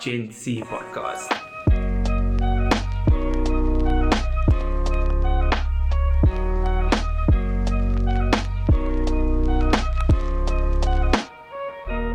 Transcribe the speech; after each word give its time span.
Gen 0.00 0.30
Z 0.30 0.62
podcast. 0.62 1.28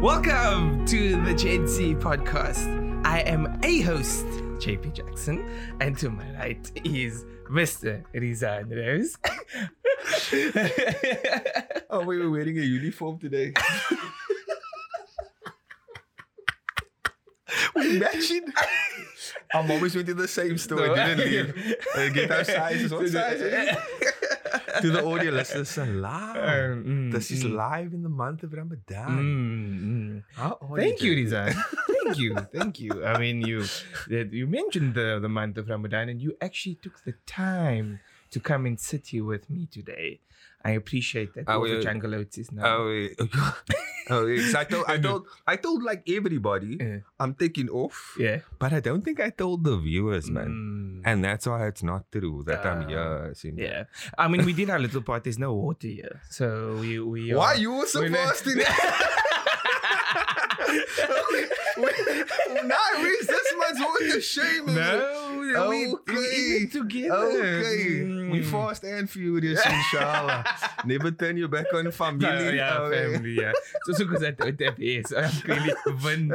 Welcome 0.02 0.86
to 0.86 1.22
the 1.26 1.34
Gen 1.34 1.68
Z 1.68 1.96
podcast. 1.96 3.06
I 3.06 3.20
am 3.22 3.60
a 3.64 3.82
host, 3.82 4.26
JP 4.60 4.94
Jackson, 4.94 5.44
and 5.82 5.98
to 5.98 6.10
my 6.10 6.30
right 6.36 6.72
is 6.86 7.26
Mr. 7.52 8.04
Rizaan 8.14 8.72
Rose. 8.74 9.18
Oh, 11.90 12.04
we 12.04 12.18
were 12.18 12.32
wearing 12.32 12.58
a 12.58 12.62
uniform 12.64 13.20
today. 13.20 13.54
matching. 18.00 18.46
Mom 19.54 19.72
always 19.72 19.96
went 19.96 20.08
to 20.08 20.14
the 20.14 20.28
same 20.28 20.58
store. 20.58 20.88
No. 20.88 20.96
Didn't 20.96 21.20
leave. 21.20 21.76
Uh, 21.96 22.10
get 22.10 22.32
our 22.32 22.44
sizes. 22.44 22.92
What 22.92 23.08
size? 23.08 23.40
is 23.40 23.54
it? 23.54 23.78
to 24.82 24.90
the 24.90 25.06
audio 25.06 25.32
listeners, 25.32 25.78
live. 25.78 26.38
Um, 26.38 26.84
mm, 26.84 27.12
this 27.12 27.30
is 27.30 27.44
mm. 27.44 27.54
live 27.54 27.94
in 27.94 28.02
the 28.02 28.10
month 28.10 28.42
of 28.44 28.54
Ramadan. 28.54 30.24
Mm, 30.38 30.46
mm. 30.58 30.76
Thank 30.76 31.02
you, 31.02 31.14
JP? 31.14 31.30
Rizaan. 31.30 31.64
Thank 32.04 32.18
you, 32.18 32.36
thank 32.52 32.80
you. 32.80 33.06
I 33.06 33.20
mean, 33.20 33.42
you 33.42 33.64
you 34.10 34.48
mentioned 34.48 34.96
the 34.96 35.20
the 35.22 35.30
month 35.30 35.58
of 35.58 35.70
Ramadan, 35.70 36.10
and 36.10 36.22
you 36.22 36.36
actually 36.42 36.76
took 36.76 37.04
the 37.04 37.14
time 37.28 38.00
to 38.32 38.40
come 38.40 38.66
and 38.66 38.80
sit 38.80 39.08
here 39.08 39.24
with 39.24 39.50
me 39.50 39.68
today. 39.68 40.20
I 40.66 40.72
appreciate 40.72 41.34
that. 41.36 41.44
Oh, 41.48 41.60
Also, 41.60 41.76
yeah. 41.76 41.82
Jungle 41.82 42.16
Oats 42.16 42.38
is 42.38 42.52
now. 42.52 42.64
Oh, 42.66 43.08
oh. 44.10 44.38
So 44.52 44.60
I 44.60 44.64
told, 44.64 44.86
I 44.88 44.98
told, 45.06 45.28
I 45.46 45.56
told 45.58 45.84
like 45.84 46.04
everybody, 46.10 46.78
Yeah. 46.80 46.98
I'm 47.20 47.34
taking 47.36 47.70
off. 47.70 48.16
yeah, 48.18 48.40
But 48.60 48.72
I 48.74 48.80
don't 48.80 49.04
think 49.04 49.20
I 49.20 49.30
told 49.30 49.64
the 49.66 49.78
viewers, 49.78 50.30
man. 50.32 50.48
Mm, 50.48 51.02
And 51.10 51.24
that's 51.24 51.46
why 51.48 51.68
it's 51.68 51.84
not 51.84 52.10
true 52.12 52.44
that 52.48 52.66
I'm 52.66 52.84
Ah, 52.84 52.88
here. 52.88 53.34
yeah. 53.58 53.84
I 54.18 54.28
mean, 54.28 54.46
we 54.46 54.54
did 54.54 54.70
our 54.70 54.80
little 54.80 55.02
part. 55.02 55.24
There's 55.26 55.40
no 55.40 55.54
water 55.54 55.88
here, 55.88 56.22
so 56.30 56.78
we 56.80 57.00
we. 57.00 57.34
Why 57.34 57.54
are- 57.54 57.58
you 57.58 57.74
were 57.74 57.86
so 57.86 58.02
we're 58.02 58.10
not- 61.78 61.94
fast 61.94 62.58
in 62.62 62.68
Nah, 62.68 62.76
where's 62.98 63.28
this 63.28 63.54
much 63.58 63.78
water? 63.80 64.22
Shame. 64.22 64.70
is 64.70 64.76
it? 64.78 65.00
No, 65.54 65.70
we, 65.70 65.88
we 65.88 65.94
Okay. 65.94 66.14
eat 66.14 66.62
it 66.64 66.72
together. 66.72 67.16
Okay, 67.16 68.04
we 68.34 68.40
Mm. 68.42 68.46
fast 68.52 68.84
and 68.84 69.10
furious, 69.10 69.62
inshallah. 69.66 70.44
Never 70.86 71.12
turn 71.12 71.38
your 71.38 71.48
back 71.50 71.68
on 71.74 71.92
family. 71.92 72.26
No, 72.26 72.50
yeah, 72.50 72.78
Oh, 72.80 72.90
family, 72.90 73.36
yeah. 73.42 73.52
So 73.86 73.94
soos 73.94 74.24
ek 74.24 74.38
dit 74.42 74.60
het 74.60 74.80
is, 74.80 75.12
ek 75.14 75.48
really 75.48 75.74
win. 76.04 76.32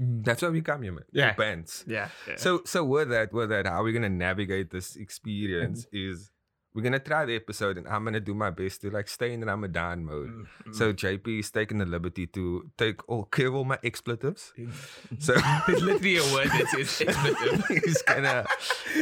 That's 0.00 0.42
why 0.42 0.48
we 0.48 0.60
come 0.62 0.82
here, 0.82 0.92
man. 0.92 1.04
Yeah. 1.12 1.34
Bands. 1.34 1.84
Yeah. 1.86 2.08
yeah. 2.26 2.36
So, 2.36 2.62
so 2.64 2.84
with 2.84 3.10
that, 3.10 3.32
with 3.32 3.50
that, 3.50 3.66
how 3.66 3.82
we're 3.84 3.92
gonna 3.92 4.08
navigate 4.10 4.70
this 4.70 4.96
experience 4.96 5.86
Mm-hmm. 5.86 6.10
is 6.12 6.30
we're 6.74 6.82
gonna 6.82 6.98
try 6.98 7.24
the 7.26 7.36
episode, 7.36 7.76
and 7.78 7.86
I'm 7.86 8.04
gonna 8.04 8.20
do 8.20 8.34
my 8.34 8.50
best 8.50 8.80
to 8.82 8.90
like 8.90 9.08
stay 9.08 9.32
in 9.34 9.44
Ramadan 9.44 10.04
mode. 10.04 10.30
Mm, 10.30 10.46
mm. 10.68 10.74
So 10.74 10.92
JP 10.92 11.40
is 11.40 11.50
taking 11.50 11.78
the 11.78 11.84
liberty 11.86 12.26
to 12.28 12.70
take 12.78 13.06
all 13.08 13.24
clear 13.24 13.52
all 13.52 13.64
my 13.64 13.78
expletives. 13.84 14.52
So 15.18 15.34
There's 15.66 15.82
literally 15.82 16.16
a 16.16 16.24
word 16.32 16.48
that 16.48 16.66
says 16.68 17.02
expletive. 17.08 17.66
he's 17.84 18.02
gonna 18.02 18.46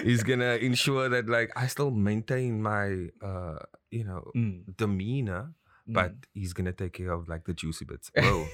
he's 0.03 0.23
gonna 0.23 0.55
ensure 0.57 1.09
that 1.09 1.29
like 1.29 1.51
I 1.57 1.67
still 1.69 1.91
maintain 1.93 2.61
my 2.63 3.09
uh 3.23 3.59
you 3.91 4.05
know 4.05 4.31
Mm, 4.37 4.77
demeanor, 4.77 5.53
mm. 5.89 5.95
but 5.95 6.15
he's 6.35 6.53
gonna 6.53 6.73
take 6.73 6.93
care 6.95 7.13
of 7.13 7.29
like 7.29 7.45
the 7.45 7.55
juicy 7.55 7.85
bits. 7.85 8.11
Whoa, 8.17 8.47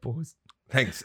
pause. 0.00 0.36
thanks. 0.70 1.02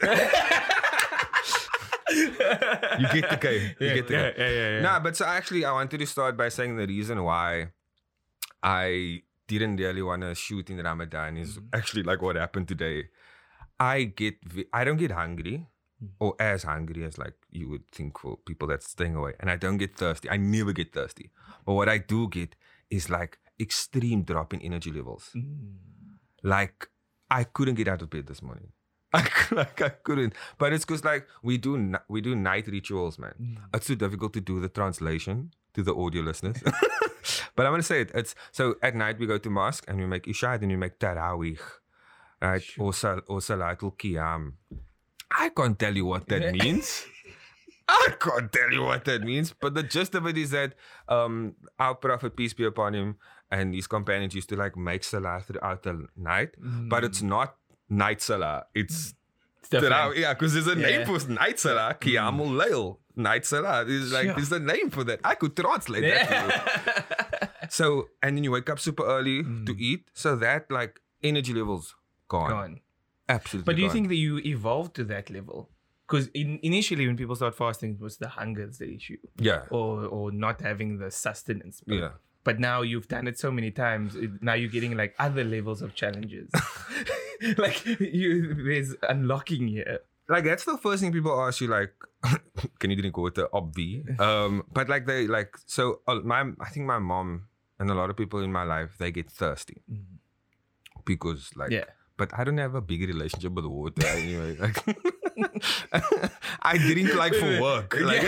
You 3.00 3.08
get 3.20 3.30
the 3.30 3.36
game. 3.40 3.74
You 3.80 3.86
yeah, 3.86 3.94
get 3.94 4.06
the 4.08 4.14
yeah, 4.14 4.30
game. 4.30 4.34
yeah, 4.38 4.48
yeah, 4.48 4.70
yeah. 4.76 4.80
Nah, 4.82 5.00
but 5.00 5.16
so 5.16 5.24
actually, 5.24 5.64
I 5.64 5.72
wanted 5.72 5.98
to 5.98 6.06
start 6.06 6.36
by 6.36 6.48
saying 6.48 6.76
the 6.76 6.86
reason 6.86 7.22
why 7.24 7.68
I 8.62 9.22
didn't 9.48 9.76
really 9.76 10.02
want 10.02 10.22
to 10.22 10.34
shoot 10.34 10.70
in 10.70 10.78
Ramadan 10.82 11.36
is 11.36 11.58
Mhm. 11.58 11.68
actually 11.72 12.02
like 12.04 12.22
what 12.22 12.36
happened 12.36 12.68
today. 12.68 13.08
I 13.80 14.04
get, 14.04 14.36
I 14.72 14.84
don't 14.84 14.96
get 14.98 15.10
hungry 15.10 15.66
Mm. 16.02 16.10
or 16.20 16.34
as 16.40 16.62
hungry 16.64 17.04
as 17.04 17.16
like 17.18 17.34
you 17.50 17.68
would 17.68 17.88
think 17.90 18.18
for 18.18 18.36
people 18.38 18.66
that's 18.68 18.88
staying 18.90 19.14
away, 19.16 19.34
and 19.40 19.50
I 19.50 19.56
don't 19.56 19.76
get 19.78 19.96
thirsty. 19.96 20.28
I 20.30 20.36
never 20.36 20.72
get 20.72 20.92
thirsty, 20.92 21.30
but 21.64 21.74
what 21.74 21.88
I 21.88 21.98
do 21.98 22.28
get 22.28 22.56
is 22.90 23.08
like 23.10 23.38
extreme 23.60 24.22
drop 24.24 24.52
in 24.54 24.60
energy 24.62 24.90
levels. 24.90 25.30
Mm. 25.36 25.76
Like 26.42 26.88
I 27.30 27.44
couldn't 27.44 27.76
get 27.76 27.88
out 27.88 28.02
of 28.02 28.10
bed 28.10 28.26
this 28.26 28.42
morning. 28.42 28.72
I, 29.18 29.28
like 29.50 29.82
I 29.82 29.90
couldn't, 29.90 30.34
but 30.58 30.72
it's 30.72 30.84
because 30.84 31.04
like 31.04 31.26
we 31.42 31.58
do 31.58 31.94
we 32.08 32.20
do 32.20 32.34
night 32.34 32.66
rituals, 32.66 33.18
man 33.18 33.34
Mm. 33.40 33.56
it's 33.74 33.86
too 33.86 33.96
difficult 33.96 34.32
to 34.34 34.40
do 34.40 34.60
the 34.60 34.68
translation 34.68 35.50
to 35.74 35.82
the 35.82 35.94
audio 35.94 36.22
listeners. 36.22 36.56
but 37.56 37.66
I'm 37.66 37.72
gonna 37.72 37.82
say 37.82 38.00
it. 38.02 38.10
It's 38.14 38.34
so 38.52 38.76
at 38.82 38.94
night 38.94 39.18
we 39.18 39.26
go 39.26 39.38
to 39.38 39.50
mosque 39.50 39.84
and 39.88 39.98
we 39.98 40.06
make 40.06 40.28
isha 40.28 40.50
and 40.60 40.68
we 40.68 40.76
make 40.76 40.98
tarawih, 40.98 41.58
right? 42.40 42.62
Sure. 42.62 42.86
Or 42.86 42.92
sal 42.92 43.20
or 43.26 43.38
salatul 43.40 43.96
qiyam. 43.96 44.52
I 45.30 45.48
can't 45.50 45.78
tell 45.78 45.96
you 45.96 46.04
what 46.06 46.28
that 46.28 46.52
means. 46.52 47.04
I 47.88 48.08
can't 48.20 48.50
tell 48.52 48.70
you 48.72 48.82
what 48.84 49.04
that 49.06 49.22
means. 49.22 49.52
But 49.60 49.74
the 49.74 49.82
gist 49.82 50.14
of 50.14 50.26
it 50.26 50.38
is 50.38 50.50
that 50.50 50.74
um 51.08 51.54
our 51.78 51.94
prophet 51.94 52.36
peace 52.36 52.54
be 52.54 52.64
upon 52.64 52.94
him 52.94 53.16
and 53.50 53.74
his 53.74 53.86
companions 53.86 54.34
used 54.34 54.48
to 54.50 54.56
like 54.56 54.76
make 54.76 55.04
salah 55.04 55.40
throughout 55.46 55.82
the 55.82 56.06
night, 56.16 56.54
but 56.88 57.04
it's 57.04 57.20
not 57.22 57.56
night 57.92 58.20
salah. 58.22 58.66
It's 58.74 59.14
Stuff 59.64 59.84
yeah, 60.16 60.34
because 60.34 60.52
there's 60.54 60.66
a 60.66 60.76
Yeah. 60.78 60.88
name 60.90 61.02
for 61.06 61.18
night 61.30 61.58
salah, 61.58 61.96
Qiyamul 61.98 62.50
Layl, 62.60 62.98
night 63.16 63.46
salah. 63.46 63.84
There's 63.86 64.12
like 64.12 64.26
Sure. 64.26 64.34
there's 64.34 64.52
a 64.52 64.58
name 64.58 64.90
for 64.90 65.02
that. 65.04 65.20
I 65.24 65.34
could 65.34 65.54
translate 65.56 66.02
that. 66.02 66.28
to 66.28 67.42
you. 67.62 67.68
So 67.70 68.08
and 68.22 68.36
then 68.36 68.44
you 68.44 68.50
wake 68.50 68.68
up 68.68 68.78
super 68.86 69.04
early 69.16 69.38
to 69.68 69.72
Mm. 69.74 69.80
eat, 69.90 70.02
so 70.12 70.36
that 70.36 70.70
like 70.78 71.00
energy 71.22 71.54
levels 71.54 71.94
gone, 72.28 72.50
Gone. 72.50 72.80
absolutely. 73.28 73.64
But 73.68 73.76
do 73.76 73.82
you 73.82 73.88
gone. 73.88 73.94
think 73.96 74.08
that 74.08 74.16
you 74.26 74.38
evolved 74.54 74.94
to 74.96 75.04
that 75.04 75.30
level? 75.30 75.70
Because 76.06 76.26
in, 76.34 76.58
initially, 76.62 77.06
when 77.06 77.16
people 77.16 77.36
start 77.36 77.54
fasting, 77.54 77.90
it 77.94 78.00
was 78.00 78.18
the 78.18 78.28
hunger 78.28 78.64
is 78.68 78.76
the 78.78 78.90
issue, 78.98 79.16
Yeah, 79.38 79.62
or 79.70 80.04
or 80.16 80.24
not 80.46 80.60
having 80.60 80.98
the 80.98 81.10
sustenance. 81.10 81.82
Yeah. 81.86 82.10
But 82.44 82.58
now 82.58 82.82
you've 82.82 83.06
done 83.08 83.28
it 83.28 83.38
so 83.38 83.50
many 83.52 83.70
times. 83.70 84.16
it- 84.16 84.42
Now 84.42 84.54
you're 84.54 84.70
getting 84.70 84.96
like 84.96 85.14
other 85.18 85.44
levels 85.44 85.80
of 85.82 85.94
challenges. 85.94 86.50
like 87.58 87.84
you, 88.00 88.54
there's 88.64 88.94
unlocking 89.08 89.68
here. 89.68 90.00
Like 90.28 90.44
that's 90.44 90.64
the 90.64 90.78
first 90.78 91.02
thing 91.02 91.12
people 91.12 91.40
ask 91.40 91.60
you. 91.60 91.68
Like, 91.68 91.92
can 92.78 92.90
you 92.90 92.96
drink 92.96 93.16
water? 93.16 93.48
Obvi. 93.52 94.18
Um, 94.20 94.62
but 94.72 94.88
like 94.88 95.06
they 95.06 95.26
like 95.26 95.56
so 95.66 96.00
uh, 96.06 96.16
my 96.24 96.40
I 96.60 96.68
think 96.70 96.86
my 96.86 96.98
mom 96.98 97.48
and 97.78 97.90
a 97.90 97.94
lot 97.94 98.10
of 98.10 98.16
people 98.16 98.40
in 98.40 98.52
my 98.52 98.62
life 98.64 98.96
they 98.98 99.10
get 99.10 99.30
thirsty 99.30 99.82
because 101.04 101.50
like 101.56 101.70
Yeah. 101.70 101.84
but 102.16 102.30
I 102.38 102.44
don't 102.44 102.58
have 102.58 102.74
a 102.76 102.80
big 102.80 103.02
relationship 103.02 103.52
with 103.52 103.66
water 103.66 104.06
anyway. 104.06 104.56
Like 104.56 104.78
I 106.62 106.78
drink 106.78 107.14
like 107.14 107.34
for 107.34 107.60
work. 107.60 107.96
Like, 108.00 108.22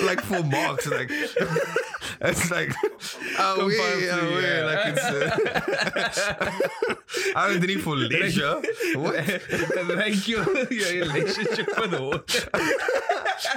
like 0.06 0.20
for 0.20 0.42
marks. 0.42 0.86
Like 0.86 1.10
it's 2.20 2.50
like 2.50 2.72
oh 3.38 3.66
wait, 3.66 3.76
Compulsory, 3.76 4.10
oh 4.10 4.34
wait. 4.36 4.62
Like 4.62 4.86
it's 4.92 5.04
uh, 5.04 6.50
I 7.36 7.48
don't 7.48 7.60
drink 7.60 7.80
for 7.82 7.96
leisure. 7.96 8.60
What? 8.94 9.24
Thank 9.24 10.28
you. 10.28 10.38
Your 10.70 11.06
relationship 11.06 11.68
with 11.78 11.94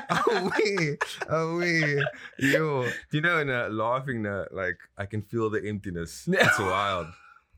oh 0.10 0.52
wait, 0.58 1.04
oh 1.30 1.58
wait, 1.58 2.04
yo, 2.40 2.88
you 3.12 3.22
know, 3.22 3.38
and 3.40 3.50
uh, 3.50 3.68
laughing, 3.70 4.26
uh, 4.26 4.46
like 4.52 4.78
I 4.98 5.06
can 5.06 5.22
feel 5.22 5.50
the 5.50 5.62
emptiness. 5.68 6.28
It's 6.28 6.60
wild. 6.60 7.08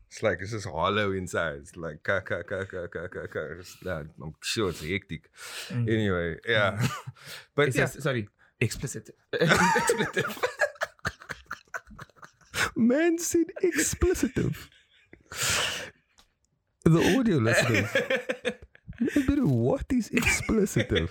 It's 0.08 0.22
like 0.22 0.38
it's 0.40 0.52
just 0.52 0.66
hollow 0.66 1.12
inside. 1.12 1.56
It's 1.60 1.76
like 1.76 2.02
ka 2.02 2.20
ka 2.20 2.42
ka 2.42 2.64
ka 2.64 2.86
ka 2.86 3.08
ka 3.08 3.26
ka. 3.26 3.40
It's, 3.58 3.76
I'm 3.84 4.34
sure 4.42 4.70
it's 4.70 4.82
hectic. 4.82 5.30
Anyway, 5.70 6.36
yeah, 6.48 6.80
but 7.54 7.68
It 7.68 7.74
yeah, 7.76 7.86
says- 7.86 8.02
sorry, 8.02 8.28
explicit. 8.60 9.10
Expletive. 9.32 10.38
man 12.76 13.18
said 13.18 13.46
explicitive. 13.62 14.68
The 16.84 17.16
audio 17.18 17.38
listeners, 17.38 17.90
but 19.26 19.38
what 19.44 19.84
is 19.90 20.08
explicitive? 20.10 21.08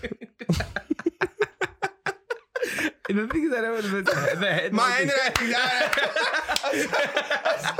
And 3.07 3.19
the 3.19 3.27
thing 3.27 3.43
is, 3.45 3.53
I 3.53 3.61
don't 3.61 3.75
know 3.91 4.01
the, 4.01 4.01
the 4.39 4.53
head. 4.53 4.73
My 4.73 5.03
note 5.03 5.41
is- 5.41 5.55
handwriting. 5.55 6.89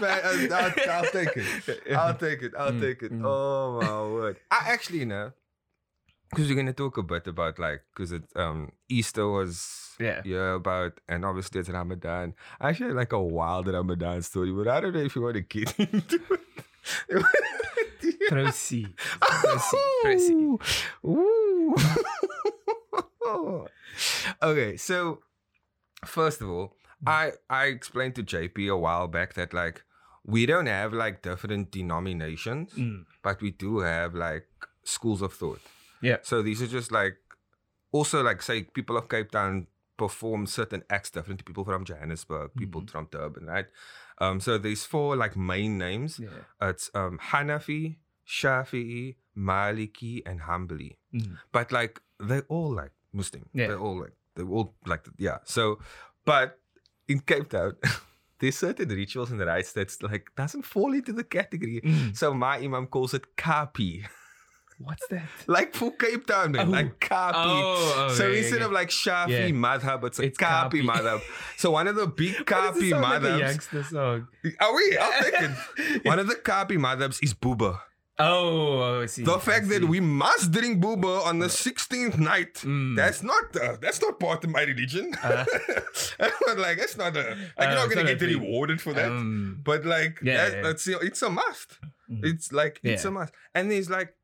I'll, 0.00 0.54
I'll, 0.54 0.72
I'll 0.90 1.10
take 1.10 1.36
it. 1.36 1.92
I'll 1.96 2.14
take 2.14 2.42
it. 2.42 2.52
I'll 2.58 2.72
Mm, 2.72 2.80
take 2.80 3.02
it. 3.02 3.12
mm. 3.12 3.22
Oh 3.24 3.80
my 3.80 4.02
word! 4.12 4.36
I 4.50 4.60
actually 4.66 5.04
know. 5.04 5.32
Because 6.30 6.48
we're 6.48 6.56
gonna 6.56 6.72
talk 6.72 6.96
a 6.98 7.02
bit 7.02 7.26
about 7.26 7.58
like 7.58 7.82
because 7.94 8.12
it 8.12 8.22
um 8.36 8.70
Easter 8.88 9.26
was 9.28 9.94
Yeah. 10.00 10.22
yeah 10.24 10.54
about 10.56 11.00
and 11.08 11.24
obviously 11.24 11.60
it's 11.60 11.68
Ramadan. 11.70 12.34
I 12.60 12.70
actually 12.70 12.88
had 12.88 12.96
like 12.96 13.12
a 13.12 13.20
wild 13.22 13.68
Ramadan 13.68 14.22
story, 14.22 14.50
but 14.52 14.68
I 14.68 14.80
don't 14.80 14.92
know 14.94 15.00
if 15.00 15.14
you 15.16 15.22
want 15.22 15.34
to 15.36 15.40
get 15.42 15.78
into 15.80 16.20
it. 16.30 16.40
Proceed. 18.28 18.94
Proceed. 19.20 19.78
Proceed. 20.02 20.58
Okay, 24.42 24.76
so 24.76 25.20
first 26.04 26.40
of 26.40 26.48
all, 26.48 26.74
I 27.06 27.32
I 27.50 27.66
explained 27.66 28.14
to 28.16 28.22
JP 28.22 28.70
a 28.72 28.76
while 28.76 29.08
back 29.08 29.34
that 29.34 29.52
like 29.52 29.82
we 30.24 30.46
don't 30.46 30.66
have 30.66 30.92
like 30.92 31.22
different 31.22 31.70
denominations, 31.70 32.72
Mm. 32.74 33.04
but 33.22 33.40
we 33.42 33.50
do 33.50 33.80
have 33.80 34.14
like 34.14 34.46
schools 34.84 35.22
of 35.22 35.32
thought. 35.34 35.60
Yeah. 36.02 36.18
So 36.22 36.42
these 36.42 36.62
are 36.62 36.66
just 36.66 36.90
like 36.92 37.16
also 37.92 38.22
like 38.22 38.42
say 38.42 38.62
people 38.64 38.96
of 38.96 39.08
Cape 39.08 39.30
Town 39.30 39.66
perform 39.96 40.46
certain 40.46 40.82
acts 40.90 41.10
different 41.10 41.38
to 41.40 41.44
people 41.44 41.64
from 41.64 41.84
Johannesburg, 41.84 42.50
people 42.56 42.82
Mhm. 42.82 42.90
from 42.90 43.08
Durban, 43.10 43.46
right? 43.46 43.66
Um, 44.18 44.40
so 44.40 44.58
there's 44.58 44.84
four 44.84 45.16
like 45.16 45.36
main 45.36 45.78
names. 45.78 46.18
Yeah. 46.18 46.28
It's 46.70 46.90
um 46.94 47.18
Hanafi, 47.18 47.96
Shafi'i, 48.26 49.16
Maliki, 49.36 50.22
and 50.26 50.40
Hanbali. 50.42 50.96
Mm. 51.14 51.38
But 51.52 51.72
like 51.72 52.00
they're 52.20 52.46
all 52.48 52.72
like 52.74 52.92
Muslim. 53.12 53.48
Yeah. 53.52 53.68
They're 53.68 53.78
all 53.80 53.98
like 54.00 54.12
they're 54.34 54.48
all 54.48 54.74
like 54.86 55.04
yeah. 55.18 55.38
So 55.44 55.78
but 56.24 56.58
in 57.08 57.20
Cape 57.20 57.48
Town, 57.48 57.76
there's 58.38 58.56
certain 58.58 58.88
rituals 58.88 59.30
and 59.30 59.40
rites 59.40 59.72
that's 59.72 60.00
like 60.02 60.30
doesn't 60.36 60.62
fall 60.64 60.92
into 60.92 61.12
the 61.12 61.24
category. 61.24 61.80
Mm. 61.82 62.16
So 62.16 62.34
my 62.34 62.56
imam 62.58 62.86
calls 62.86 63.14
it 63.14 63.36
kapi. 63.36 64.04
What's 64.78 65.06
that? 65.08 65.24
like 65.48 65.74
for 65.74 65.90
Cape 65.92 66.26
Town, 66.26 66.52
man. 66.52 66.68
Oh. 66.68 66.70
Like 66.70 67.00
kapi. 67.00 67.36
Oh, 67.36 68.14
so 68.16 68.26
okay, 68.26 68.38
instead 68.38 68.56
okay. 68.56 68.64
of 68.64 68.72
like 68.72 68.90
Shafi 68.90 69.28
Yeah. 69.30 69.48
madhab, 69.50 70.04
it's 70.04 70.18
a 70.20 70.22
It's 70.24 70.38
kapi 70.38 70.82
kapi. 70.86 70.88
madhab. 70.88 71.20
So 71.56 71.72
one 71.72 71.88
of 71.88 71.96
the 71.96 72.06
big 72.06 72.46
kapi 72.46 72.90
sound 72.90 73.24
like 73.24 73.60
song. 73.86 74.28
Are 74.60 74.74
we? 74.74 74.96
I'll 75.00 75.22
take 75.22 75.34
it. 75.34 76.04
One 76.06 76.18
of 76.20 76.28
the 76.28 76.36
kapi 76.36 76.76
madhabs 76.76 77.18
is 77.22 77.34
boeber. 77.34 77.80
Oh, 78.20 79.02
I 79.02 79.06
see. 79.06 79.22
The 79.22 79.38
fact 79.38 79.68
that 79.68 79.84
we 79.84 80.00
must 80.00 80.50
drink 80.50 80.82
boeber 80.82 81.24
on 81.24 81.38
the 81.38 81.46
16th 81.46 82.18
night, 82.18 82.54
Mm. 82.64 82.96
that's 82.96 83.22
not 83.22 83.44
uh, 83.56 83.76
that's 83.80 84.00
not 84.02 84.18
part 84.18 84.42
of 84.44 84.50
my 84.50 84.62
religion. 84.62 85.14
Uh. 85.22 85.44
like 86.56 86.78
that's 86.78 86.96
not 86.96 87.16
a 87.16 87.20
like 87.20 87.36
Uh, 87.58 87.62
you're 87.62 87.74
not 87.74 87.88
gonna 87.90 88.04
get 88.04 88.18
thing. 88.20 88.40
rewarded 88.40 88.80
for 88.80 88.92
that. 88.92 89.06
Um, 89.10 89.60
but 89.64 89.84
like 89.84 90.18
Yeah, 90.22 90.36
that, 90.36 90.52
yeah. 90.56 90.62
that's 90.62 90.86
it's 90.88 91.22
a 91.22 91.30
must. 91.30 91.78
Mm. 92.10 92.24
It's 92.24 92.52
like 92.52 92.80
it's 92.82 93.04
a 93.04 93.10
must. 93.10 93.32
And 93.54 93.70
there's 93.70 93.90
like 93.90 94.14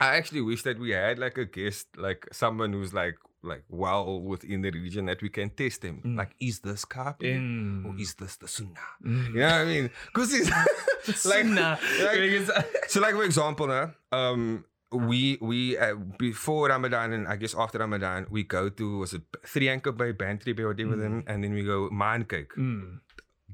I 0.00 0.16
actually 0.16 0.42
wish 0.42 0.62
that 0.62 0.78
we 0.78 0.90
had 0.90 1.18
like 1.18 1.36
a 1.38 1.44
guest, 1.44 1.88
like 1.96 2.26
someone 2.32 2.72
who's 2.72 2.94
like 2.94 3.16
like 3.42 3.62
well 3.68 4.20
within 4.20 4.62
the 4.62 4.70
religion 4.70 5.06
that 5.06 5.22
we 5.22 5.28
can 5.28 5.50
test 5.50 5.84
him. 5.84 6.02
Mm. 6.04 6.16
Like, 6.16 6.32
is 6.40 6.58
this 6.60 6.84
copy 6.84 7.34
mm, 7.34 7.84
or 7.86 7.94
is 7.98 8.14
this 8.14 8.36
the 8.36 8.48
sunnah? 8.48 8.90
mm. 9.04 9.28
You 9.28 9.40
know 9.40 9.46
what 9.46 9.54
I 9.54 9.64
mean? 9.64 9.90
Because 10.06 10.34
it's 11.08 11.24
like, 11.26 11.44
Sunnah. 11.44 11.78
like 12.02 12.58
so 12.88 13.00
like 13.00 13.14
for 13.14 13.24
example 13.24 13.66
now 13.68 13.92
um 14.12 14.64
we 14.92 15.38
we 15.40 15.76
uh, 15.78 15.94
before 16.18 16.68
ramadan 16.68 17.12
and 17.12 17.28
i 17.28 17.36
guess 17.36 17.54
after 17.54 17.78
ramadan 17.78 18.26
we 18.30 18.42
go 18.42 18.68
to 18.70 18.98
was 19.00 19.12
it 19.12 19.22
three 19.46 19.68
anchor 19.68 19.92
bay 19.92 20.12
bantry 20.12 20.52
bay 20.54 20.64
whatever 20.64 20.96
Mm. 20.96 21.00
then 21.02 21.24
and 21.26 21.44
then 21.44 21.52
we 21.54 21.62
go 21.62 21.88
maan 21.90 22.24
kyk 22.24 22.48
Mm. 22.56 23.00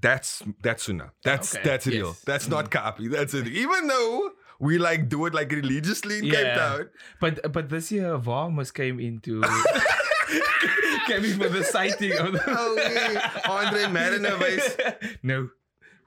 that's 0.01 0.43
that's 0.63 0.85
sunnah 0.85 1.11
that's 1.25 1.55
Okay, 1.57 1.65
that's 1.69 1.87
real 1.87 2.09
yes. 2.15 2.21
that's 2.31 2.49
not 2.49 2.71
copy 2.71 3.09
that's 3.09 3.35
it 3.35 3.49
even 3.49 3.89
though 3.89 4.31
we 4.67 4.79
like 4.79 5.09
do 5.15 5.27
it 5.29 5.35
like 5.39 5.51
religiously 5.53 6.19
in 6.21 6.31
cape 6.35 6.55
town 6.59 6.89
But 7.21 7.53
but 7.57 7.69
this 7.69 7.91
year 7.93 8.17
Varmus 8.29 8.73
came 8.81 8.99
into 9.09 9.43
came 11.09 11.25
in 11.31 11.39
for 11.43 11.49
the 11.57 11.63
sighting 11.65 12.13
of 12.25 12.33
the 12.33 12.43
Oh. 12.49 13.51
Andre 13.59 13.87
Mariner 13.97 14.37
was- 14.45 14.77
No, 15.23 15.49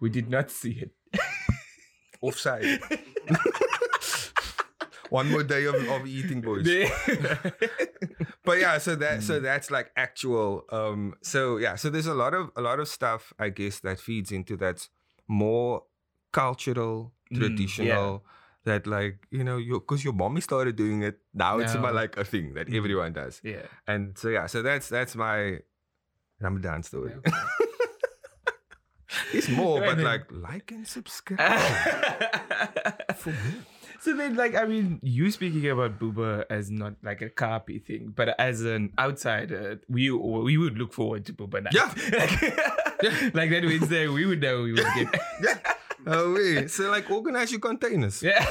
we 0.02 0.10
did 0.10 0.30
not 0.30 0.50
see 0.50 0.76
it. 0.86 0.92
offside 2.22 2.80
one 5.10 5.30
more 5.32 5.44
day 5.44 5.64
of, 5.66 5.76
of 5.90 6.06
eating 6.06 6.42
boys 6.42 6.68
but 8.44 8.58
yeah 8.60 8.78
so 8.78 8.96
that 8.96 9.24
so 9.24 9.40
that's 9.40 9.72
like 9.72 9.92
actual 9.96 10.66
um 10.72 11.14
so 11.22 11.58
yeah 11.58 11.76
so 11.76 11.90
there's 11.90 12.08
a 12.08 12.14
lot 12.14 12.34
of 12.34 12.50
a 12.58 12.62
lot 12.62 12.80
of 12.80 12.88
stuff 12.88 13.32
i 13.40 13.48
guess 13.50 13.80
that 13.80 14.00
feeds 14.00 14.32
into 14.32 14.58
that's 14.58 14.90
more 15.28 15.84
cultural 16.32 17.14
Mm, 17.30 17.40
traditional 17.40 18.24
that 18.68 18.86
like 18.86 19.26
you 19.32 19.44
know 19.48 19.58
your 19.58 19.80
because 19.80 20.04
your 20.04 20.14
mommy 20.14 20.42
started 20.42 20.76
doing 20.76 21.02
it 21.10 21.18
now 21.34 21.58
it's 21.64 21.74
No. 21.74 21.80
about 21.82 21.96
like 21.96 22.18
a 22.18 22.26
thing 22.26 22.54
that 22.56 22.68
Mm. 22.68 22.78
everyone 22.78 23.14
does 23.14 23.40
yeah. 23.44 23.66
and 23.88 24.18
so 24.18 24.30
yeah 24.30 24.46
so 24.46 24.62
that's 24.62 24.90
that's 24.90 25.16
my 25.16 25.60
ramadan 26.40 26.84
story 26.84 27.14
it's 29.34 29.50
more 29.50 29.80
but 29.80 29.98
like 30.00 30.26
like 30.32 30.72
and 30.72 30.88
subscribe 30.88 31.40
for 33.16 33.30
me 33.32 33.54
so 34.00 34.16
then, 34.16 34.36
like, 34.36 34.54
I 34.54 34.66
mean, 34.66 35.00
you 35.02 35.32
speaking 35.32 35.68
about 35.72 35.98
Boeber 36.00 36.46
as 36.52 36.70
not 36.70 36.94
like 37.02 37.24
a 37.24 37.32
copy 37.32 37.80
thing, 37.80 38.14
but 38.16 38.40
as 38.40 38.62
an 38.62 38.94
outsider, 39.00 39.82
we 39.90 40.12
we 40.12 40.56
would 40.56 40.78
look 40.78 40.94
forward 40.94 41.26
to 41.26 41.34
Boeber 41.34 41.64
night. 41.64 41.74
Yeah. 41.74 41.92
like, 43.34 43.50
that 43.50 43.64
Wednesday, 43.64 44.08
we 44.08 44.26
would 44.26 44.42
know 44.42 44.64
we 44.64 44.74
would 44.74 44.86
get. 44.96 45.22
yeah 45.42 45.58
oh 46.08 46.34
wait 46.34 46.72
so 46.72 46.90
like 46.90 47.10
organize 47.12 47.52
your 47.52 47.60
containers 47.60 48.24
yeah. 48.24 48.46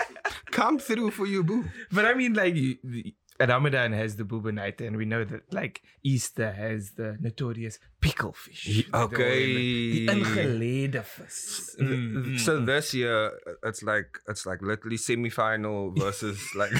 come 0.50 0.78
through 0.78 1.10
for 1.10 1.26
you 1.26 1.44
boo 1.44 1.64
But 1.92 2.04
I 2.04 2.14
mean, 2.14 2.34
like, 2.34 2.54
you- 2.54 2.78
the- 2.82 3.14
Ramadan 3.38 3.92
has 3.92 4.16
the 4.16 4.24
Boeber 4.24 4.52
night, 4.52 4.80
and 4.80 4.96
we 4.96 5.04
know 5.04 5.22
that, 5.24 5.52
like, 5.52 5.82
Easter 6.02 6.52
has 6.52 6.92
the 6.92 7.16
notorious 7.20 7.78
pickle 8.00 8.32
fish. 8.32 8.88
Okay. 8.92 10.06
The 10.06 10.06
ingelegde 10.08 11.04
vis. 11.04 11.76
Mm, 11.78 12.12
mm, 12.14 12.40
so 12.40 12.60
mm. 12.60 12.66
this 12.66 12.94
year 12.94 13.32
it's 13.62 13.82
like 13.82 14.18
it's 14.28 14.46
like 14.46 14.62
literally 14.62 14.96
semi-final 14.96 15.92
versus 15.96 16.40
like 16.54 16.72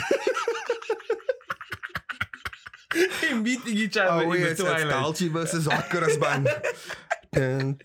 meeting 3.34 3.76
each 3.76 3.96
other 3.96 4.10
oh 4.12 4.20
in 4.20 4.28
wait 4.30 4.42
the 4.42 4.50
it's. 4.50 4.62
Dalchi 4.62 5.28
versus 5.30 5.66
Hot 5.66 5.84
Dun, 7.36 7.76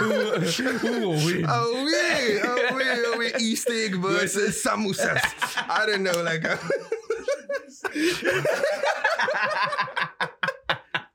who, 0.00 1.00
will 1.00 1.12
win? 1.24 1.46
Oh 1.48 1.84
wait, 1.86 2.40
oh 2.42 2.74
wait, 2.74 3.04
oh 3.06 3.14
wait, 3.16 3.40
Easter 3.40 3.72
egg 3.72 3.94
versus 3.94 4.60
samosas. 4.66 5.22
I 5.68 5.86
don't 5.86 6.02
know, 6.02 6.20
like. 6.24 6.44
uh, 6.44 6.56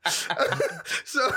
so 1.04 1.30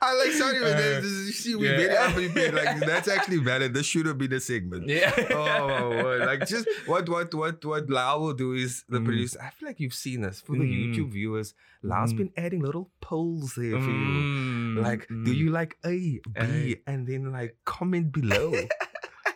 I 0.02 0.14
like 0.14 0.32
sorry, 0.32 0.60
man. 0.60 0.72
Uh, 0.72 1.00
this 1.00 1.04
is, 1.04 1.26
you 1.26 1.32
see, 1.32 1.54
we 1.54 1.68
yeah. 1.68 1.76
very 1.76 1.96
unprepared. 1.96 2.54
Like 2.54 2.80
that's 2.80 3.06
actually 3.08 3.36
valid. 3.38 3.74
This 3.74 3.84
should 3.86 4.06
have 4.06 4.16
been 4.16 4.32
a 4.32 4.40
segment. 4.40 4.88
Yeah. 4.88 5.12
oh, 5.30 5.68
my 5.68 5.82
word. 6.02 6.26
like 6.26 6.46
just 6.48 6.66
what 6.86 7.08
what 7.08 7.34
what 7.34 7.64
what 7.64 7.90
Lau 7.90 8.18
will 8.20 8.32
do 8.34 8.52
is 8.54 8.84
the 8.88 8.98
Mm. 8.98 9.04
producer. 9.04 9.38
I 9.42 9.50
feel 9.50 9.68
like 9.68 9.78
you've 9.80 9.94
seen 9.94 10.22
this 10.22 10.40
for 10.40 10.52
the 10.52 10.64
Mm. 10.64 10.94
YouTube 10.94 11.12
viewers. 11.12 11.54
Lau's 11.82 12.12
Mm. 12.12 12.16
been 12.16 12.32
adding 12.36 12.60
little 12.60 12.90
polls 13.00 13.54
there 13.56 13.72
for 13.80 13.90
you. 13.90 14.08
Mm, 14.20 14.82
Like, 14.82 15.06
do 15.08 15.32
mm. 15.32 15.36
you 15.36 15.50
like 15.50 15.76
A, 15.84 15.90
B, 15.90 16.20
A. 16.36 16.80
and 16.86 17.06
then 17.06 17.32
like 17.32 17.56
comment 17.64 18.12
below. 18.12 18.52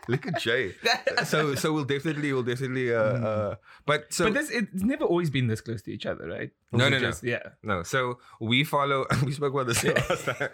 Look 0.08 0.26
at 0.26 0.40
Jay. 0.40 0.74
So 1.24 1.54
so 1.54 1.72
we'll 1.72 1.84
definitely 1.84 2.32
we'll 2.32 2.42
definitely 2.42 2.94
uh 2.94 3.02
Mm. 3.14 3.24
uh 3.24 3.54
but 3.86 4.12
so 4.12 4.24
but 4.26 4.34
this, 4.34 4.50
it's 4.50 4.82
never 4.82 5.04
always 5.04 5.30
been 5.30 5.46
this 5.46 5.60
close 5.60 5.82
to 5.82 5.92
each 5.92 6.06
other, 6.06 6.26
right? 6.28 6.50
Or 6.72 6.78
No, 6.78 6.84
we 6.86 6.90
no, 6.90 6.98
no. 6.98 7.06
just- 7.08 7.22
Yeah. 7.22 7.42
no 7.62 7.82
so 7.82 8.18
we 8.40 8.64
follow 8.64 9.06
we 9.24 9.32
spoke 9.32 9.52
about 9.54 9.66
this 9.68 9.82
last 9.84 10.24
time. 10.30 10.50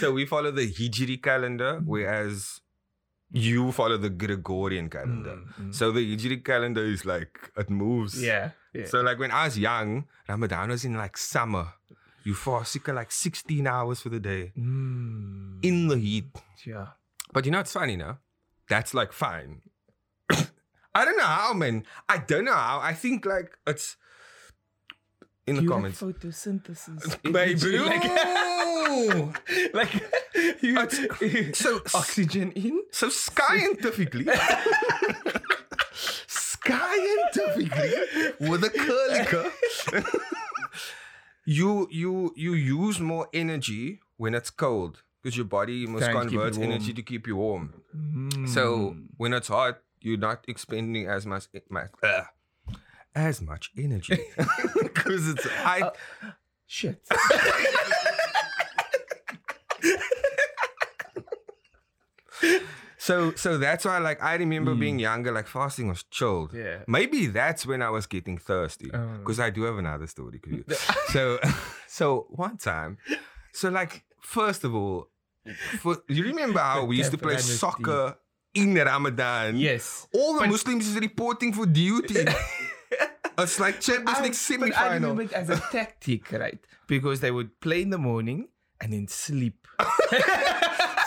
So 0.00 0.12
we 0.12 0.24
follow 0.26 0.50
the 0.50 0.66
Hijri 0.70 1.22
calendar, 1.22 1.80
whereas 1.84 2.60
you 3.32 3.72
follow 3.72 3.96
the 3.96 4.10
Gregorian 4.10 4.88
calendar. 4.88 5.36
Mm, 5.36 5.66
mm. 5.68 5.74
So 5.74 5.90
the 5.90 6.00
Hijri 6.16 6.44
calendar 6.44 6.84
is 6.84 7.04
like 7.04 7.50
it 7.56 7.68
moves. 7.70 8.22
yeah. 8.22 8.50
Yeah. 8.72 8.86
So 8.86 9.00
like 9.02 9.18
when 9.18 9.30
I 9.30 9.44
was 9.46 9.58
young, 9.58 10.06
Ramadan 10.28 10.70
was 10.70 10.84
in 10.84 10.94
like 10.94 11.16
summer. 11.16 11.66
You 12.24 12.34
fast 12.34 12.72
sicker 12.72 12.92
like 12.94 13.12
16 13.12 13.66
hours 13.66 14.00
for 14.00 14.08
the 14.08 14.18
day 14.20 14.52
Mm, 14.58 15.58
in 15.62 15.88
the 15.88 15.98
heat. 15.98 16.30
yeah. 16.64 16.86
But 17.32 17.44
you 17.44 17.50
know, 17.52 17.60
it's 17.60 17.72
funny 17.72 17.96
now. 17.96 18.18
That's 18.68 18.94
like 18.94 19.12
fine. 19.12 19.62
I 20.30 21.04
don't 21.04 21.16
know 21.16 21.24
how, 21.24 21.52
man. 21.54 21.84
I 22.08 22.18
don't 22.18 22.44
know 22.44 22.54
how. 22.54 22.80
I 22.80 22.92
think 22.94 23.26
like 23.26 23.56
it's 23.66 23.96
in 25.46 25.56
the 25.56 25.66
comments. 25.66 26.00
Photosynthesis. 26.00 27.20
Baby. 27.32 27.78
Like, 27.78 29.74
like 29.74 29.92
you, 30.62 30.78
It's- 30.78 31.58
so 31.58 31.80
oxygen 31.94 32.52
in. 32.52 32.82
so 32.90 33.08
scientifically, 33.08 34.26
scientifically, 36.26 37.92
with 38.40 38.64
a 38.64 38.70
curly 38.70 39.24
curl, 39.26 39.50
you 41.44 41.88
you 41.90 42.32
you 42.36 42.54
use 42.54 43.00
more 43.00 43.28
energy 43.32 44.00
when 44.16 44.34
it's 44.34 44.50
cold 44.50 45.02
because 45.22 45.36
your 45.36 45.46
body 45.46 45.86
must 45.86 46.04
Trying 46.04 46.24
to 46.24 46.30
keep 46.30 46.40
it 46.40 46.52
convert 46.52 46.62
energy 46.62 46.92
to 46.94 47.02
keep 47.02 47.26
you 47.26 47.36
warm. 47.36 47.74
So 48.46 48.90
Mm. 48.90 49.06
when 49.16 49.32
it's 49.32 49.48
hot, 49.48 49.78
you're 50.00 50.18
not 50.18 50.44
expending 50.48 51.06
as 51.06 51.24
much 51.26 51.46
ma- 51.70 51.86
uh, 52.02 52.24
as 53.14 53.40
much 53.40 53.70
energy 53.78 54.18
because 54.82 55.28
it's 55.28 55.46
I. 55.64 55.80
Uh, 55.82 55.90
shit. 56.66 57.00
so 62.98 63.32
so 63.34 63.58
that's 63.58 63.84
why 63.84 63.98
like 63.98 64.22
I 64.22 64.34
remember 64.36 64.74
being 64.74 64.98
younger, 64.98 65.32
like 65.32 65.46
fasting 65.46 65.88
was 65.88 66.04
chilled. 66.04 66.52
Mm. 66.52 66.64
Yeah. 66.64 66.78
Maybe 66.86 67.26
that's 67.26 67.66
when 67.66 67.82
I 67.82 67.90
was 67.90 68.06
getting 68.06 68.38
thirsty 68.38 68.90
Oh. 68.92 69.18
because 69.18 69.38
I 69.40 69.50
do 69.50 69.62
have 69.64 69.76
another 69.78 70.06
story. 70.06 70.40
so 71.12 71.38
so 71.86 72.26
one 72.30 72.56
time, 72.56 72.98
so 73.52 73.68
like 73.68 74.04
first 74.20 74.64
of 74.64 74.74
all, 74.74 75.08
for, 75.80 75.98
you 76.08 76.24
remember 76.24 76.58
how 76.60 76.84
we 76.84 76.96
used 76.96 77.10
to 77.12 77.18
play 77.18 77.36
soccer 77.38 78.16
in 78.54 78.74
Ramadan? 78.74 79.56
yes. 79.56 80.06
All 80.12 80.34
the 80.34 80.40
But- 80.40 80.50
Muslims 80.50 80.86
is 80.88 80.96
reporting 80.98 81.52
for 81.52 81.66
duty. 81.66 82.24
it's 83.38 83.58
like 83.60 83.80
Champions 83.80 84.18
I- 84.18 84.22
League 84.22 84.32
but 84.32 84.38
I 84.38 84.48
semi-final. 84.70 85.10
remember 85.10 85.22
it 85.22 85.32
as 85.32 85.50
a 85.50 85.56
tactic, 85.70 86.30
right? 86.32 86.58
Because 86.86 87.20
they 87.20 87.30
would 87.30 87.58
play 87.60 87.82
in 87.82 87.90
the 87.90 87.98
morning 87.98 88.48
and 88.80 88.92
then 88.92 89.08
sleep. 89.08 89.66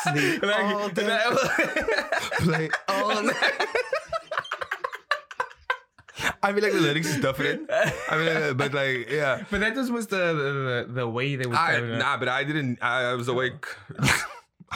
Sleep 0.03 0.43
all 0.43 0.89
day. 0.89 1.19
Play 2.39 2.69
all 2.87 3.23
night. 3.23 3.67
I 6.47 6.51
mean, 6.53 6.63
like 6.63 6.73
the 6.73 6.79
lyrics 6.79 7.09
is 7.09 7.19
different. 7.19 7.69
I 8.09 8.17
mean, 8.17 8.29
uh, 8.37 8.53
but 8.53 8.73
like, 8.73 9.09
yeah. 9.09 9.43
But 9.51 9.59
that 9.59 9.75
just 9.75 9.91
was 9.91 10.07
the, 10.07 10.85
the 10.87 10.93
the 10.99 11.07
way 11.07 11.35
they 11.35 11.45
were. 11.45 11.55
I, 11.55 11.79
nah, 11.81 12.17
but 12.17 12.29
I 12.29 12.43
didn't. 12.43 12.79
I, 12.81 13.11
I 13.11 13.13
was 13.15 13.27
awake. 13.27 13.65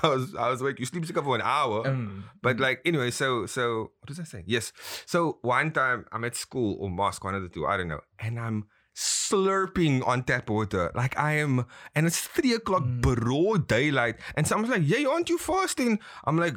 I 0.04 0.08
was 0.08 0.36
I 0.36 0.50
was 0.50 0.62
awake. 0.62 0.80
You 0.80 0.86
sleep 0.86 1.06
sick 1.06 1.16
for 1.16 1.36
an 1.36 1.42
hour. 1.44 1.88
Um, 1.88 2.26
But 2.42 2.60
like 2.60 2.82
anyway, 2.86 3.12
so 3.12 3.46
so 3.46 3.92
what 4.00 4.10
was 4.10 4.20
I 4.20 4.24
saying? 4.24 4.46
Yes. 4.48 4.74
So 5.06 5.40
one 5.44 5.72
time 5.72 6.06
I'm 6.12 6.24
at 6.24 6.36
school 6.36 6.78
or 6.80 6.90
mosque, 6.90 7.24
one 7.24 7.36
of 7.36 7.44
the 7.44 7.50
two, 7.50 7.68
I 7.68 7.78
don't 7.78 7.88
know, 7.88 8.02
and 8.20 8.40
I'm 8.40 8.68
slurping 8.96 10.06
on 10.08 10.24
tap 10.24 10.50
water. 10.50 10.92
Like 10.96 11.18
I 11.18 11.34
am, 11.40 11.66
and 11.96 12.08
it's 12.08 12.20
three 12.20 12.54
o'clock 12.54 12.84
broad 12.86 13.68
daylight, 13.68 14.16
and 14.36 14.48
someone's 14.48 14.72
like, 14.72 14.84
"Yeah, 14.86 15.08
aren't 15.08 15.30
you 15.30 15.38
fasting?" 15.38 16.00
I'm 16.26 16.38
like, 16.38 16.56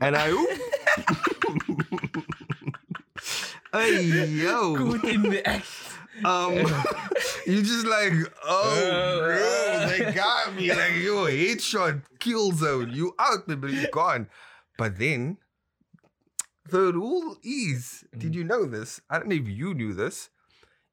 and 0.00 0.16
I. 0.16 0.30
hey 3.72 4.02
yo, 4.26 4.74
good 4.76 5.04
in 5.04 5.22
the 5.22 5.46
act. 5.46 5.66
um, 6.24 6.54
you 7.46 7.62
just 7.62 7.86
like, 7.86 8.12
oh, 8.44 9.18
bro, 9.20 9.88
they 9.88 10.12
got 10.12 10.54
me. 10.54 10.68
Like, 10.80 10.94
yo, 10.96 11.26
headshot, 11.26 12.02
kill 12.18 12.52
zone. 12.52 12.90
You 12.92 13.14
out, 13.18 13.44
but 13.46 13.70
you 13.70 13.88
gone. 13.90 14.28
But 14.78 14.98
then, 14.98 15.38
the 16.70 16.92
rule 16.92 17.36
is, 17.42 18.04
did 18.16 18.34
you 18.34 18.44
know 18.44 18.64
this? 18.66 19.00
I 19.10 19.18
don't 19.18 19.28
know 19.28 19.36
if 19.36 19.48
you 19.48 19.74
knew 19.74 19.92
this. 19.94 20.30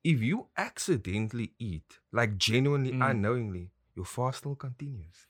If 0.04 0.22
you 0.22 0.48
accidentally 0.58 1.54
eat, 1.60 2.00
like 2.12 2.38
genuinely, 2.38 2.92
Mm. 2.92 3.10
unknowingly, 3.12 3.72
your 3.96 4.06
fast 4.06 4.40
still 4.40 4.56
continues. 4.56 5.28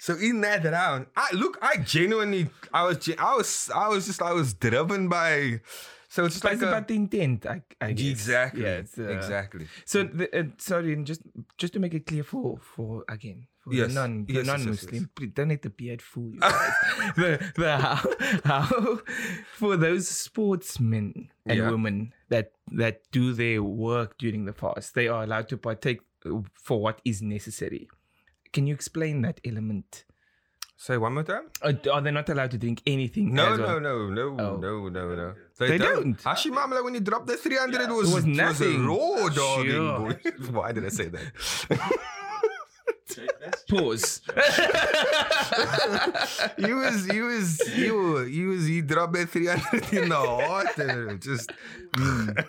So 0.00 0.14
in 0.16 0.40
that 0.40 0.64
round, 0.64 1.06
I 1.14 1.28
look, 1.34 1.58
I 1.60 1.76
genuinely, 1.76 2.48
I 2.72 2.84
was, 2.84 3.06
I 3.18 3.34
was, 3.36 3.70
I 3.74 3.88
was 3.88 4.06
just, 4.06 4.22
I 4.22 4.32
was 4.32 4.54
driven 4.54 5.08
by. 5.08 5.60
So 6.08 6.24
it's 6.24 6.34
just 6.36 6.42
But 6.42 6.48
like 6.48 6.54
it's 6.54 6.62
a, 6.64 6.68
about 6.68 6.88
the 6.88 6.94
intent, 6.96 7.46
I, 7.46 7.62
I 7.80 7.92
guess. 7.92 8.06
Exactly. 8.06 8.62
Yeah, 8.64 8.82
uh, 8.98 9.02
exactly. 9.12 9.66
So, 9.84 10.02
the, 10.04 10.26
uh, 10.36 10.44
sorry, 10.58 10.92
and 10.94 11.06
just 11.06 11.20
just 11.56 11.72
to 11.74 11.78
make 11.78 11.94
it 11.94 12.06
clear 12.06 12.24
for 12.24 12.58
for 12.58 13.04
again 13.08 13.46
for 13.62 13.74
Yes. 13.74 13.88
the 13.88 13.94
non 13.94 14.24
the 14.24 14.32
Yes, 14.32 14.46
yes, 14.46 14.46
yes, 14.46 14.64
non-Muslim, 14.64 14.94
yes. 14.94 15.04
please 15.14 15.30
don't 15.36 15.48
let 15.50 15.62
the 15.62 15.70
beard 15.70 16.02
fool 16.02 16.32
you 16.34 16.40
the 17.20 17.30
the 17.54 17.76
how, 17.78 18.00
how 18.44 18.98
for 19.54 19.76
those 19.76 20.08
sportsmen 20.08 21.28
and 21.46 21.58
Yeah. 21.58 21.70
women 21.70 22.12
that 22.28 22.52
that 22.72 23.02
do 23.12 23.32
their 23.32 23.62
work 23.62 24.16
during 24.18 24.46
the 24.46 24.52
fast, 24.52 24.94
they 24.94 25.06
are 25.08 25.22
allowed 25.24 25.48
to 25.50 25.56
partake 25.58 26.00
for 26.54 26.80
what 26.80 27.00
is 27.04 27.22
necessary. 27.22 27.86
Can 28.52 28.66
you 28.66 28.74
explain 28.74 29.22
that 29.22 29.40
element? 29.44 30.04
Say 30.76 30.96
one 30.96 31.12
more 31.12 31.22
time. 31.24 31.42
Are, 31.62 31.74
are 31.92 32.00
they 32.00 32.10
not 32.10 32.28
allowed 32.30 32.52
to 32.52 32.58
drink 32.58 32.80
anything? 32.86 33.34
No, 33.34 33.52
as 33.52 33.58
no, 33.58 33.66
well? 33.66 33.80
no, 33.80 34.08
no, 34.08 34.36
Oh. 34.40 34.56
no, 34.56 34.88
no, 34.88 35.14
no. 35.14 35.34
They 35.58 35.76
don't. 35.76 36.18
Actually, 36.26 36.52
mom, 36.52 36.70
like 36.70 36.82
when 36.82 36.94
you 36.94 37.00
dropped 37.00 37.26
that 37.26 37.38
300, 37.38 37.82
it 37.82 37.88
was, 37.90 38.14
was 38.14 38.24
nothing. 38.24 38.86
raw 38.86 39.28
dogging. 39.28 39.70
Sure. 39.72 39.98
boy. 39.98 40.18
Why 40.58 40.72
did 40.72 40.86
I 40.86 40.88
say 40.88 41.08
that? 41.08 41.20
Pause. 43.68 44.22
he 46.56 46.72
was, 46.72 47.04
he 47.06 47.20
was, 47.20 47.60
he 47.62 47.90
was, 47.90 48.28
he 48.28 48.44
was, 48.46 48.66
he 48.66 48.80
dropped 48.82 49.12
that 49.14 49.28
300 49.28 49.92
in 49.92 50.08
the 50.08 50.16
heart 50.16 50.78
and 50.78 51.20
just, 51.20 51.50
mm. 51.96 52.46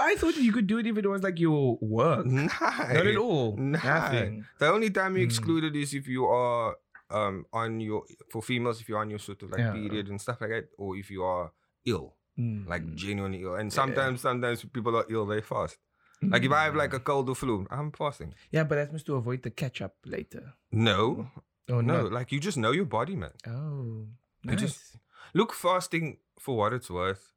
I 0.00 0.14
thought 0.16 0.36
you 0.36 0.52
could 0.52 0.66
do 0.66 0.78
it 0.78 0.86
if 0.86 0.96
it 0.98 1.06
was 1.06 1.22
like 1.22 1.38
your 1.38 1.78
work. 1.80 2.26
nah, 2.26 2.48
Not 2.50 3.06
at 3.06 3.16
all. 3.16 3.56
Nah. 3.56 3.78
Nothing. 3.84 4.44
The 4.58 4.68
only 4.72 4.90
time 4.90 5.16
you 5.16 5.22
Mm. 5.24 5.30
excluded 5.30 5.76
is 5.76 5.94
if 5.94 6.06
you 6.08 6.26
are 6.26 6.76
um 7.10 7.46
on 7.52 7.80
your 7.80 8.04
for 8.30 8.42
females 8.42 8.80
if 8.82 8.88
you're 8.88 8.98
on 9.00 9.08
your 9.10 9.18
sort 9.18 9.42
of 9.42 9.50
like 9.50 9.60
Yeah. 9.60 9.72
period 9.72 10.08
and 10.08 10.20
stuff 10.20 10.40
like 10.40 10.50
that, 10.50 10.68
or 10.78 10.96
if 10.96 11.10
you 11.10 11.22
are 11.24 11.52
ill, 11.86 12.16
Mm. 12.38 12.66
like 12.68 12.94
genuinely 12.94 13.42
ill. 13.42 13.54
And 13.54 13.70
Yeah. 13.70 13.74
sometimes 13.74 14.20
sometimes 14.20 14.64
people 14.64 14.96
are 14.96 15.06
ill, 15.08 15.26
they 15.26 15.40
fast. 15.40 15.78
Like 16.20 16.42
if 16.44 16.50
I 16.52 16.64
have 16.64 16.74
like 16.74 16.92
a 16.94 17.00
cold 17.00 17.28
or 17.28 17.36
flu, 17.36 17.66
I'm 17.70 17.92
fasting. 17.92 18.34
Yeah, 18.50 18.64
but 18.64 18.74
that's 18.90 19.04
to 19.04 19.14
avoid 19.14 19.42
the 19.42 19.50
catch 19.50 19.80
up 19.80 19.94
later. 20.04 20.54
No, 20.72 21.30
Oh 21.68 21.80
no, 21.80 22.02
no. 22.02 22.08
like 22.08 22.32
you 22.32 22.40
just 22.40 22.58
know 22.58 22.72
your 22.72 22.86
body, 22.86 23.14
man. 23.16 23.32
Oh. 23.46 24.08
You 24.42 24.50
Nice. 24.52 24.60
just- 24.60 24.96
Look, 25.34 25.52
fasting 25.52 26.18
for 26.40 26.56
what 26.56 26.72
it's 26.72 26.90
worth 26.90 27.32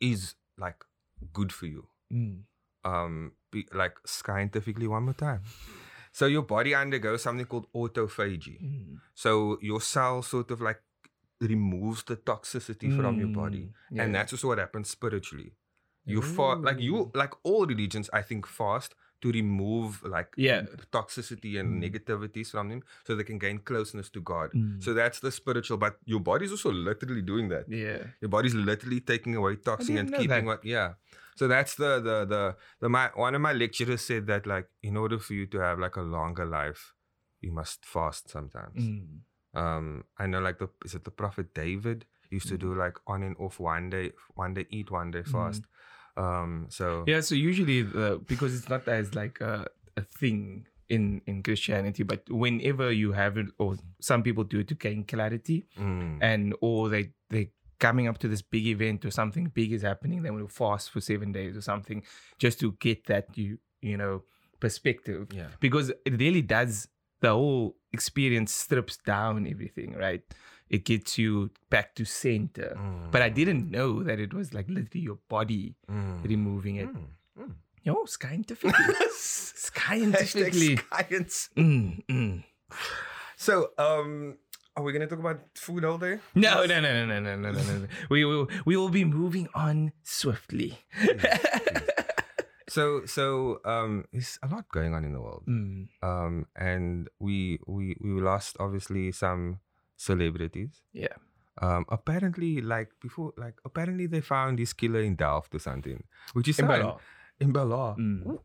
is 0.00 0.34
like 0.58 0.84
good 1.32 1.52
for 1.52 1.66
you. 1.66 1.88
Mm. 2.12 2.42
um 2.84 3.32
be, 3.50 3.66
like 3.72 3.96
scientifically 4.06 4.86
one 4.86 5.02
more 5.04 5.14
time. 5.14 5.42
So 6.12 6.26
your 6.26 6.42
body 6.42 6.74
undergoes 6.74 7.22
something 7.22 7.46
called 7.46 7.66
autophagy. 7.74 8.62
Mm. 8.62 9.00
So 9.14 9.58
your 9.60 9.80
cell 9.80 10.22
sort 10.22 10.50
of 10.50 10.60
like 10.60 10.80
removes 11.40 12.04
the 12.04 12.16
toxicity 12.16 12.94
from 12.96 13.18
your 13.18 13.28
body. 13.28 13.68
Mm, 13.92 14.02
And 14.02 14.14
that's 14.14 14.32
also 14.32 14.48
what 14.48 14.58
happens 14.58 14.88
spiritually. 14.88 15.52
You 16.04 16.22
fast 16.22 16.60
like 16.60 16.78
you 16.80 17.10
like 17.14 17.34
all 17.42 17.66
religions, 17.66 18.08
I 18.12 18.22
think, 18.22 18.46
fast 18.46 18.94
to 19.22 19.32
remove 19.32 20.02
like 20.04 20.28
Yeah. 20.36 20.62
toxicity 20.92 21.58
and 21.60 21.68
Mm. 21.82 21.84
negativities 21.86 22.50
from 22.50 22.68
them 22.68 22.82
so 23.04 23.16
they 23.16 23.24
can 23.24 23.38
gain 23.38 23.58
closeness 23.58 24.10
to 24.10 24.20
God. 24.20 24.50
Mm. 24.52 24.82
So 24.82 24.94
that's 24.94 25.20
the 25.20 25.30
spiritual, 25.32 25.78
but 25.78 25.98
your 26.04 26.20
body's 26.20 26.50
also 26.50 26.70
literally 26.72 27.22
doing 27.22 27.48
that. 27.48 27.68
Yeah. 27.68 28.02
Your 28.20 28.28
body's 28.28 28.54
literally 28.54 29.00
taking 29.00 29.34
away 29.36 29.56
toxin 29.56 29.98
and 29.98 30.10
keeping 30.12 30.28
that. 30.28 30.44
what 30.44 30.64
yeah. 30.64 30.94
So 31.36 31.48
that's 31.48 31.74
the 31.76 32.00
the 32.08 32.16
the 32.34 32.42
the 32.80 32.88
my 32.88 33.10
one 33.14 33.34
of 33.34 33.40
my 33.40 33.52
lecturers 33.52 34.02
said 34.02 34.26
that 34.26 34.46
like 34.46 34.68
in 34.82 34.96
order 34.96 35.18
for 35.18 35.34
you 35.34 35.46
to 35.54 35.58
have 35.60 35.78
like 35.78 35.96
a 35.96 36.02
longer 36.02 36.44
life, 36.46 36.92
you 37.40 37.52
must 37.52 37.84
fast 37.84 38.28
sometimes. 38.30 38.82
Mm. 38.82 39.20
Um 39.54 40.04
I 40.18 40.26
know 40.26 40.40
like 40.40 40.58
the 40.58 40.68
is 40.84 40.94
it 40.94 41.04
the 41.04 41.10
prophet 41.10 41.54
David 41.54 42.06
used 42.30 42.48
to 42.48 42.58
do 42.58 42.74
Mm. 42.74 42.78
like 42.84 42.96
on 43.06 43.22
and 43.22 43.36
off 43.38 43.58
one 43.60 43.88
day 43.90 44.12
one 44.34 44.54
day 44.54 44.66
eat, 44.70 44.90
one 44.90 45.10
day 45.10 45.22
fast. 45.22 45.64
Um 46.16 46.66
so 46.68 47.04
Yeah, 47.06 47.20
so 47.20 47.34
usually 47.34 47.82
the 47.82 48.20
because 48.26 48.54
it's 48.54 48.68
not 48.68 48.86
as 48.88 49.14
like 49.14 49.40
a, 49.40 49.66
a 49.96 50.02
thing 50.02 50.66
in 50.88 51.20
in 51.26 51.42
Christianity, 51.42 52.02
but 52.02 52.22
whenever 52.30 52.92
you 52.92 53.12
have 53.12 53.36
it, 53.36 53.46
or 53.58 53.76
some 54.00 54.22
people 54.22 54.44
do 54.44 54.60
it 54.60 54.68
to 54.68 54.74
gain 54.74 55.04
clarity, 55.04 55.66
mm, 55.78 56.18
and 56.22 56.54
or 56.60 56.88
they 56.88 57.10
they 57.30 57.50
coming 57.78 58.08
up 58.08 58.18
to 58.18 58.28
this 58.28 58.40
big 58.40 58.66
event 58.66 59.04
or 59.04 59.10
something 59.10 59.50
big 59.52 59.72
is 59.72 59.82
happening, 59.82 60.22
they 60.22 60.30
will 60.30 60.48
fast 60.48 60.90
for 60.90 61.00
seven 61.00 61.32
days 61.32 61.56
or 61.56 61.60
something 61.60 62.02
just 62.38 62.58
to 62.60 62.72
get 62.80 63.06
that 63.06 63.26
you 63.36 63.58
you 63.82 63.96
know 63.96 64.22
perspective. 64.60 65.28
Yeah. 65.32 65.48
because 65.60 65.90
it 66.04 66.18
really 66.18 66.42
does 66.42 66.88
the 67.20 67.30
whole 67.30 67.76
experience 67.92 68.52
strips 68.52 68.96
down 68.98 69.46
everything 69.46 69.94
right 69.94 70.22
it 70.68 70.84
gets 70.84 71.18
you 71.18 71.50
back 71.70 71.94
to 71.94 72.04
center. 72.04 72.76
Mm. 72.78 73.10
But 73.10 73.22
I 73.22 73.28
didn't 73.28 73.66
mm. 73.66 73.70
know 73.70 74.02
that 74.02 74.18
it 74.18 74.34
was 74.34 74.52
like 74.52 74.68
literally 74.68 75.04
your 75.04 75.18
body 75.28 75.74
mm. 75.90 76.24
removing 76.24 76.76
it. 76.76 76.88
Mm. 76.88 77.06
mm. 77.38 77.54
Yo, 77.82 78.04
scientifically. 78.06 78.74
scientifically. 79.10 80.78
science. 80.90 81.50
Mm, 81.56 82.42
so, 83.36 83.70
um, 83.78 84.38
are 84.76 84.82
we 84.82 84.92
gonna 84.92 85.06
talk 85.06 85.20
about 85.20 85.40
food 85.54 85.84
all 85.84 85.96
day? 85.96 86.18
No, 86.34 86.60
yes. 86.60 86.68
no, 86.68 86.80
no, 86.80 87.06
no, 87.06 87.06
no, 87.06 87.20
no, 87.20 87.36
no, 87.36 87.50
no, 87.52 87.78
no. 87.78 87.86
we 88.10 88.24
will 88.24 88.48
we 88.66 88.76
will 88.76 88.90
be 88.90 89.04
moving 89.04 89.48
on 89.54 89.92
swiftly. 90.02 90.78
so 92.68 93.06
so 93.06 93.60
um 93.64 94.04
there's 94.12 94.38
a 94.42 94.48
lot 94.48 94.68
going 94.68 94.92
on 94.92 95.04
in 95.04 95.14
the 95.14 95.20
world. 95.20 95.44
Mm. 95.48 95.88
Um 96.02 96.46
and 96.54 97.08
we 97.18 97.58
we 97.66 97.96
we 98.00 98.20
lost 98.20 98.56
obviously 98.60 99.12
some 99.12 99.60
celebrities. 99.96 100.82
yeah 100.92 101.16
Um, 101.66 101.86
apparently, 101.88 102.60
like 102.60 102.90
before, 103.00 103.32
like 103.38 103.54
apparently 103.64 104.06
they 104.06 104.20
found 104.20 104.58
this 104.58 104.72
killer 104.74 105.00
in 105.00 105.14
Delft 105.16 105.54
or 105.54 105.58
something, 105.58 106.02
which 106.34 106.48
is 106.52 106.58
In. 106.58 106.66
Bella. 106.68 106.98
In 107.40 107.50
Bella. 107.52 107.96
Mm. 107.98 108.38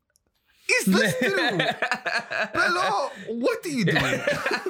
Is 0.79 0.86
this 0.86 1.17
true? 1.20 1.60
Hello, 2.55 3.10
what 3.27 3.65
are 3.65 3.70
you 3.70 3.84
doing? 3.86 4.22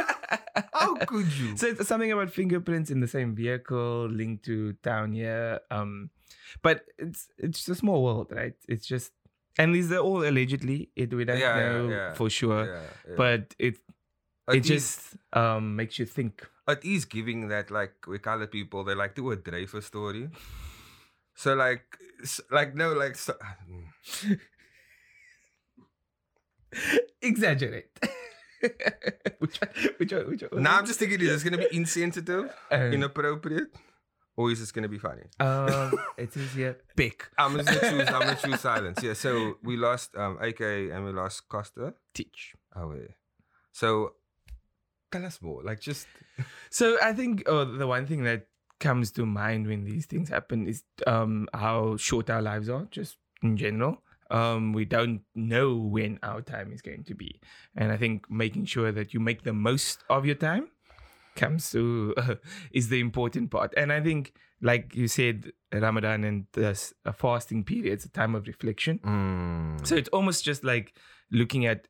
How 0.74 0.96
could 1.06 1.30
you? 1.38 1.56
So 1.58 1.68
it's 1.68 1.88
something 1.88 2.12
about 2.12 2.32
fingerprints 2.32 2.90
in 2.90 3.00
the 3.00 3.08
same 3.08 3.36
vehicle 3.36 4.10
linked 4.10 4.46
to 4.46 4.74
town 4.82 5.14
here. 5.14 5.60
Um, 5.70 6.10
but 6.64 6.82
it's 6.98 7.28
it's 7.38 7.68
a 7.70 7.76
small 7.76 8.04
world, 8.04 8.32
right? 8.32 8.56
It's 8.68 8.88
just 8.88 9.12
and 9.60 9.76
these 9.76 9.92
are 9.92 10.00
all 10.02 10.24
allegedly. 10.26 10.90
It 10.96 11.14
we 11.14 11.26
don't 11.26 11.38
Yeah, 11.38 11.58
yeah, 11.58 11.70
know 11.74 11.90
yeah. 11.90 12.14
for 12.14 12.30
sure, 12.30 12.66
Yeah, 12.66 12.82
yeah. 13.08 13.16
but 13.18 13.54
it 13.60 13.78
It 14.50 14.62
just 14.66 15.14
um 15.34 15.76
makes 15.76 16.00
you 16.00 16.06
think. 16.10 16.48
It 16.68 16.86
is 16.86 17.06
giving 17.06 17.48
that 17.50 17.72
like 17.72 17.94
we 18.08 18.20
colored 18.20 18.52
people 18.52 18.84
they 18.84 18.96
like 18.96 19.16
to 19.16 19.22
do 19.24 19.32
a 19.32 19.36
Dreyfus 19.36 19.86
story. 19.88 20.30
So 21.36 21.54
like 21.56 21.84
s- 22.22 22.42
like 22.52 22.76
no 22.76 22.94
like 22.94 23.16
so, 23.18 23.34
Exaggerate. 27.22 27.90
which 29.40 29.60
which 29.98 30.12
which 30.14 30.44
now 30.54 30.78
I'm 30.78 30.86
just 30.86 31.00
thinking 31.00 31.20
is 31.22 31.28
this 31.30 31.44
gonna 31.44 31.58
be 31.58 31.76
insensitive, 31.76 32.52
Uh, 32.72 32.76
inappropriate, 32.94 33.74
or 34.38 34.52
is 34.52 34.60
this 34.60 34.72
gonna 34.72 34.88
be 34.88 35.00
funny? 35.00 35.24
um, 35.40 35.92
it 36.18 36.36
is 36.38 36.54
here. 36.54 36.78
Big 36.96 37.24
I'm 37.38 37.58
just 37.58 37.68
gonna 37.70 37.90
choose 37.92 38.08
I'm 38.10 38.22
gonna 38.22 38.36
choose 38.36 38.60
silence. 38.62 39.02
Yeah, 39.04 39.14
so 39.14 39.58
we 39.64 39.78
lost 39.78 40.16
um 40.16 40.38
AK 40.40 40.62
and 40.94 41.06
we 41.06 41.12
lost 41.12 41.50
Costa. 41.50 41.94
Titch. 42.14 42.56
Oh 42.76 42.94
yeah. 42.94 43.14
So 43.74 44.14
tell 45.12 45.26
us 45.26 45.42
more. 45.42 45.62
Like 45.64 45.80
just 45.80 46.08
So 46.70 46.98
I 47.02 47.14
think 47.14 47.48
uh, 47.48 47.66
the 47.66 47.88
one 47.88 48.06
thing 48.06 48.24
that 48.24 48.48
comes 48.80 49.12
to 49.12 49.26
mind 49.26 49.68
when 49.68 49.84
these 49.84 50.06
things 50.06 50.30
happen 50.30 50.68
is 50.68 50.84
um, 51.06 51.48
how 51.54 51.98
short 51.98 52.30
our 52.30 52.42
lives 52.42 52.70
are, 52.70 52.88
just 52.92 53.18
in 53.44 53.58
general. 53.58 54.02
Um, 54.32 54.72
we 54.72 54.86
don't 54.86 55.22
know 55.36 55.76
when 55.76 56.18
our 56.24 56.42
time 56.42 56.72
is 56.72 56.82
going 56.82 57.04
to 57.04 57.14
be, 57.14 57.42
and 57.76 57.92
I 57.92 57.98
think 57.98 58.32
making 58.32 58.64
sure 58.66 58.90
that 58.94 59.14
you 59.14 59.20
make 59.20 59.44
the 59.44 59.52
most 59.52 60.06
of 60.10 60.26
your 60.26 60.36
time 60.36 60.70
comes 61.36 61.70
to 61.72 62.14
uh, 62.18 62.36
is 62.72 62.88
the 62.88 63.02
important 63.02 63.52
part. 63.52 63.74
And 63.76 63.92
I 63.92 64.00
think, 64.02 64.34
like 64.62 64.96
you 64.96 65.10
said, 65.10 65.52
Ramadan 65.74 66.24
and 66.24 66.46
a 66.56 67.14
fasting 67.14 67.64
period, 67.66 67.92
it's 67.92 68.06
a 68.06 68.10
time 68.10 68.34
of 68.36 68.48
reflection. 68.48 69.00
mm, 69.00 69.86
So 69.86 69.96
it's 69.96 70.10
almost 70.10 70.46
just 70.46 70.64
like 70.64 70.94
looking 71.32 71.66
at 71.66 71.88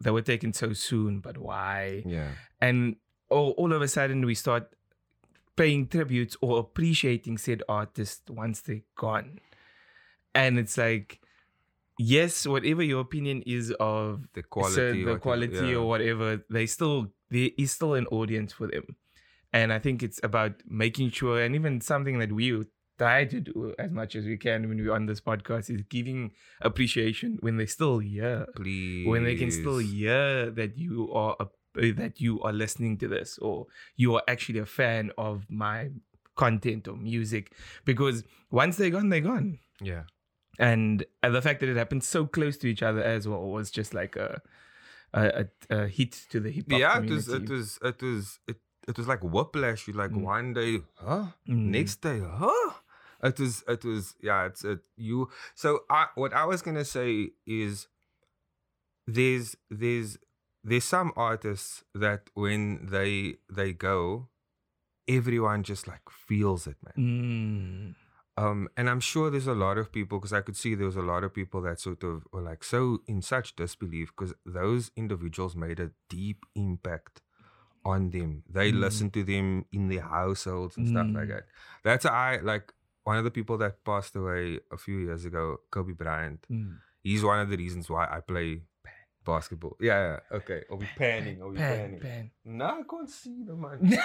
they 0.00 0.10
were 0.10 0.22
taken 0.22 0.52
so 0.52 0.72
soon, 0.72 1.20
but 1.20 1.38
why? 1.38 2.02
yeah. 2.06 2.30
and 2.60 2.96
all, 3.30 3.50
all 3.58 3.72
of 3.72 3.82
a 3.82 3.88
sudden 3.88 4.24
we 4.24 4.34
start 4.34 4.72
paying 5.56 5.86
tributes 5.86 6.36
or 6.40 6.58
appreciating 6.60 7.36
said 7.36 7.62
artist 7.68 8.30
once 8.30 8.60
they're 8.62 8.80
gone 8.96 9.38
and 10.34 10.58
it's 10.58 10.78
like 10.78 11.20
yes 11.98 12.46
whatever 12.46 12.82
your 12.82 13.00
opinion 13.00 13.42
is 13.44 13.72
of 13.80 14.22
The 14.34 14.42
quality. 14.44 15.04
the 15.04 15.18
quality 15.18 15.54
yeah. 15.70 15.74
or 15.74 15.86
whatever 15.88 16.44
they 16.48 16.66
still 16.66 17.08
there 17.30 17.50
is 17.58 17.72
still 17.72 17.94
an 17.94 18.06
audience 18.06 18.52
for 18.52 18.68
them 18.68 18.94
and 19.52 19.72
i 19.72 19.78
think 19.80 20.02
it's 20.02 20.20
about 20.22 20.52
making 20.68 21.10
sure 21.10 21.42
and 21.42 21.54
even 21.56 21.80
something 21.80 22.18
that 22.20 22.30
we 22.32 22.52
try 22.98 23.24
to 23.24 23.40
do 23.40 23.74
as 23.78 23.90
much 23.90 24.16
as 24.16 24.24
we 24.24 24.36
can 24.36 24.68
when 24.68 24.78
we're 24.78 24.92
on 24.92 25.06
this 25.06 25.20
podcast 25.20 25.70
is 25.70 25.82
giving 25.88 26.32
appreciation 26.60 27.38
when 27.40 27.56
they're 27.56 27.66
still 27.66 27.98
here 27.98 28.46
Please. 28.56 29.06
when 29.06 29.24
they 29.24 29.36
can 29.36 29.50
still 29.50 29.78
hear 29.78 30.50
that 30.50 30.76
you 30.76 31.12
are 31.12 31.36
a, 31.40 31.46
that 31.92 32.20
you 32.20 32.40
are 32.42 32.52
listening 32.52 32.96
to 32.98 33.06
this 33.08 33.38
or 33.38 33.66
you 33.96 34.14
are 34.16 34.22
actually 34.26 34.58
a 34.58 34.66
fan 34.66 35.10
of 35.16 35.46
my 35.48 35.90
content 36.34 36.88
or 36.88 36.96
music 36.96 37.52
because 37.84 38.24
once 38.50 38.76
they're 38.76 38.90
gone 38.90 39.08
they're 39.08 39.20
gone 39.20 39.58
Yeah. 39.80 40.04
and, 40.58 41.04
and 41.22 41.34
the 41.34 41.42
fact 41.42 41.60
that 41.60 41.68
it 41.68 41.76
happened 41.76 42.02
so 42.04 42.26
close 42.26 42.56
to 42.58 42.66
each 42.66 42.82
other 42.82 43.02
as 43.02 43.26
well 43.28 43.42
was 43.48 43.70
just 43.70 43.94
like 43.94 44.16
a 44.16 44.40
a, 45.14 45.44
a, 45.70 45.76
a 45.76 45.88
hit 45.88 46.12
to 46.30 46.38
the 46.40 46.50
hip 46.50 46.70
hop 46.70 46.80
Yeah, 46.80 46.98
it 47.00 47.08
was 47.10 47.28
it 47.28 47.48
was 47.48 47.78
it 47.82 48.02
was 48.02 48.38
it 48.46 48.56
it 48.86 48.96
was 48.98 49.06
like 49.08 49.22
whiplash. 49.22 49.86
You 49.88 49.94
like 49.94 50.10
Mm. 50.12 50.22
one 50.22 50.52
day, 50.52 50.80
huh? 50.96 51.26
Mm. 51.48 51.56
Next 51.76 51.96
day, 52.02 52.20
huh? 52.22 52.67
It 53.22 53.38
was 53.40 53.64
it 53.66 53.84
was 53.84 54.14
yeah, 54.22 54.46
it's 54.46 54.64
it 54.64 54.80
you 54.96 55.28
so 55.54 55.80
I 55.90 56.06
what 56.14 56.32
I 56.32 56.44
was 56.44 56.62
gonna 56.62 56.84
say 56.84 57.30
is 57.46 57.88
there's 59.06 59.56
there's 59.70 60.18
there's 60.64 60.84
some 60.84 61.12
artists 61.16 61.84
that 61.94 62.30
when 62.34 62.86
they 62.90 63.36
they 63.50 63.72
go, 63.72 64.28
everyone 65.08 65.62
just 65.62 65.86
like 65.88 66.02
feels 66.10 66.66
it, 66.66 66.76
man. 66.84 67.94
Mm. 67.94 67.94
Um, 68.36 68.68
and 68.76 68.88
I'm 68.88 69.00
sure 69.00 69.30
there's 69.30 69.48
a 69.48 69.54
lot 69.54 69.78
of 69.78 69.90
people 69.90 70.18
because 70.18 70.32
I 70.32 70.42
could 70.42 70.56
see 70.56 70.76
there 70.76 70.86
was 70.86 70.94
a 70.94 71.02
lot 71.02 71.24
of 71.24 71.34
people 71.34 71.60
that 71.62 71.80
sort 71.80 72.04
of 72.04 72.22
were 72.32 72.40
like 72.40 72.62
so 72.62 73.00
in 73.08 73.20
such 73.20 73.56
disbelief 73.56 74.12
because 74.16 74.32
those 74.46 74.92
individuals 74.94 75.56
made 75.56 75.80
a 75.80 75.90
deep 76.08 76.44
impact 76.54 77.20
on 77.84 78.10
them. 78.10 78.44
They 78.48 78.70
Mm. 78.70 78.78
listened 78.80 79.12
to 79.14 79.24
them 79.24 79.64
in 79.72 79.88
their 79.88 80.02
households 80.02 80.76
and 80.76 80.86
stuff 80.86 81.06
like 81.12 81.24
Mm. 81.24 81.28
that. 81.34 81.46
That's 81.82 82.06
I 82.06 82.36
like 82.36 82.72
one 83.08 83.16
of 83.20 83.24
the 83.28 83.34
people 83.38 83.56
that 83.64 83.74
passed 83.90 84.14
away 84.22 84.44
a 84.76 84.78
few 84.84 84.98
years 85.06 85.22
ago, 85.30 85.44
Kobe 85.74 85.94
Bryant. 86.02 86.40
Mm. 86.50 86.76
He's 87.08 87.22
one 87.32 87.40
of 87.44 87.48
the 87.52 87.56
reasons 87.64 87.84
why 87.94 88.04
I 88.16 88.20
play 88.32 88.48
basketball. 89.24 89.74
Yeah, 89.88 90.00
yeah. 90.08 90.36
Okay. 90.38 90.60
Are 90.70 90.76
we 90.82 90.86
panning? 91.02 91.36
Are 91.42 91.48
we 91.52 91.56
Pan, 91.56 91.76
panning? 91.78 92.00
pan. 92.06 92.24
No, 92.60 92.66
I 92.80 92.82
can't 92.90 93.10
see 93.20 93.38
the 93.48 93.56
man. 93.64 93.78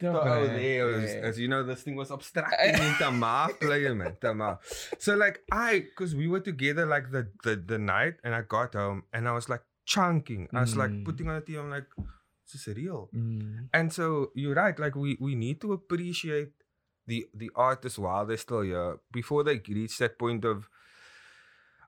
Don't 0.00 0.14
Oh, 0.14 0.46
there 0.46 0.86
was, 0.86 1.10
Yeah. 1.14 1.28
as 1.28 1.38
you 1.42 1.48
know, 1.52 1.62
this 1.70 1.82
thing 1.82 1.96
was 1.96 2.10
obstructing 2.10 2.74
in 2.86 2.94
Tamar 3.02 3.48
playing, 3.60 3.98
man. 3.98 4.14
Tamar. 4.20 4.58
So 4.98 5.16
like 5.16 5.40
I, 5.50 5.86
cause 5.98 6.14
we 6.14 6.28
were 6.28 6.40
together 6.50 6.86
like 6.94 7.10
the, 7.10 7.22
the 7.44 7.56
the 7.56 7.78
night, 7.78 8.14
and 8.22 8.34
I 8.34 8.42
got 8.42 8.74
home 8.74 9.02
and 9.12 9.26
I 9.26 9.32
was 9.32 9.48
like 9.48 9.64
chunking. 9.84 10.46
I 10.54 10.60
was 10.66 10.76
like 10.76 10.90
Mm. 10.90 11.04
putting 11.04 11.28
on 11.28 11.34
the 11.40 11.42
TV. 11.42 11.58
I'm 11.58 11.70
like, 11.70 11.88
this 12.52 12.68
is 12.68 12.76
real? 12.76 13.10
Mm. 13.14 13.68
And 13.74 13.92
so 13.92 14.30
you're 14.34 14.54
right. 14.54 14.78
Like 14.78 14.94
we 14.94 15.16
we 15.20 15.34
need 15.34 15.60
to 15.66 15.72
appreciate 15.72 16.52
the 17.08 17.26
the 17.42 17.50
artists 17.56 17.98
while 17.98 18.24
they're 18.26 18.36
still 18.48 18.60
here 18.70 18.98
before 19.20 19.42
they 19.48 19.60
reach 19.68 19.98
that 19.98 20.18
point 20.18 20.44
of. 20.44 20.68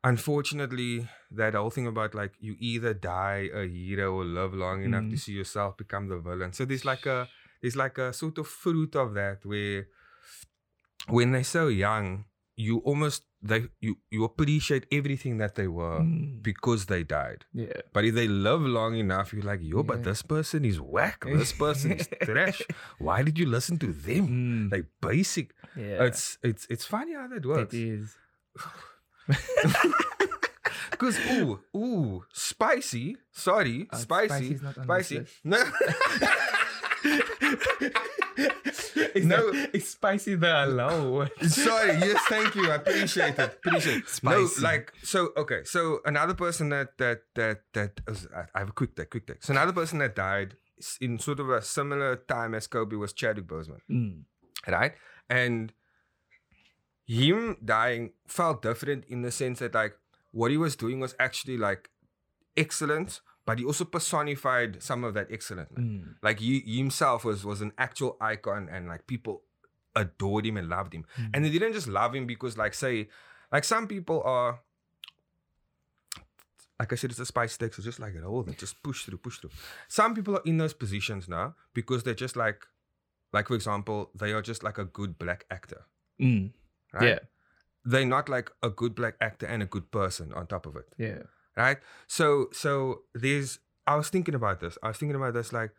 Unfortunately, 0.03 1.07
that 1.31 1.55
whole 1.55 1.69
thing 1.69 1.87
about 1.87 2.15
like 2.15 2.33
you 2.41 2.57
either 2.59 2.95
die 2.95 3.51
a 3.53 3.67
hero 3.69 4.15
or 4.15 4.25
live 4.25 4.55
long 4.55 4.83
enough 4.83 5.05
to 5.11 5.17
Mm. 5.17 5.21
see 5.25 5.33
yourself 5.33 5.77
become 5.77 6.09
the 6.09 6.17
villain. 6.19 6.55
So 6.55 6.65
there's 6.65 6.87
like 6.87 7.05
a 7.05 7.29
there's 7.61 7.77
like 7.77 7.99
a 7.99 8.13
sort 8.15 8.39
of 8.39 8.47
fruit 8.49 8.97
of 8.97 9.13
that 9.13 9.45
where 9.45 9.89
when 11.09 11.33
they're 11.33 11.45
so 11.45 11.69
young, 11.69 12.25
you 12.67 12.79
almost 12.91 13.25
they 13.51 13.59
you 13.87 13.93
you 14.15 14.25
appreciate 14.29 14.85
everything 14.99 15.39
that 15.43 15.55
they 15.59 15.67
were 15.79 16.01
Mm. 16.01 16.43
because 16.49 16.87
they 16.93 17.03
died. 17.13 17.45
Yeah. 17.63 17.81
But 17.95 18.05
if 18.09 18.15
they 18.19 18.29
live 18.49 18.63
long 18.79 18.97
enough, 19.05 19.33
you're 19.33 19.49
like, 19.53 19.61
yo, 19.73 19.83
but 19.83 20.03
this 20.09 20.23
person 20.35 20.65
is 20.73 20.79
whack. 20.97 21.25
This 21.43 21.53
person 21.65 21.93
is 22.01 22.09
trash. 22.29 22.61
Why 22.99 23.19
did 23.29 23.39
you 23.41 23.47
listen 23.57 23.79
to 23.87 23.91
them? 24.09 24.25
Mm. 24.29 24.73
Like 24.77 24.87
basic. 25.11 25.55
Yeah. 25.77 26.05
It's 26.09 26.25
it's 26.53 26.67
it's 26.77 26.85
funny 26.95 27.15
how 27.15 27.27
that 27.33 27.37
it 27.45 27.47
works. 27.55 27.75
is. 27.75 28.17
Because 30.91 31.17
ooh, 31.33 31.61
ooh, 31.75 32.25
spicy. 32.33 33.17
Sorry, 33.33 33.89
Uh, 33.91 33.97
spicy. 33.97 34.29
spicy's 34.29 34.63
not 34.63 34.77
on 34.79 34.87
this 34.87 35.07
Spicy. 35.09 35.25
No. 35.45 35.61
Is 39.15 39.27
No. 39.27 39.51
that- 39.53 39.75
is 39.75 39.89
spicy 39.89 40.35
the 40.37 40.47
hello? 40.47 41.27
Sorry, 41.43 41.93
yes, 41.99 42.21
thank 42.29 42.55
you. 42.55 42.71
I 42.71 42.77
appreciate 42.77 43.39
it. 43.39 43.59
Appreciate 43.65 43.99
it. 43.99 44.09
Spicy. 44.09 44.61
No, 44.63 44.69
like 44.69 44.93
so. 45.03 45.31
Okay, 45.37 45.63
so 45.65 46.01
another 46.05 46.35
person 46.35 46.69
that 46.71 46.97
that 46.99 47.23
that 47.35 47.63
that 47.75 48.01
is, 48.09 48.27
I 48.55 48.59
have 48.59 48.69
a 48.71 48.73
quick 48.73 48.95
take, 48.97 49.11
quick 49.11 49.27
take. 49.27 49.43
So 49.43 49.53
another 49.53 49.73
person 49.73 49.99
that 49.99 50.15
died 50.15 50.55
in 51.01 51.19
sort 51.19 51.41
of 51.41 51.51
a 51.51 51.61
similar 51.63 52.17
time 52.17 52.55
as 52.55 52.67
Kobe 52.67 52.97
was 52.97 53.13
Chadwick 53.13 53.47
Boseman, 53.47 53.81
Mm. 53.91 54.23
right? 54.69 54.93
And 55.29 55.73
him 57.07 57.57
dying 57.65 58.13
felt 58.27 58.63
different 58.63 59.05
in 59.07 59.23
the 59.23 59.31
sense 59.31 59.59
that 59.59 59.75
like 59.75 59.95
what 60.31 60.51
he 60.51 60.57
was 60.57 60.77
doing 60.77 61.01
was 61.01 61.15
actually 61.19 61.57
like 61.59 61.91
excellence, 62.57 63.21
but 63.47 63.59
he 63.59 63.65
also 63.65 63.85
personified 63.85 64.83
some 64.83 65.03
of 65.05 65.15
that 65.15 65.29
excellence. 65.31 65.73
Mm. 65.75 66.15
Like 66.23 66.39
he, 66.41 66.61
he 66.61 66.79
himself 66.79 67.25
was 67.25 67.45
was 67.45 67.61
an 67.61 67.73
actual 67.79 68.17
icon, 68.21 68.69
and 68.71 68.87
like 68.89 69.07
people 69.07 69.43
adored 69.97 70.47
him 70.47 70.57
and 70.57 70.69
loved 70.69 70.93
him. 70.95 71.05
Mm. 71.19 71.31
And 71.35 71.45
they 71.45 71.51
didn't 71.51 71.73
just 71.73 71.89
love 71.89 72.15
him 72.15 72.27
because, 72.27 72.57
like, 72.57 72.75
say, 72.75 73.09
like 73.53 73.65
some 73.65 73.87
people 73.89 74.23
are. 74.25 74.61
Like 76.79 76.93
I 76.95 76.97
said, 76.97 77.11
it's 77.11 77.19
a 77.21 77.27
spice 77.27 77.53
stick, 77.53 77.75
so 77.75 77.83
just 77.83 78.01
like 78.01 78.15
it 78.15 78.25
all, 78.25 78.43
they 78.43 78.53
just 78.55 78.83
push 78.83 79.05
through, 79.05 79.19
push 79.19 79.39
through. 79.39 79.51
Some 79.89 80.15
people 80.15 80.37
are 80.37 80.43
in 80.47 80.57
those 80.57 80.73
positions 80.73 81.29
now 81.29 81.55
because 81.75 82.05
they're 82.05 82.15
just 82.15 82.37
like, 82.37 82.67
like 83.35 83.49
for 83.49 83.55
example, 83.55 84.11
they 84.15 84.33
are 84.33 84.41
just 84.41 84.63
like 84.63 84.79
a 84.79 84.85
good 84.87 85.19
black 85.19 85.45
actor, 85.51 85.85
Mm. 86.19 86.53
right? 86.95 87.03
Yeah. 87.09 87.19
They're 87.85 88.07
not 88.07 88.31
like 88.31 88.51
a 88.63 88.71
good 88.71 88.95
black 88.95 89.17
actor 89.21 89.45
and 89.45 89.63
a 89.63 89.67
good 89.67 89.91
person 89.91 90.33
on 90.33 90.47
top 90.47 90.65
of 90.67 90.75
it 90.77 90.87
Yeah. 90.97 91.23
Right? 91.57 91.79
So 92.07 92.49
so 92.53 93.03
there's 93.15 93.59
I 93.87 93.97
was 93.97 94.09
thinking 94.09 94.35
about 94.35 94.61
this. 94.61 94.79
I 94.83 94.89
was 94.89 94.97
thinking 94.99 95.17
about 95.17 95.35
this 95.35 95.53
like 95.53 95.73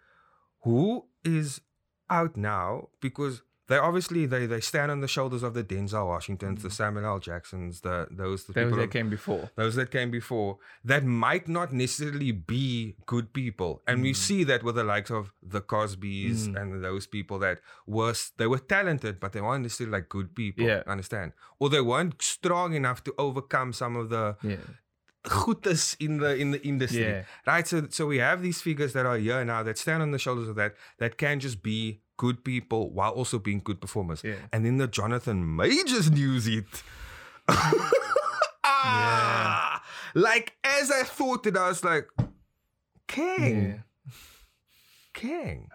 who 0.64 1.06
is 1.24 1.62
out 2.10 2.36
now 2.38 2.90
because 3.02 3.42
they 3.68 3.78
obviously 3.78 4.26
they 4.26 4.46
they 4.48 4.60
stand 4.60 4.92
on 4.92 5.00
the 5.00 5.08
shoulders 5.08 5.44
of 5.44 5.54
the 5.54 5.64
Denzel 5.64 6.06
Washingtons, 6.08 6.62
the 6.62 6.70
Samuel 6.70 7.06
L. 7.06 7.20
Jacksons, 7.20 7.80
the 7.82 8.06
those 8.12 8.44
the 8.44 8.52
Those 8.54 8.66
people 8.66 8.78
that 8.80 8.84
of- 8.86 8.90
came 8.92 9.10
before. 9.10 9.50
those 9.56 9.76
that 9.76 9.92
came 9.92 10.12
before 10.12 10.58
that 10.84 11.06
might 11.06 11.48
not 11.48 11.72
necessarily 11.72 12.34
be 12.34 12.98
good 13.06 13.32
people 13.32 13.82
and 13.88 14.02
we 14.02 14.14
see 14.14 14.44
that 14.44 14.62
with 14.64 14.76
the 14.76 14.84
likes 14.84 15.10
of 15.10 15.32
the 15.42 15.62
cosbys 15.62 16.48
Mm. 16.50 16.62
and 16.62 16.84
those 16.84 17.08
people 17.08 17.40
that 17.40 17.60
was 17.88 18.32
they 18.38 18.48
were 18.48 18.60
talented 18.60 19.22
but 19.22 19.32
they 19.32 19.40
weren't 19.42 19.64
necessarily 19.64 19.94
like 20.00 20.10
good 20.10 20.36
people 20.36 20.66
Yeah. 20.66 20.84
understand 20.86 21.32
or 21.60 21.70
they 21.70 21.82
weren't 21.82 22.22
strong 22.22 22.74
enough 22.74 23.04
to 23.06 23.14
overcome 23.18 23.72
some 23.72 23.96
of 23.96 24.10
the 24.10 24.36
Yeah. 24.44 24.58
Goodness 25.24 25.96
in 26.00 26.18
the 26.18 26.36
in 26.36 26.52
the 26.52 26.62
industry. 26.66 27.04
Yeah. 27.04 27.24
right 27.46 27.68
so 27.68 27.88
so 27.90 28.08
we 28.08 28.18
have 28.18 28.42
these 28.42 28.62
figures 28.62 28.94
that 28.94 29.06
are 29.06 29.18
here 29.18 29.44
now 29.46 29.62
that 29.64 29.78
stand 29.78 30.02
on 30.02 30.12
the 30.12 30.18
shoulders 30.20 30.48
of 30.50 30.56
that 30.56 30.74
that 30.98 31.18
can 31.18 31.40
just 31.40 31.62
be 31.62 32.02
good 32.18 32.44
people 32.44 32.90
while 32.92 33.12
also 33.12 33.38
being 33.40 33.62
good 33.64 33.80
performers. 33.80 34.24
Yeah. 34.24 34.36
and 34.52 34.66
then 34.66 34.78
the 34.78 34.88
jonathan 34.88 35.56
majors 35.56 36.10
news 36.12 36.48
it. 36.48 36.66
Ah, 38.64 39.84
like 40.16 40.54
as 40.64 40.92
i 40.92 41.04
thought 41.04 41.46
it 41.46 41.56
i 41.58 41.68
was 41.68 41.84
like 41.84 42.08
king 43.08 43.62
Yeah. 43.62 43.78
king 45.14 45.68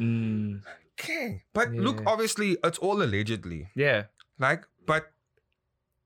Mm. 0.00 0.62
king 0.96 1.42
but 1.52 1.70
look 1.72 2.02
obviously 2.06 2.56
it's 2.64 2.78
all 2.78 3.02
allegedly. 3.02 3.68
Yeah. 3.74 4.04
like 4.38 4.64
but 4.86 5.11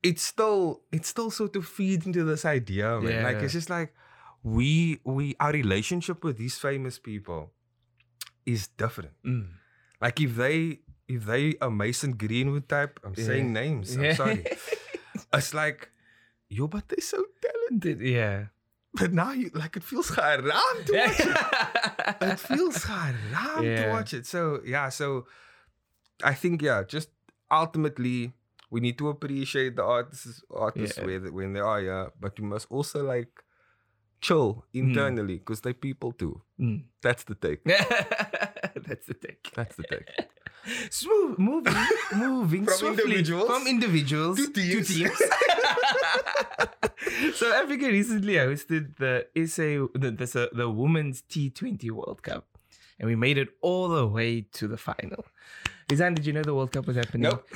it's 0.03 0.23
still 0.23 0.83
it's 0.93 1.09
still 1.09 1.31
sort 1.31 1.57
of 1.57 1.67
feeds 1.67 2.07
into 2.07 2.25
this 2.25 2.45
idea 2.45 3.01
man. 3.01 3.23
like 3.25 3.37
it's 3.43 3.53
just 3.53 3.71
like 3.71 3.95
we 4.43 5.01
we 5.05 5.35
our 5.41 5.53
relationship 5.53 6.23
with 6.23 6.37
these 6.39 6.59
famous 6.59 6.99
people 6.99 7.51
is 8.45 8.69
different 8.69 9.13
Mm. 9.25 9.49
like 10.01 10.21
if 10.21 10.37
they 10.37 10.81
if 11.09 11.25
they 11.25 11.55
a 11.61 11.71
mason 11.71 12.13
greenwood 12.13 12.69
type 12.69 13.01
i'm 13.05 13.15
Yeah. 13.17 13.25
saying 13.25 13.53
names 13.53 13.97
i'm 13.97 14.05
Yeah. 14.05 14.15
sorry 14.15 14.45
it's 15.35 15.55
like 15.55 15.91
yo 16.49 16.69
but 16.69 16.89
they're 16.89 17.01
so 17.01 17.25
talented 17.43 18.01
yeah. 18.01 18.47
but 18.95 19.13
now 19.13 19.33
you 19.33 19.51
like 19.55 19.77
it 19.77 19.83
feels 19.83 20.11
haram 20.15 20.45
to 20.87 20.93
watch 20.95 21.21
it 21.21 22.23
it 22.23 22.39
feels 22.41 22.85
haram 22.85 23.63
to 23.63 23.67
Yeah. 23.67 23.93
watch 23.93 24.15
it. 24.15 24.27
So 24.27 24.61
yeah, 24.65 24.89
so 24.91 25.27
I 26.23 26.33
think 26.35 26.63
yeah, 26.63 26.83
just 26.87 27.11
ultimately 27.51 28.33
we 28.77 28.81
need 28.87 28.99
to 29.03 29.09
appreciate 29.09 29.75
the 29.81 29.85
artists 29.97 30.43
artists 30.69 30.99
Yeah. 30.99 31.07
where 31.07 31.21
when 31.39 31.55
they 31.57 31.65
are 31.73 31.81
yeah, 31.91 32.07
but 32.25 32.39
we 32.41 32.45
must 32.55 32.67
also 32.77 32.99
like 33.15 33.33
chill 34.27 34.49
internally 34.75 35.37
because 35.41 35.61
they 35.67 35.73
people 35.87 36.13
too. 36.13 36.35
Mm. 36.61 36.79
That's 37.01 37.25
the 37.31 37.37
take. 37.47 37.65
That's 38.87 39.07
the 39.11 39.17
take. 39.27 39.43
That's 39.59 39.77
the 39.81 39.85
take. 39.93 40.09
Smooth, 40.91 41.39
moving, 41.39 41.75
moving 42.25 42.65
From 42.69 42.75
swiftly 42.81 43.05
individuals 43.05 43.47
from 43.53 43.67
individuals 43.75 44.37
to 44.57 44.83
teams. 44.83 45.21
so 47.41 47.53
Africa 47.63 47.87
recently 47.99 48.35
hosted 48.35 48.85
the 49.05 49.15
SA, 49.47 49.69
the, 50.03 50.11
the, 50.11 50.51
the 50.61 50.69
Women's 50.69 51.23
T20 51.23 51.91
World 51.93 52.21
Cup, 52.23 52.45
and 52.99 53.09
we 53.09 53.17
made 53.17 53.39
it 53.39 53.49
all 53.63 53.89
the 53.89 54.07
way 54.07 54.43
to 54.59 54.67
the 54.69 54.77
final. 54.77 55.25
Izan, 55.93 56.15
did 56.15 56.27
you 56.27 56.33
know 56.33 56.43
the 56.43 56.55
World 56.59 56.73
Cup 56.73 56.87
was 56.87 56.97
happening? 56.97 57.31
Nope. 57.31 57.49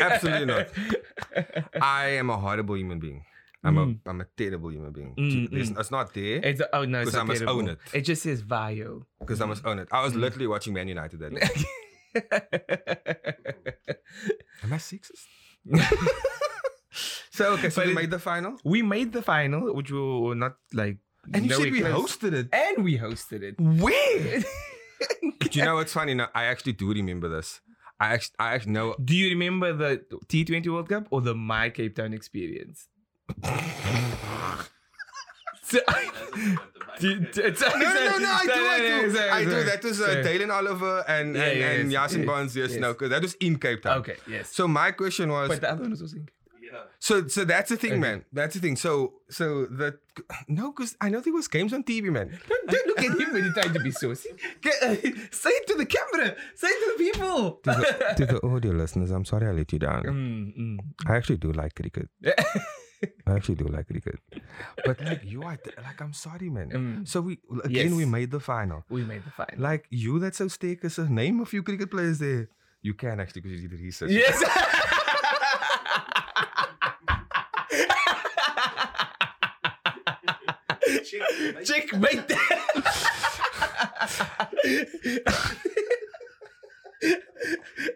Absolutely 0.00 0.46
not. 0.46 0.68
I 1.80 2.08
am 2.20 2.30
a 2.30 2.36
horrible 2.36 2.76
human 2.76 2.98
being. 2.98 3.24
I'm 3.62 3.76
Mm. 3.76 3.98
a 4.06 4.10
I'm 4.10 4.20
a 4.22 4.26
terrible 4.36 4.70
human 4.72 4.90
being. 4.92 5.14
Mm, 5.16 5.52
It's, 5.52 5.68
mm. 5.70 5.78
it's 5.80 5.90
not 5.90 6.14
there 6.14 6.40
It's, 6.42 6.62
oh 6.72 6.84
no, 6.86 7.00
it's 7.02 7.10
'Cause 7.10 7.20
I 7.20 7.24
must 7.24 7.40
terrible. 7.40 7.58
own 7.60 7.68
it. 7.68 7.78
It 7.92 8.00
just 8.02 8.22
says 8.22 8.40
Vio. 8.40 9.06
because 9.20 9.40
I 9.42 9.46
must 9.46 9.66
own 9.66 9.78
it. 9.80 9.88
I 9.92 10.02
was 10.02 10.14
Mm. 10.14 10.20
literally 10.20 10.46
watching 10.46 10.72
Man 10.72 10.88
United 10.88 11.20
that 11.20 11.34
day. 11.34 11.48
Am 14.62 14.72
I 14.72 14.76
sexist? 14.76 15.26
so 17.30 17.52
okay, 17.54 17.70
so 17.70 17.80
But 17.82 17.86
we 17.86 17.92
it- 17.92 17.94
made 17.96 18.10
the 18.10 18.18
final, 18.18 18.58
we 18.64 18.82
made 18.82 19.12
the 19.12 19.22
final, 19.22 19.74
which 19.74 19.90
we 19.90 19.98
were 20.00 20.34
not 20.34 20.56
like. 20.72 20.98
and 21.34 21.44
you 21.46 21.52
said 21.52 21.70
we 21.72 21.80
hosted 21.82 22.32
it. 22.32 22.48
and 22.52 22.82
we 22.84 22.98
hosted 22.98 23.42
it. 23.42 23.54
Where? 23.60 24.40
Do 25.50 25.58
you 25.58 25.64
know 25.64 25.74
what's 25.76 25.92
funny? 25.92 26.14
No, 26.14 26.28
I 26.34 26.44
actually 26.44 26.72
do 26.74 26.92
remember 26.92 27.28
this. 27.28 27.60
I 28.00 28.14
actually, 28.14 28.34
I 28.38 28.54
actually 28.54 28.72
know. 28.72 28.94
Do 29.04 29.14
you 29.14 29.28
remember 29.28 29.72
the 29.74 30.02
T20 30.26 30.66
World 30.68 30.88
Cup 30.88 31.06
or 31.10 31.20
the 31.20 31.34
My 31.34 31.68
Cape 31.70 31.94
Town 31.96 32.14
experience? 32.14 32.88
So, 35.62 35.78
do- 36.98 37.20
No, 37.20 37.28
no, 37.28 38.18
no, 38.18 38.30
I 38.32 38.44
do, 38.44 38.52
I 38.52 39.08
do, 39.08 39.20
I 39.20 39.44
do. 39.44 39.64
That 39.64 39.84
was 39.84 40.00
uh, 40.00 40.20
Dalen 40.22 40.50
Oliver 40.50 41.04
and 41.06 41.36
and, 41.36 41.60
yeah, 41.60 41.70
and 41.70 41.92
Yasin 41.92 42.18
yes, 42.18 42.26
Barnes. 42.26 42.56
Yes, 42.56 42.70
yes. 42.72 42.80
no, 42.80 42.92
because 42.92 43.10
that 43.10 43.22
was 43.22 43.34
in 43.34 43.56
Cape 43.56 43.82
Town. 43.82 43.98
Okay, 43.98 44.16
yes. 44.26 44.50
So 44.50 44.66
my 44.66 44.90
question 44.90 45.30
was, 45.30 45.48
but 45.48 45.60
the 45.60 45.70
other 45.70 45.82
one 45.82 45.90
was 45.90 46.12
in 46.12 46.26
Cape 46.26 46.39
so 46.98 47.26
so 47.28 47.44
that's 47.44 47.70
the 47.70 47.76
thing, 47.76 47.92
Okay. 47.92 48.00
man. 48.00 48.24
That's 48.32 48.54
the 48.54 48.60
thing. 48.60 48.76
So 48.76 49.14
so 49.28 49.66
the 49.66 49.98
no, 50.48 50.72
because 50.72 50.96
I 51.00 51.08
know 51.08 51.20
there 51.20 51.32
was 51.32 51.48
games 51.48 51.72
on 51.72 51.82
TV, 51.84 52.04
man. 52.10 52.28
Don't, 52.48 52.66
don't 52.68 52.86
look 52.86 52.98
at 52.98 53.18
him 53.20 53.32
when 53.32 53.44
he's 53.44 53.54
trying 53.54 53.72
to 53.72 53.80
be 53.80 53.90
saucy. 53.90 54.30
Get, 54.60 54.74
uh, 54.82 54.94
say 55.30 55.50
it 55.50 55.66
to 55.68 55.74
the 55.74 55.86
camera. 55.86 56.36
Say 56.54 56.68
it 56.68 56.80
to 56.84 56.88
the 56.96 57.04
people. 57.04 57.60
To 57.64 57.70
the, 57.70 58.14
to 58.18 58.26
the 58.26 58.46
audio 58.46 58.72
listeners, 58.72 59.10
I'm 59.10 59.24
sorry 59.24 59.46
I 59.48 59.52
let 59.52 59.72
you 59.72 59.78
down. 59.78 60.02
Mm, 60.02 60.58
mm. 60.58 60.78
I 61.06 61.16
actually 61.16 61.38
do 61.38 61.52
like 61.52 61.74
cricket. 61.74 62.08
I 63.26 63.32
actually 63.34 63.54
do 63.54 63.64
like 63.68 63.86
cricket. 63.86 64.18
But 64.84 65.00
like 65.00 65.22
you 65.24 65.42
are 65.42 65.58
like 65.82 66.00
I'm 66.00 66.12
sorry, 66.12 66.50
man. 66.50 66.70
Mm. 66.70 67.08
So 67.08 67.20
we 67.22 67.38
again 67.64 67.96
we 67.96 68.04
made 68.04 68.30
the 68.30 68.40
final. 68.40 68.84
we 68.90 69.04
made 69.04 69.24
the 69.24 69.30
final. 69.30 69.54
Like 69.58 69.86
you 69.90 70.18
that's 70.18 70.38
so 70.38 70.48
steak 70.48 70.84
is 70.84 70.98
name 70.98 71.40
a 71.40 71.46
few 71.46 71.62
cricket 71.62 71.90
players 71.90 72.18
there. 72.18 72.48
You 72.82 72.94
can 72.94 73.20
actually 73.20 73.42
because 73.42 73.62
you 73.62 73.68
did 73.68 73.80
research. 73.80 74.10
Yes. 74.10 74.42
Checkmate. 81.64 82.32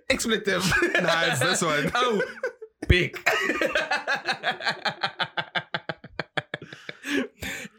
Expletive. 0.08 0.64
Nah, 1.02 1.24
it's 1.26 1.40
this 1.40 1.62
one. 1.62 1.90
Oh, 1.94 2.22
big. 2.88 3.18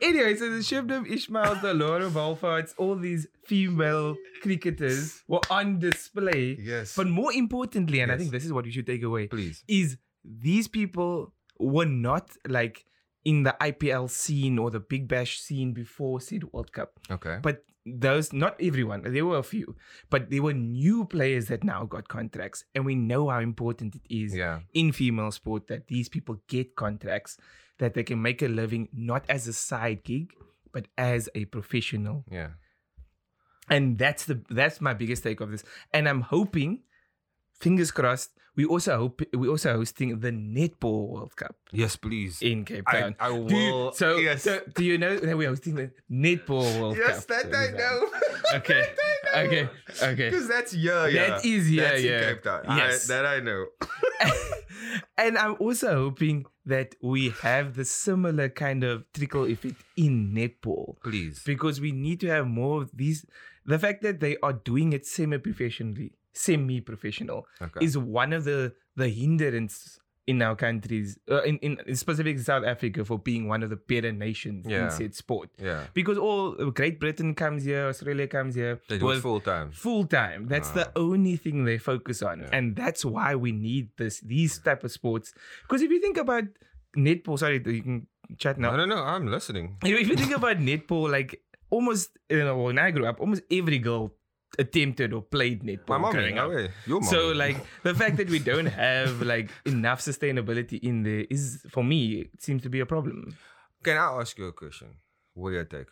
anyway, 0.01 0.35
so 0.35 0.49
the 0.49 0.59
Shabnim 0.59 1.07
Ismails, 1.07 1.61
the 1.61 1.73
Laura 1.73 2.09
Wolvaardts, 2.09 2.73
all 2.77 2.95
these 2.95 3.27
female 3.45 4.15
cricketers 4.41 5.23
were 5.27 5.41
on 5.49 5.79
display. 5.79 6.57
Yes. 6.59 6.95
But 6.95 7.07
more 7.07 7.33
importantly, 7.33 7.99
and 7.99 8.11
I 8.11 8.17
think 8.17 8.31
this 8.31 8.45
is 8.45 8.53
what 8.53 8.65
you 8.65 8.71
should 8.71 8.87
take 8.87 9.03
away, 9.03 9.27
please. 9.27 9.63
is 9.67 9.97
these 10.23 10.67
people 10.67 11.33
were 11.59 11.85
not 11.85 12.31
like 12.47 12.85
in 13.25 13.43
the 13.43 13.55
IPL 13.59 14.09
scene 14.09 14.57
or 14.59 14.69
the 14.71 14.79
Big 14.79 15.07
Bash 15.07 15.39
scene 15.39 15.73
before 15.73 16.21
said 16.21 16.43
World 16.53 16.71
Cup. 16.71 16.99
Okay. 17.11 17.39
But 17.41 17.65
those, 17.85 18.31
not 18.33 18.55
everyone, 18.61 19.01
there 19.03 19.25
were 19.25 19.37
a 19.37 19.43
few, 19.43 19.75
but 20.09 20.29
there 20.29 20.41
were 20.41 20.53
new 20.53 21.05
players 21.05 21.47
that 21.47 21.63
now 21.63 21.85
got 21.85 22.07
contracts. 22.07 22.63
And 22.73 22.85
we 22.85 22.95
know 22.95 23.29
how 23.29 23.39
important 23.39 23.95
it 23.95 24.01
is 24.09 24.35
Yeah. 24.35 24.61
in 24.73 24.91
female 24.91 25.31
sport 25.31 25.67
that 25.67 25.87
these 25.87 26.07
people 26.07 26.41
get 26.47 26.75
contracts, 26.75 27.37
that 27.79 27.93
they 27.95 28.03
can 28.03 28.21
make 28.21 28.41
a 28.41 28.47
living 28.47 28.89
not 28.93 29.25
as 29.27 29.47
a 29.47 29.53
side 29.53 30.03
gig, 30.03 30.31
but 30.71 30.87
as 30.97 31.27
a 31.35 31.45
professional. 31.45 32.25
Yeah. 32.31 32.51
And 33.69 33.97
that's 33.97 34.25
the 34.25 34.41
that's 34.49 34.79
my 34.79 34.93
biggest 34.93 35.23
take 35.23 35.39
of 35.41 35.49
this. 35.51 35.63
And 35.93 36.07
I'm 36.07 36.21
hoping, 36.21 36.83
fingers 37.59 37.91
crossed, 37.91 38.31
we 38.55 38.63
also 38.65 38.97
hope 38.97 39.21
we 39.33 39.47
also 39.49 39.73
hosting 39.75 40.19
the 40.19 40.31
netball 40.31 41.09
World 41.09 41.35
Cup 41.35 41.55
Yes, 41.73 41.97
please. 41.97 42.41
in 42.41 42.63
Cape 42.63 42.83
I, 42.87 43.01
Town. 43.01 43.15
I 43.19 43.27
Do 43.29 43.35
you- 43.35 43.73
will. 43.73 43.91
so, 43.91 44.15
yes. 44.17 44.43
so 44.43 44.61
do 44.73 44.83
you 44.85 44.97
know 44.97 45.17
that 45.17 45.37
we're 45.37 45.49
hosting 45.49 45.75
the 45.75 45.91
netball 46.09 46.63
World 46.79 46.95
yes, 46.97 47.25
Cup? 47.25 47.37
Yes, 47.43 47.43
that 47.51 47.55
I 47.55 47.77
know. 47.77 48.07
Okay, 48.59 48.85
okay, 49.35 49.69
okay. 50.01 50.29
Because 50.29 50.47
that's 50.47 50.73
yeah, 50.73 51.07
yeah. 51.07 51.27
That 51.31 51.45
is 51.45 51.69
yeah, 51.69 51.83
that's 51.89 52.03
yeah. 52.03 52.17
In 52.29 52.33
Cape 52.35 52.43
Town. 52.43 52.61
I- 52.67 52.77
Yes. 52.77 53.07
that 53.07 53.25
I 53.25 53.39
know. 53.41 53.65
and 55.17 55.37
I'm 55.37 55.55
also 55.59 55.93
hoping 55.95 56.45
that 56.65 56.95
we 57.01 57.29
have 57.41 57.75
the 57.75 57.85
similar 57.85 58.49
kind 58.49 58.83
of 58.83 59.03
trickle 59.13 59.45
effect 59.45 59.83
in 59.97 60.33
netball 60.33 60.95
Please. 61.03 61.41
because 61.45 61.79
we 61.81 61.91
need 61.91 62.19
to 62.21 62.27
have 62.27 62.47
more 62.47 62.81
of 62.83 62.91
these. 62.95 63.25
The 63.65 63.79
fact 63.79 64.01
that 64.03 64.19
they 64.19 64.37
are 64.43 64.53
doing 64.53 64.93
it 64.93 65.05
semi-professionally, 65.05 66.13
semi-professional, 66.35 67.45
Okay. 67.61 67.85
is 67.85 67.97
one 67.97 68.33
of 68.33 68.43
the 68.43 68.73
the 68.95 69.09
hindrance 69.09 69.99
in 70.27 70.41
our 70.41 70.55
countries, 70.55 71.19
uh, 71.29 71.43
in 71.43 71.57
in 71.59 71.95
specific 71.95 72.39
South 72.39 72.63
Africa, 72.65 73.05
for 73.05 73.19
being 73.19 73.47
one 73.47 73.61
of 73.61 73.69
the 73.69 73.75
better 73.75 74.11
nations 74.11 74.65
Yeah. 74.67 74.85
in 74.85 74.91
said 74.91 75.13
sport. 75.13 75.49
yeah. 75.61 75.85
Because 75.93 76.17
all 76.17 76.71
Great 76.71 76.99
Britain 76.99 77.35
comes 77.35 77.63
here, 77.65 77.85
Australia 77.87 78.27
comes 78.27 78.55
here, 78.55 78.79
They 78.89 78.97
do 78.97 79.11
it 79.11 79.19
full 79.21 79.39
time. 79.41 79.71
full 79.71 80.05
time. 80.05 80.47
That's 80.47 80.71
the 80.71 80.87
Ah. 80.87 80.91
only 80.95 81.35
thing 81.37 81.65
they 81.65 81.77
focus 81.77 82.23
on, 82.23 82.39
Yeah. 82.39 82.49
and 82.57 82.75
that's 82.75 83.05
why 83.05 83.35
we 83.35 83.51
need 83.51 83.89
this 83.97 84.19
these 84.21 84.57
type 84.59 84.83
of 84.83 84.91
sports. 84.91 85.33
Because 85.63 85.81
if 85.83 85.91
you 85.91 85.99
think 86.01 86.17
about 86.17 86.45
netball, 86.97 87.37
sorry, 87.37 87.61
you 87.63 87.83
can 87.83 88.07
chat 88.39 88.57
now. 88.57 88.71
I 88.73 88.77
don't 88.77 88.89
know. 88.89 89.03
I'm 89.03 89.27
listening. 89.27 89.77
If 89.83 90.07
you 90.09 90.15
think 90.15 90.35
about 90.41 90.57
netball, 90.57 91.11
like 91.11 91.41
almost 91.69 92.17
you 92.29 92.39
know 92.43 92.57
when 92.63 92.79
I 92.79 92.89
grew 92.91 93.05
up, 93.05 93.19
almost 93.21 93.43
every 93.51 93.77
girl 93.77 94.13
attempted 94.59 95.13
or 95.13 95.21
played 95.21 95.63
netball 95.63 95.99
My 96.01 96.11
growing 96.11 96.37
up. 96.37 96.49
Your 96.85 96.99
mom. 97.01 97.09
So 97.09 97.31
like 97.31 97.57
the 97.83 97.93
fact 97.93 98.17
that 98.17 98.29
we 98.29 98.39
don't 98.51 98.65
have 98.67 99.21
like 99.21 99.49
enough 99.65 99.99
sustainability 100.01 100.79
in 100.81 101.03
there 101.03 101.25
is 101.29 101.65
for 101.69 101.83
me 101.83 102.21
it 102.21 102.41
seems 102.41 102.61
to 102.63 102.69
be 102.69 102.79
a 102.79 102.85
problem. 102.85 103.35
Can 103.83 103.97
I 103.97 104.19
ask 104.21 104.37
you 104.37 104.45
a 104.47 104.53
question? 104.53 104.89
What 105.33 105.51
do 105.51 105.55
you 105.57 105.65
take? 105.65 105.87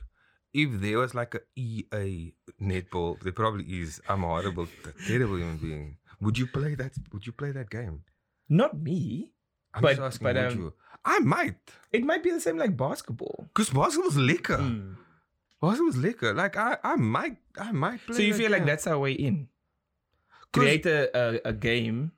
If 0.54 0.82
there 0.82 1.00
was 1.00 1.14
like 1.16 1.34
a 1.36 1.42
EA 1.56 2.34
netball, 2.62 3.20
there 3.22 3.32
probably 3.34 3.66
is. 3.66 4.00
I'm 4.08 4.24
a 4.24 4.28
horrible, 4.28 4.68
terrible 5.08 5.38
human 5.38 5.58
being. 5.58 5.98
Would 6.22 6.38
you 6.38 6.48
play 6.48 6.76
that? 6.76 6.94
Would 7.12 7.26
you 7.26 7.34
play 7.34 7.52
that 7.52 7.70
game? 7.70 8.04
Not 8.50 8.78
me. 8.80 9.32
I'm 9.74 9.82
But- 9.82 9.90
just 9.98 10.02
asking. 10.02 10.24
but, 10.26 10.38
um, 10.38 10.58
you? 10.60 10.74
I 11.06 11.20
might, 11.20 11.58
It 11.92 12.04
might 12.06 12.24
be 12.24 12.32
the 12.32 12.40
same 12.40 12.58
like 12.58 12.78
basketball. 12.78 13.50
cause 13.54 13.70
basketball's 13.72 14.16
liquor. 14.16 14.58
Mm. 14.58 14.96
Basketball's 15.70 15.98
liquor. 15.98 16.34
Like 16.34 16.58
I, 16.58 16.78
I 16.84 16.96
might, 16.96 17.38
I 17.58 17.72
might 17.72 18.06
play. 18.06 18.16
So 18.16 18.22
you 18.22 18.34
feel 18.34 18.52
like 18.52 18.66
that's 18.66 18.88
our 18.88 19.00
way 19.00 19.14
in? 19.14 19.48
Create 20.52 20.86
a, 20.86 21.10
a, 21.18 21.50
a 21.50 21.54
game 21.54 22.12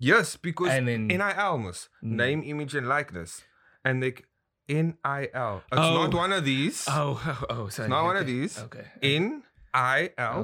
Yes, 0.00 0.36
because 0.36 0.70
and 0.70 0.86
then 0.86 1.08
NIL 1.08 1.58
must 1.58 1.88
Mm. 2.04 2.10
name, 2.22 2.42
image, 2.44 2.74
and 2.76 2.86
likeness, 2.86 3.42
and 3.84 4.00
like 4.00 4.26
NIL. 4.68 5.62
It's 5.72 5.88
Oh. 5.90 5.94
not 6.06 6.14
one 6.14 6.32
of 6.32 6.44
these. 6.44 6.84
oh 6.86 7.18
oh, 7.26 7.44
oh 7.50 7.68
sorry. 7.68 7.88
not 7.88 8.04
one 8.04 8.16
of 8.16 8.26
these. 8.26 8.58
Okay. 8.60 8.86
NIL, 9.02 9.42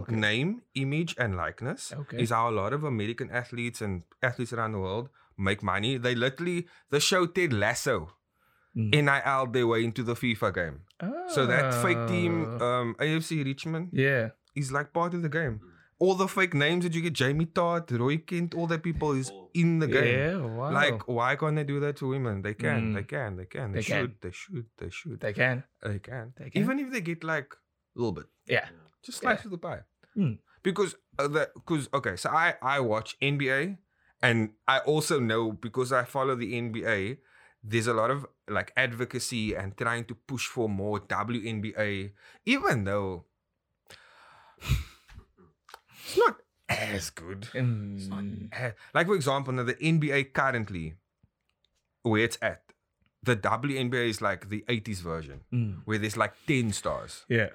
Okay. 0.03 0.17
name, 0.17 0.63
image, 0.75 1.15
and 1.19 1.37
likeness, 1.37 1.93
Okay. 1.93 2.19
is 2.21 2.31
how 2.31 2.51
a 2.51 2.55
lot 2.63 2.73
of 2.73 2.83
American 2.83 3.31
athletes 3.31 3.81
and 3.81 4.03
athletes 4.23 4.53
around 4.53 4.73
the 4.73 4.81
world 4.81 5.09
make 5.39 5.63
money. 5.63 5.97
They 5.99 6.15
literally, 6.17 6.67
the 6.91 6.99
show 6.99 7.27
Ted 7.27 7.53
Lasso, 7.53 8.11
Mm. 8.77 8.91
NIL 9.05 9.47
their 9.53 9.67
way 9.67 9.85
into 9.85 10.03
the 10.03 10.15
FIFA 10.15 10.55
game. 10.55 10.81
So 11.29 11.47
that 11.47 11.75
fake 11.83 12.09
team, 12.09 12.59
Oh. 12.61 12.67
um, 12.67 12.97
AFC 12.99 13.45
Richmond, 13.45 13.91
yeah. 13.93 14.31
is 14.57 14.73
like 14.73 14.93
part 14.93 15.15
of 15.15 15.23
the 15.23 15.29
game. 15.29 15.61
All 16.01 16.15
the 16.17 16.27
fake 16.27 16.55
names 16.55 16.83
that 16.85 16.93
you 16.93 17.01
get, 17.01 17.13
Jamie 17.13 17.47
Tartt, 17.47 17.97
Roy 17.97 18.17
Kent, 18.19 18.55
all 18.55 18.67
that 18.67 18.83
people 18.83 19.13
is 19.13 19.31
in 19.55 19.79
the 19.79 19.87
game. 19.87 20.19
Yeah, 20.19 20.37
wow. 20.39 20.73
Like, 20.73 21.07
why 21.07 21.37
can't 21.37 21.55
they 21.55 21.63
do 21.65 21.79
that 21.81 21.97
to 21.99 22.09
women? 22.09 22.43
They 22.43 22.55
can, 22.55 22.91
Mm. 22.91 22.95
they 22.97 23.03
can, 23.05 23.37
they 23.37 23.45
can, 23.47 23.71
they, 23.73 23.79
They 23.79 23.83
should, 23.83 24.11
can. 24.11 24.19
they 24.23 24.31
should, 24.33 24.67
they 24.79 24.91
should, 24.91 25.21
they 25.21 25.33
can. 25.33 25.63
they 25.83 25.99
can. 26.01 26.33
They 26.37 26.51
can. 26.51 26.63
Even 26.63 26.79
if 26.81 26.91
they 26.91 27.01
get 27.01 27.23
like 27.23 27.55
a 27.55 27.99
little 27.99 28.13
bit, 28.13 28.27
Yeah. 28.47 28.67
just 29.05 29.23
Yeah. 29.23 29.31
slice 29.35 29.45
of 29.45 29.53
the 29.53 29.59
pie. 29.59 29.83
Mm. 30.17 30.39
Because 30.65 30.97
uh, 31.19 31.29
the 31.29 31.51
because 31.55 31.89
okay, 31.95 32.17
so 32.17 32.29
I 32.31 32.55
I 32.61 32.81
watch 32.81 33.17
NBA, 33.23 33.79
and 34.23 34.51
I 34.67 34.79
also 34.81 35.21
know 35.21 35.53
because 35.53 35.93
I 35.93 36.05
follow 36.05 36.35
the 36.35 36.55
NBA. 36.55 37.19
There's 37.67 37.87
a 37.87 37.95
lot 37.95 38.11
of 38.11 38.27
like 38.47 38.73
advocacy 38.77 39.55
and 39.55 39.75
trying 39.77 40.05
to 40.05 40.15
push 40.15 40.47
for 40.47 40.69
more 40.69 41.01
WNBA, 41.01 42.11
even 42.45 42.85
though 42.85 43.25
it's 44.61 46.17
not 46.17 46.37
as 46.69 47.11
good. 47.11 47.49
Mm. 47.55 48.49
Eh, 48.53 48.73
Like 48.95 49.07
for 49.07 49.15
example, 49.15 49.53
now 49.53 49.63
the 49.65 49.75
NBA 49.75 50.33
currently, 50.33 50.95
where 52.03 52.23
it's 52.23 52.39
at, 52.43 52.63
the 53.23 53.37
WNBA 53.37 54.09
is 54.11 54.21
like 54.21 54.49
the 54.51 54.63
80s 54.69 55.01
version, 55.01 55.41
Mm. 55.53 55.83
where 55.87 55.99
there's 55.99 56.17
like 56.17 56.35
10 56.47 56.73
stars. 56.73 57.25
Yeah. 57.29 57.49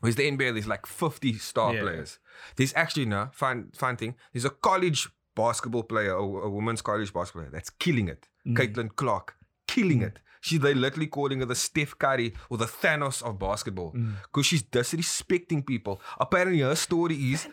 Whereas 0.00 0.14
the 0.14 0.28
NBA, 0.30 0.52
there's 0.52 0.68
like 0.68 0.86
50 0.86 1.34
star 1.38 1.74
Yeah. 1.74 1.80
players. 1.82 2.18
There's 2.54 2.72
actually 2.76 3.06
no 3.06 3.30
fun 3.32 3.72
fun 3.74 3.96
thing. 3.96 4.14
There's 4.32 4.44
a 4.44 4.50
college 4.50 5.08
basketball 5.34 5.82
player, 5.82 6.12
a, 6.14 6.22
a 6.22 6.48
women's 6.48 6.82
college 6.82 7.12
basketball 7.12 7.42
player 7.42 7.50
that's 7.52 7.70
killing 7.70 8.06
it. 8.08 8.28
Mm. 8.46 8.56
Caitlin 8.56 8.94
Clark, 8.94 9.34
killing 9.78 10.02
it. 10.02 10.18
She 10.40 10.56
they 10.58 10.72
literally 10.74 11.08
calling 11.08 11.40
her 11.40 11.46
the 11.46 11.54
Steph 11.54 11.98
Curry 11.98 12.32
or 12.48 12.58
the 12.58 12.66
Thanos 12.66 13.22
of 13.22 13.38
basketball 13.38 13.92
Mm. 13.92 14.12
because 14.22 14.46
she's 14.46 14.62
disrespecting 14.62 15.66
people. 15.66 16.00
Apparently, 16.18 16.60
her 16.60 16.76
story 16.76 17.16
is 17.32 17.48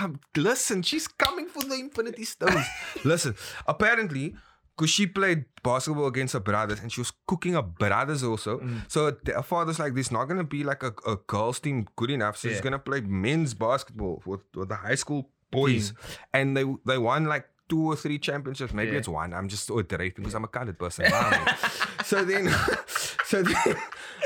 um, 0.00 0.18
listen, 0.36 0.82
she's 0.82 1.06
coming 1.08 1.46
for 1.48 1.62
the 1.62 1.74
Infinity 1.76 2.24
Stones. 2.24 2.66
listen, 3.04 3.34
apparently, 3.66 4.34
because 4.76 4.90
she 4.90 5.06
played 5.06 5.44
basketball 5.62 6.06
against 6.06 6.34
her 6.34 6.40
brothers 6.40 6.80
and 6.80 6.92
she 6.92 7.00
was 7.00 7.12
cooking 7.26 7.54
her 7.54 7.62
brothers 7.62 8.22
also. 8.24 8.58
Mm. 8.58 8.80
So 8.90 9.10
th- 9.12 9.36
her 9.36 9.42
father's 9.42 9.78
like, 9.78 9.94
there's 9.94 10.10
not 10.10 10.24
going 10.26 10.38
to 10.38 10.44
be 10.44 10.64
like 10.64 10.82
a, 10.82 10.92
a 11.06 11.16
girls' 11.28 11.60
team 11.60 11.86
good 11.96 12.10
enough. 12.10 12.36
So 12.36 12.48
she's 12.48 12.60
going 12.60 12.72
to 12.72 12.78
play 12.78 13.00
men's 13.00 13.54
basketball 13.54 14.22
with, 14.26 14.40
with 14.54 14.68
the 14.68 14.76
high 14.76 14.96
school 14.96 15.30
boys. 15.52 15.94
And 16.34 16.56
they 16.56 16.64
they 16.84 16.98
won 16.98 17.24
like 17.26 17.46
two 17.68 17.84
or 17.86 17.96
three 17.96 18.18
championships. 18.18 18.72
Maybe 18.72 18.92
Yeah. 18.92 18.98
it's 18.98 19.08
one. 19.08 19.32
I'm 19.34 19.48
just 19.48 19.70
iterating 19.70 20.22
because 20.22 20.34
I'm 20.34 20.44
a 20.44 20.48
colored 20.48 20.78
person. 20.78 21.06
so 22.04 22.24
then, 22.24 22.48
so 23.24 23.42
then, 23.42 23.76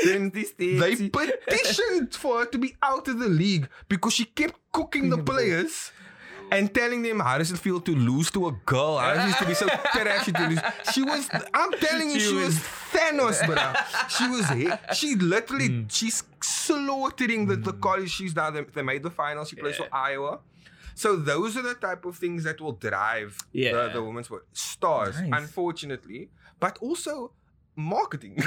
then 0.05 0.31
they 0.31 0.44
petitioned 1.09 2.14
for 2.14 2.40
her 2.40 2.46
to 2.46 2.59
be 2.59 2.76
out 2.83 3.09
of 3.09 3.18
the 3.18 3.29
league 3.29 3.68
because 3.88 4.14
she 4.14 4.24
kept 4.26 4.55
cooking 4.72 5.11
the 5.11 5.18
players 5.33 5.92
and 6.53 6.74
telling 6.74 7.03
them 7.03 7.20
how 7.20 7.38
does 7.38 7.53
it 7.53 7.59
feel 7.59 7.81
to 7.81 7.94
lose 7.94 8.31
to 8.33 8.48
a 8.48 8.53
girl? 8.66 8.98
How 8.98 9.14
does 9.14 9.31
it 9.31 9.37
feel 9.37 9.46
to 9.46 9.46
be 9.46 9.55
so 9.55 9.68
trashy 9.92 10.33
to 10.33 10.46
lose? 10.48 10.59
She 10.92 11.03
was, 11.03 11.29
I'm 11.55 11.70
telling 11.72 12.11
you, 12.11 12.18
She 12.18 12.26
she, 12.29 12.35
was, 12.35 12.55
was- 12.57 12.64
Thanos, 12.92 13.46
bro. 13.46 13.72
She 14.09 14.29
was, 14.29 14.48
he- 14.50 14.94
she 14.94 15.14
literally, 15.14 15.68
Hmm. 15.68 15.83
she's 15.88 16.24
slaughtering 16.42 17.46
the, 17.46 17.57
the 17.57 17.72
college. 17.74 18.11
She's 18.11 18.35
now, 18.35 18.50
they, 18.50 18.62
they 18.64 18.83
made 18.83 19.03
the 19.05 19.11
final. 19.11 19.44
She 19.44 19.55
plays 19.57 19.76
for 19.76 19.87
Iowa. 19.92 20.40
So 21.03 21.17
those 21.17 21.57
are 21.57 21.63
the 21.63 21.75
type 21.87 22.05
of 22.05 22.15
things 22.23 22.45
that 22.45 22.61
will 22.61 22.73
drive 22.89 23.39
Yeah. 23.53 23.73
the, 23.73 23.83
the 23.95 24.03
women's 24.05 24.27
sport. 24.27 24.45
Stars, 24.53 25.17
Nice. 25.21 25.31
unfortunately, 25.43 26.29
but 26.65 26.77
also 26.87 27.33
marketing. 27.75 28.37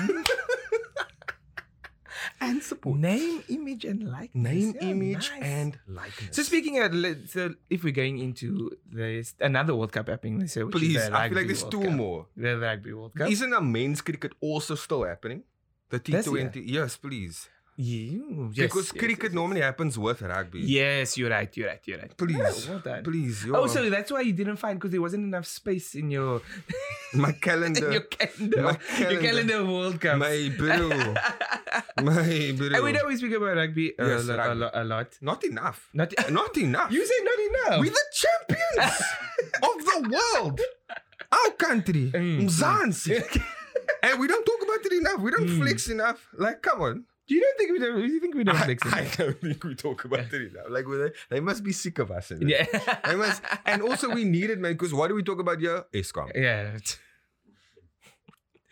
and 2.39 2.61
support. 2.61 2.99
Name, 2.99 3.43
image, 3.49 3.85
and 3.85 4.03
likeness. 4.17 4.53
Name, 4.53 4.73
Yeah, 4.79 4.87
image, 4.89 5.29
nice. 5.31 5.43
and 5.43 5.79
likeness. 5.87 6.35
So 6.35 6.43
speaking 6.43 6.79
of, 6.79 6.93
so 7.29 7.45
uh, 7.47 7.49
if 7.69 7.83
we're 7.83 7.91
going 8.03 8.19
into 8.19 8.69
there's 8.85 9.33
another 9.39 9.73
World 9.75 9.91
Cup 9.91 10.07
happening 10.07 10.37
this 10.39 10.55
year, 10.55 10.67
Please, 10.67 10.97
I 10.97 11.29
feel 11.29 11.37
like 11.37 11.47
there's 11.47 11.63
World 11.63 11.71
two 11.71 11.81
Cup. 11.89 11.91
more. 11.93 12.27
The 12.37 12.59
Rugby 12.59 12.93
World 12.93 13.15
Cup. 13.15 13.29
Isn't 13.31 13.53
a 13.53 13.61
men's 13.61 14.01
cricket 14.01 14.33
also 14.41 14.75
still 14.75 15.03
happening? 15.05 15.41
The 15.89 15.99
This 15.99 16.27
T20. 16.27 16.61
Yes, 16.65 16.97
please. 16.97 17.49
You, 17.75 18.51
yes, 18.53 18.67
because 18.69 18.91
yes, 18.93 18.99
cricket 19.01 19.23
yes, 19.23 19.33
normally 19.33 19.61
happens 19.61 19.97
with 19.97 20.21
rugby. 20.21 20.61
Yes, 20.61 21.17
you're 21.17 21.31
right. 21.31 21.49
You're 21.57 21.69
right. 21.69 21.81
You're 21.85 21.97
right. 21.97 22.15
Please. 22.15 22.67
Yeah, 22.67 22.79
well. 22.85 23.01
Please. 23.03 23.45
Oh, 23.51 23.65
so 23.65 23.89
that's 23.89 24.11
why 24.11 24.21
you 24.21 24.33
didn't 24.33 24.57
find 24.57 24.77
because 24.77 24.91
there 24.91 25.01
wasn't 25.01 25.23
enough 25.23 25.47
space 25.47 25.95
in 25.95 26.11
your 26.11 26.41
my 27.15 27.31
calendar. 27.31 27.91
your 27.97 28.01
calendar, 28.01 28.61
My 28.61 28.71
your 28.71 28.77
calendar. 28.79 29.21
calendar 29.21 29.65
World 29.65 29.99
Cup. 29.99 30.17
my 30.19 30.51
bro. 30.55 30.89
my 31.97 32.53
bro. 32.57 32.67
and 32.77 32.83
we 32.83 32.91
know 32.91 33.05
we 33.07 33.15
speak 33.17 33.33
about 33.33 33.55
rugby, 33.57 33.97
uh, 33.97 34.05
Yes, 34.05 34.27
a, 34.27 34.33
a, 34.33 34.37
rugby. 34.37 34.59
lo- 34.59 34.71
a 34.73 34.83
lot. 34.83 35.17
Not 35.21 35.43
enough. 35.43 35.89
Not 35.93 36.13
Not 36.29 36.55
enough. 36.57 36.91
you 36.91 37.03
say 37.05 37.19
not 37.23 37.39
enough. 37.49 37.79
We're 37.81 37.89
the 37.91 38.05
champions 38.13 39.01
of 39.63 39.75
the 39.85 39.97
world. 40.13 40.61
Our 41.31 41.51
country. 41.57 42.11
Mm, 42.13 42.43
Mzansi. 42.45 43.17
and 44.03 44.19
we 44.19 44.27
don't 44.27 44.45
talk 44.45 44.61
about 44.61 44.85
it 44.85 44.91
enough. 44.93 45.19
We 45.19 45.31
don't 45.31 45.47
Mm. 45.49 45.57
flex 45.57 45.89
enough. 45.89 46.27
Like, 46.37 46.61
come 46.61 46.81
on. 46.81 47.05
You 47.27 47.39
don't 47.39 47.57
think 47.57 47.71
we 47.71 47.79
don't? 47.79 47.95
Do 47.95 48.13
you 48.13 48.19
think 48.19 48.35
we 48.35 48.43
don't 48.43 48.55
I, 48.57 48.99
I 48.99 49.07
don't 49.15 49.39
think 49.39 49.63
we 49.63 49.75
talk 49.75 50.03
about 50.03 50.19
it 50.19 50.33
enough. 50.33 50.65
Like, 50.69 50.85
they, 50.85 51.11
they 51.35 51.39
must 51.39 51.63
be 51.63 51.71
sick 51.71 51.99
of 51.99 52.11
us. 52.11 52.31
Yeah. 52.37 52.65
They 53.05 53.15
must, 53.15 53.41
and 53.65 53.81
also, 53.81 54.09
we 54.09 54.25
need 54.25 54.49
it, 54.49 54.59
man, 54.59 54.73
because 54.73 54.93
what 54.93 55.07
do 55.07 55.15
we 55.15 55.23
talk 55.23 55.39
about 55.39 55.61
here? 55.61 55.85
Eskom. 55.93 56.31
Eh, 56.35 56.41
yeah. 56.41 56.77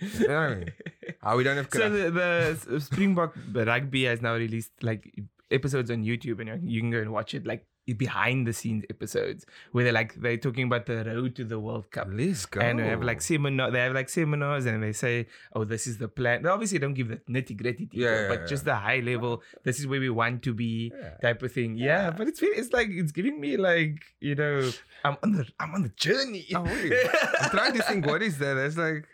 You 0.02 0.28
know 0.28 0.34
what 0.34 0.52
I 0.52 0.56
mean? 0.56 0.74
How 1.22 1.38
we 1.38 1.44
don't 1.44 1.58
have 1.58 1.70
So 1.72 1.90
the, 1.90 2.12
the 2.12 2.82
Springbok 2.82 3.36
rugby 3.54 4.04
has 4.06 4.22
now 4.22 4.34
released 4.34 4.72
like 4.82 5.14
episodes 5.52 5.92
on 5.92 6.04
YouTube, 6.04 6.42
and 6.42 6.70
you 6.70 6.82
can 6.82 6.92
go 6.92 6.98
and 6.98 7.12
watch 7.12 7.34
it 7.34 7.46
like 7.46 7.66
behind 7.98 8.48
the 8.48 8.54
scenes 8.54 8.86
episodes 8.90 9.46
where 9.72 9.84
they're 9.84 9.92
like 9.94 10.14
they're 10.16 10.38
talking 10.38 10.66
about 10.66 10.86
the 10.86 11.04
road 11.04 11.36
to 11.36 11.44
the 11.44 11.60
World 11.60 11.92
Cup. 11.92 12.08
Let's 12.12 12.46
go. 12.46 12.62
And 12.62 12.80
they 12.80 12.88
have 12.88 13.04
like 13.04 13.22
seminar, 13.22 13.72
they 13.72 13.80
have 13.80 13.94
like 13.94 14.08
seminars, 14.08 14.66
and 14.66 14.82
they 14.84 14.94
say, 14.94 15.28
"Oh, 15.54 15.64
this 15.66 15.88
is 15.88 15.98
the 15.98 16.08
plan." 16.08 16.44
They 16.44 16.50
obviously 16.50 16.80
don't 16.80 16.94
give 16.94 17.10
the 17.10 17.18
nitty 17.30 17.58
gritty 17.58 17.86
detail, 17.88 18.12
Yeah, 18.12 18.28
but 18.30 18.40
yeah. 18.42 18.46
just 18.48 18.66
the 18.66 18.76
high 18.76 19.00
level. 19.00 19.42
This 19.64 19.80
is 19.80 19.88
where 19.88 20.00
we 20.00 20.10
want 20.10 20.44
to 20.44 20.54
be, 20.54 20.94
type 21.22 21.42
of 21.44 21.52
thing. 21.52 21.76
Yeah, 21.76 22.12
but 22.12 22.28
it's 22.28 22.40
it's 22.42 22.72
like 22.72 22.88
it's 22.90 23.12
giving 23.12 23.40
me 23.42 23.58
like 23.58 24.02
you 24.20 24.36
know, 24.36 24.70
I'm 25.04 25.18
on 25.24 25.32
the 25.34 25.46
I'm 25.60 25.74
on 25.74 25.84
the 25.84 25.90
journey. 25.90 26.48
Oh. 26.56 26.64
I'm 27.42 27.50
trying 27.50 27.74
to 27.74 27.84
think, 27.84 28.06
what 28.06 28.22
is 28.22 28.38
that? 28.38 28.58
It's 28.58 28.78
like, 28.78 29.06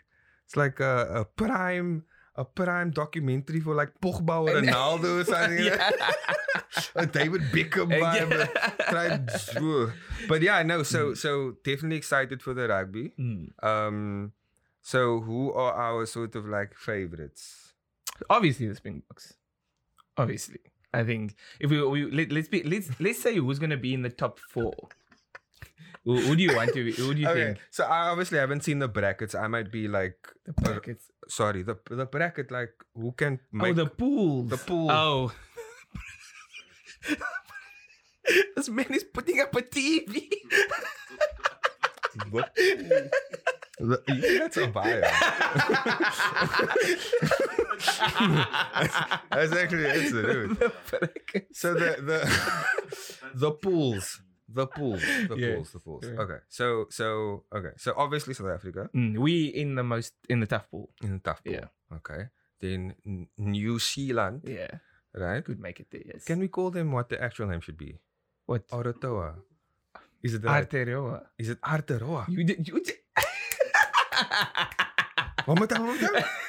it's 0.46 0.56
like 0.56 0.78
a, 0.80 1.20
a 1.20 1.24
prime, 1.24 2.04
a 2.38 2.44
prime 2.44 2.90
documentary 2.92 3.60
for 3.60 3.74
like 3.74 4.00
Pogba 4.00 4.42
or 4.42 4.62
Ronaldo 4.62 5.20
or 5.20 5.24
something. 5.24 5.64
yeah. 5.64 5.90
a 6.94 7.04
David 7.04 7.42
Beckham 7.52 7.90
vibe. 7.90 8.30
Try, 8.88 10.26
but 10.28 10.40
yeah, 10.40 10.62
no. 10.62 10.84
So 10.84 11.14
so 11.14 11.56
definitely 11.64 11.96
excited 11.96 12.40
for 12.40 12.54
the 12.54 12.68
rugby. 12.68 13.12
Mm. 13.18 13.62
Um, 13.62 14.32
so 14.80 15.20
who 15.20 15.52
are 15.52 15.74
our 15.74 16.06
sort 16.06 16.36
of 16.36 16.46
like 16.46 16.74
favorites? 16.74 17.74
Obviously, 18.30 18.68
the 18.68 18.76
Springboks. 18.76 19.34
Obviously, 20.16 20.60
I 20.94 21.02
think 21.02 21.34
if 21.58 21.70
we, 21.70 21.84
we 21.84 22.10
let, 22.10 22.30
let's 22.30 22.48
be 22.48 22.62
let's 22.62 22.88
let's 23.00 23.20
say 23.20 23.34
who's 23.34 23.58
gonna 23.58 23.76
be 23.76 23.94
in 23.94 24.02
the 24.02 24.10
top 24.10 24.38
four. 24.38 24.74
Who, 26.08 26.16
who 26.24 26.36
do 26.36 26.42
you 26.42 26.56
want 26.56 26.72
to 26.72 26.80
be? 26.88 26.92
Who 26.96 27.12
do 27.12 27.20
you 27.20 27.28
Okay, 27.28 27.44
think? 27.52 27.58
so 27.70 27.84
I 27.84 28.08
obviously 28.08 28.38
haven't 28.38 28.64
seen 28.64 28.78
the 28.78 28.88
brackets. 28.88 29.34
I 29.34 29.46
might 29.46 29.70
be 29.70 29.88
like, 29.88 30.16
The 30.46 30.54
brackets. 30.54 31.04
Uh, 31.12 31.28
sorry, 31.28 31.62
the 31.62 31.76
the 31.90 32.06
bracket 32.06 32.48
like 32.50 32.72
who 32.96 33.12
can 33.12 33.40
oh, 33.44 33.46
make 33.52 33.72
oh, 33.76 33.84
the 33.84 33.86
pools. 33.92 34.48
the 34.48 34.56
pool. 34.56 34.90
Oh, 34.90 35.32
This 38.56 38.68
man 38.70 38.86
is 38.90 39.04
putting 39.04 39.40
up 39.40 39.54
a 39.54 39.60
TV. 39.60 40.32
What? 42.30 42.54
The- 42.56 43.10
that's 44.40 44.56
a 44.56 44.66
bio. 44.66 45.00
that's 49.30 49.52
actually 49.52 49.84
it's 49.84 50.12
the 50.12 50.22
dude. 50.22 50.58
The. 50.58 50.72
So 51.52 51.74
the 51.74 51.96
the 52.02 52.20
the 53.34 53.50
pools, 53.52 54.20
the 54.48 54.66
pools, 54.66 55.02
the 55.28 55.36
Yeah. 55.40 55.54
pools, 55.54 55.72
the 55.72 55.80
pools. 55.80 56.04
Yeah. 56.04 56.20
Okay, 56.22 56.40
so 56.48 56.86
so 56.90 57.44
okay, 57.52 57.72
so 57.76 57.92
obviously 57.96 58.32
South 58.34 58.48
Africa 58.50 58.88
Mm, 58.94 59.18
we 59.18 59.46
in 59.48 59.74
the 59.76 59.82
most 59.84 60.14
in 60.28 60.40
the 60.40 60.46
tough 60.46 60.70
pool. 60.70 60.88
in 61.02 61.12
the 61.12 61.18
tough 61.20 61.44
pool. 61.44 61.52
Yeah. 61.52 61.68
Okay. 61.96 62.28
Then 62.60 62.94
N- 63.06 63.28
New 63.38 63.78
Zealand, 63.78 64.42
Yeah, 64.44 64.80
right? 65.14 65.44
could 65.44 65.60
make 65.60 65.78
it 65.80 65.86
there. 65.92 66.02
Yes. 66.04 66.24
Can 66.24 66.40
we 66.40 66.48
call 66.48 66.70
them 66.70 66.90
what 66.92 67.08
the 67.08 67.22
actual 67.22 67.46
name 67.46 67.60
should 67.60 67.78
be? 67.78 67.98
what? 68.46 68.66
Aotearoa. 68.68 69.34
Is 70.22 70.34
it 70.34 70.42
right? 70.44 70.64
Aotearoa. 70.68 71.22
Is 71.38 71.48
it 71.50 71.60
Aotearoa? 71.60 72.26
You 72.28 72.42
did. 72.44 72.66
You 72.66 72.80
did. 72.82 72.96
One 75.44 75.56
more 75.58 75.66
time, 75.66 75.86
one 75.86 76.00
more 76.00 76.10
time. 76.10 76.24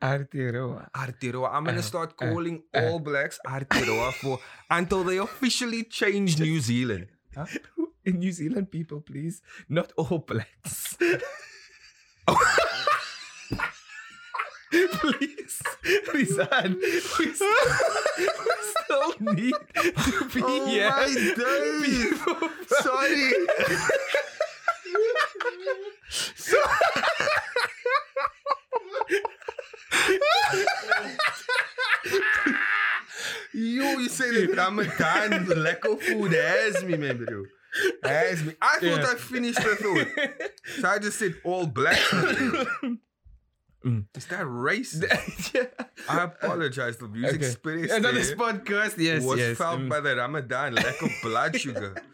Aotearoa. 0.00 0.90
Aotearoa. 0.92 1.48
I'm 1.52 1.64
gonna 1.64 1.78
Uh, 1.78 1.82
start 1.82 2.12
uh, 2.20 2.26
calling 2.30 2.62
uh. 2.74 2.80
All 2.86 2.98
Blacks 3.00 3.38
Aotearoa 3.46 4.12
for 4.14 4.38
until 4.70 5.04
they 5.04 5.18
officially 5.18 5.84
change 5.84 6.38
New 6.38 6.60
Zealand. 6.60 7.08
In 8.04 8.18
New 8.18 8.32
Zealand, 8.32 8.70
people, 8.70 9.00
please, 9.00 9.40
not 9.68 9.92
all 9.96 10.18
blacks. 10.18 10.96
please 14.70 15.62
resign. 16.12 16.76
We 16.80 17.00
still, 17.00 17.48
we 18.18 18.28
still 18.82 19.14
need 19.34 19.54
to 19.78 20.24
be 20.34 20.42
Oh 20.44 20.66
here. 20.66 20.90
my 20.90 21.06
days. 21.14 22.10
People, 22.10 22.48
Sorry. 22.68 23.32
Yo, 33.94 34.00
you 34.00 34.08
say 34.08 34.30
that 34.46 34.56
Ramadan 34.56 35.46
lekker 35.46 36.00
food 36.00 36.32
has 36.32 36.82
me, 36.84 36.96
man, 36.96 37.24
bro. 37.24 37.44
Has 38.02 38.42
me. 38.44 38.54
I 38.62 38.74
thought 38.78 38.82
Yeah. 38.82 39.06
I 39.12 39.14
finished 39.16 39.62
the 39.62 39.74
thought. 39.76 40.50
So 40.80 40.88
I 40.88 40.98
just 40.98 41.18
said 41.18 41.34
all 41.44 41.66
black. 41.66 41.98
Mm. 43.84 44.06
Is 44.16 44.26
that 44.26 44.46
racist? 44.46 45.52
yeah. 45.54 45.66
I 46.08 46.24
apologize. 46.24 46.96
The 46.96 47.06
music 47.08 47.42
Okay. 47.42 47.50
spirit 47.50 47.90
And 47.90 48.06
on 48.06 48.14
this 48.14 48.32
podcast, 48.32 48.96
yes, 48.96 49.22
was 49.22 49.38
yes. 49.38 49.58
felt 49.58 49.80
mm. 49.80 49.90
by 49.90 50.00
the 50.00 50.16
Ramadan 50.16 50.74
lack 50.74 51.02
of 51.02 51.10
blood 51.22 51.58
sugar. 51.60 51.94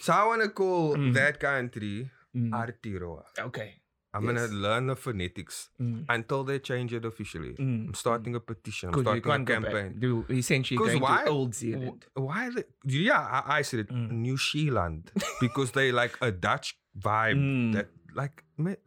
So 0.00 0.12
I 0.12 0.24
want 0.26 0.42
to 0.42 0.48
call 0.50 0.96
Mm. 0.96 1.14
that 1.14 1.40
country 1.40 2.10
Mm. 2.36 2.50
Aotearoa. 2.50 3.22
Okay. 3.48 3.74
I'm 4.16 4.24
Yes. 4.24 4.34
gonna 4.34 4.60
learn 4.66 4.86
the 4.92 4.96
phonetics 4.96 5.56
Mm. 5.80 6.04
until 6.16 6.44
they 6.50 6.58
change 6.68 6.94
it 6.98 7.04
officially. 7.10 7.50
Mm. 7.64 7.88
I'm 7.88 7.94
starting 8.02 8.34
a 8.38 8.40
petition. 8.40 8.88
I'm 8.94 9.02
starting 9.02 9.24
a 9.24 9.28
can't 9.30 9.44
go 9.50 9.60
back. 9.60 9.72
campaign. 9.72 10.00
Do 10.04 10.10
essentially 10.30 10.78
going 10.78 11.00
why- 11.06 11.24
to 11.24 11.30
Old 11.30 11.54
Zealand. 11.60 12.06
Why? 12.14 12.48
The, 12.56 12.64
yeah, 13.10 13.20
I, 13.20 13.58
I 13.58 13.62
said 13.62 13.80
it. 13.84 13.88
Mm. 13.98 14.10
New 14.28 14.38
Zealand 14.48 15.12
because 15.44 15.72
they 15.78 15.92
like 15.92 16.16
a 16.30 16.32
Dutch 16.48 16.72
vibe. 17.08 17.36
Mm. 17.44 17.72
That 17.78 17.88
like 18.22 18.42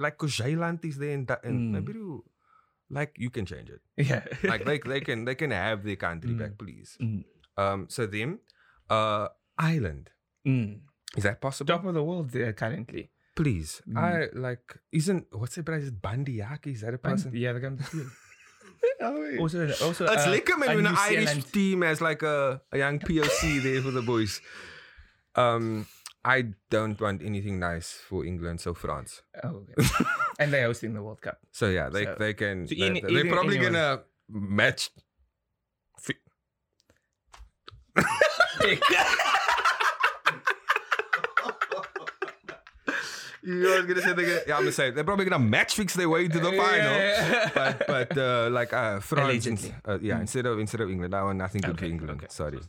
like 0.06 0.18
because 0.18 0.36
Zeeland 0.42 0.84
is 0.92 0.98
there 0.98 1.12
in, 1.20 1.26
Da- 1.26 1.44
in 1.44 1.74
Mm. 1.74 2.22
like 2.90 3.14
you 3.18 3.30
can 3.30 3.46
change 3.46 3.70
it. 3.70 3.82
Yeah. 3.98 4.26
Like 4.52 4.66
they 4.66 4.80
they 4.80 5.02
can 5.12 5.26
they 5.26 5.36
can 5.36 5.52
have 5.52 5.84
their 5.84 5.96
country 6.08 6.32
Mm. 6.34 6.40
back, 6.40 6.58
please. 6.58 6.98
Mm. 7.00 7.24
Um. 7.58 7.86
So 7.90 8.08
them, 8.08 8.40
uh, 8.90 9.28
Ireland. 9.58 10.10
Mm. 10.48 10.80
Is 11.18 11.24
that 11.24 11.42
possible? 11.42 11.68
Top 11.76 11.86
of 11.86 11.94
the 11.94 12.04
world 12.04 12.32
there 12.32 12.54
currently. 12.54 13.10
Please. 13.40 13.82
Mm. 13.88 13.98
I 13.98 14.28
like 14.36 14.76
isn't 14.92 15.28
what's 15.32 15.56
the 15.56 15.64
price? 15.64 15.84
Is 15.84 15.90
it 15.96 16.02
Bundee 16.02 16.42
Aki? 16.44 16.72
Is 16.76 16.82
that 16.82 16.94
a 16.94 16.98
person? 17.00 17.32
Yeah, 17.34 17.54
they're 17.54 17.62
going 17.64 17.78
to 17.80 17.84
see. 17.88 18.04
Oh, 19.02 19.38
Also, 19.40 19.64
also. 19.88 20.04
It's 20.12 20.28
uh, 20.28 20.32
lekker 20.36 20.58
man 20.60 20.76
when 20.76 20.86
an 20.88 20.96
Irish 20.98 21.30
Zealand- 21.32 21.54
team 21.54 21.82
has 21.88 22.02
like 22.02 22.22
a, 22.24 22.60
a 22.74 22.78
young 22.78 23.00
POC 23.00 23.64
there 23.64 23.82
for 23.82 23.92
the 23.92 24.02
boys. 24.02 24.42
Um, 25.36 25.88
I 26.26 26.52
don't 26.70 27.00
want 27.00 27.22
anything 27.24 27.60
nice 27.60 27.94
for 27.94 28.26
England, 28.26 28.60
so 28.60 28.74
France. 28.74 29.22
Oh, 29.44 29.64
okay. 29.64 29.88
and 30.40 30.52
they're 30.52 30.66
hosting 30.68 30.94
the 30.94 31.02
World 31.02 31.22
Cup. 31.22 31.40
So 31.52 31.70
yeah, 31.70 31.88
they 31.90 32.04
So- 32.04 32.16
they 32.20 32.34
can. 32.34 32.68
so 32.68 32.76
they, 32.76 32.82
any- 32.92 33.00
either 33.08 33.30
probably 33.32 33.56
anyone- 33.58 33.74
gonna 33.74 34.04
match. 34.30 34.92
fi- 35.98 36.20
You 43.50 43.68
was 43.76 43.86
gonna 43.90 44.02
say 44.02 44.14
they're 44.14 44.26
gonna, 44.32 44.42
yeah, 44.48 44.56
I'm 44.58 44.62
gonna 44.62 44.72
say 44.82 44.92
they're 44.92 45.04
probably 45.12 45.26
gonna 45.26 45.44
match 45.56 45.72
fix 45.80 45.90
their 45.96 46.10
way 46.10 46.28
to 46.28 46.40
the 46.40 46.52
final. 46.64 46.94
Yeah. 46.94 47.50
But 47.60 47.76
but 47.94 48.12
uh, 48.18 48.50
like 48.60 48.72
uh, 48.74 49.00
France, 49.00 49.30
Allegedly. 49.48 49.74
uh, 49.90 49.98
yeah, 50.02 50.18
Mm. 50.18 50.22
instead 50.26 50.46
of 50.46 50.60
instead 50.60 50.82
of 50.82 50.90
England, 50.90 51.14
I 51.16 51.24
want 51.24 51.38
nothing 51.46 51.62
good 51.62 51.78
for 51.80 51.86
Okay, 51.86 51.92
England. 51.94 52.18
okay. 52.20 52.28
Sorry. 52.30 52.60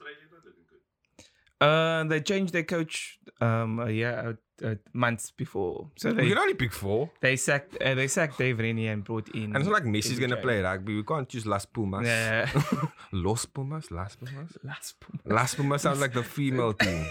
Uh, 1.61 2.05
they 2.05 2.21
changed 2.23 2.53
their 2.55 2.63
coach 2.65 3.19
um 3.43 3.81
a 3.81 3.91
year 3.91 4.15
uh, 4.63 4.67
uh, 4.67 4.75
months 4.95 5.31
before, 5.31 5.91
so 5.97 6.09
We 6.09 6.15
they 6.17 6.29
can 6.31 6.39
only 6.39 6.55
pick 6.55 6.73
four. 6.73 7.11
they 7.21 7.37
sacked 7.37 7.77
uh, 7.83 7.95
they 7.95 8.09
sacked 8.09 8.39
Dave 8.39 8.59
Rennie 8.59 8.89
and 8.89 9.05
brought 9.05 9.29
in. 9.35 9.45
And 9.53 9.57
it's 9.57 9.67
not 9.67 9.75
like 9.75 9.85
Messi's 9.85 10.19
gonna 10.19 10.39
play 10.41 10.63
rugby. 10.63 10.95
We 10.97 11.03
can't 11.03 11.29
choose 11.29 11.45
Las 11.47 11.67
Pumas. 11.67 12.07
Yeah. 12.07 12.49
Los 13.13 13.45
Pumas? 13.45 13.91
Las 13.91 14.17
Pumas? 14.17 14.57
Last 14.65 14.95
Puma. 15.01 15.21
Las 15.37 15.55
Pumas 15.55 15.83
sounds 15.83 16.01
like 16.01 16.15
the 16.15 16.23
female 16.23 16.73
team. 16.85 17.05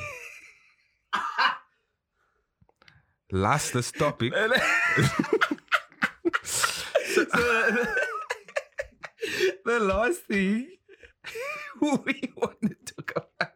Last 3.32 3.74
this 3.74 3.92
topic. 3.92 4.34
so, 6.44 7.26
the 9.65 9.80
last 9.80 10.22
thing 10.24 10.68
we 11.82 12.22
want 12.36 12.62
to 12.63 12.76
talk 12.94 13.12
about 13.36 13.52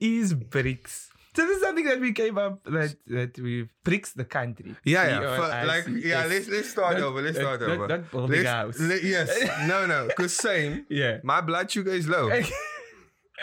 is 0.00 0.34
BRICS. 0.34 1.08
So 1.34 1.46
this 1.46 1.58
is 1.58 1.62
something 1.62 1.84
that 1.84 2.00
we 2.00 2.12
came 2.12 2.36
up 2.38 2.64
that 2.64 2.96
that 3.06 3.38
we 3.38 3.68
BRICS 3.84 4.14
the 4.14 4.24
country. 4.24 4.74
Yeah, 4.84 5.06
yeah. 5.20 5.36
Fir- 5.36 5.66
like, 5.66 5.86
yeah. 6.04 6.26
Let's 6.26 6.48
let's 6.48 6.70
start 6.70 6.94
Not- 6.98 7.02
over. 7.06 7.22
Let's 7.22 7.38
not- 7.38 7.60
start 7.60 7.60
not- 7.60 7.70
over. 7.70 7.88
not 7.88 8.00
a. 8.12 8.66
Let's, 8.66 8.80
le- 8.80 9.00
yes. 9.02 9.30
No, 9.68 9.86
no. 9.86 10.06
Because 10.08 10.34
same. 10.36 10.86
Yeah. 10.90 11.18
My 11.22 11.40
blood 11.40 11.70
sugar 11.70 11.92
is 11.92 12.08
low. 12.08 12.28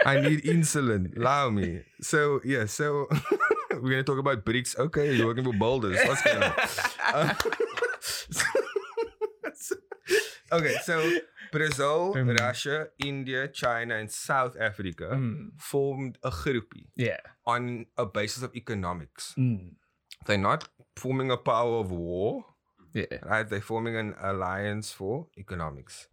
I 0.03 0.19
need 0.19 0.43
insulin. 0.43 1.15
Allow 1.17 1.51
me. 1.51 1.81
So 2.01 2.41
yeah. 2.43 2.65
So 2.65 3.07
we're 3.71 3.91
gonna 3.91 4.03
talk 4.03 4.19
about 4.19 4.43
bricks. 4.43 4.75
Okay, 4.77 5.15
you're 5.15 5.27
working 5.27 5.45
for 5.45 5.53
boulders. 5.53 5.97
What's 6.05 6.21
going 6.23 6.43
on? 6.43 6.53
Um, 7.13 7.31
okay, 10.51 10.75
so 10.83 11.11
Brazil, 11.51 12.13
Mm. 12.15 12.39
Russia, 12.39 12.87
India, 13.03 13.47
China, 13.47 13.95
and 13.95 14.11
South 14.11 14.55
Africa 14.59 15.09
Mm. 15.13 15.51
formed 15.59 16.17
a 16.23 16.29
groupie 16.31 16.87
Yeah. 16.95 17.19
on 17.45 17.85
a 17.97 18.05
basis 18.05 18.43
of 18.43 18.55
economics. 18.55 19.33
Mm. 19.37 19.75
They're 20.25 20.37
not 20.37 20.67
forming 20.95 21.31
a 21.31 21.37
power 21.37 21.79
of 21.79 21.91
war, 21.91 22.45
Yeah. 22.93 23.05
right? 23.23 23.47
They're 23.47 23.61
forming 23.61 23.95
an 23.95 24.15
alliance 24.19 24.91
for 24.91 25.27
economics. 25.37 26.07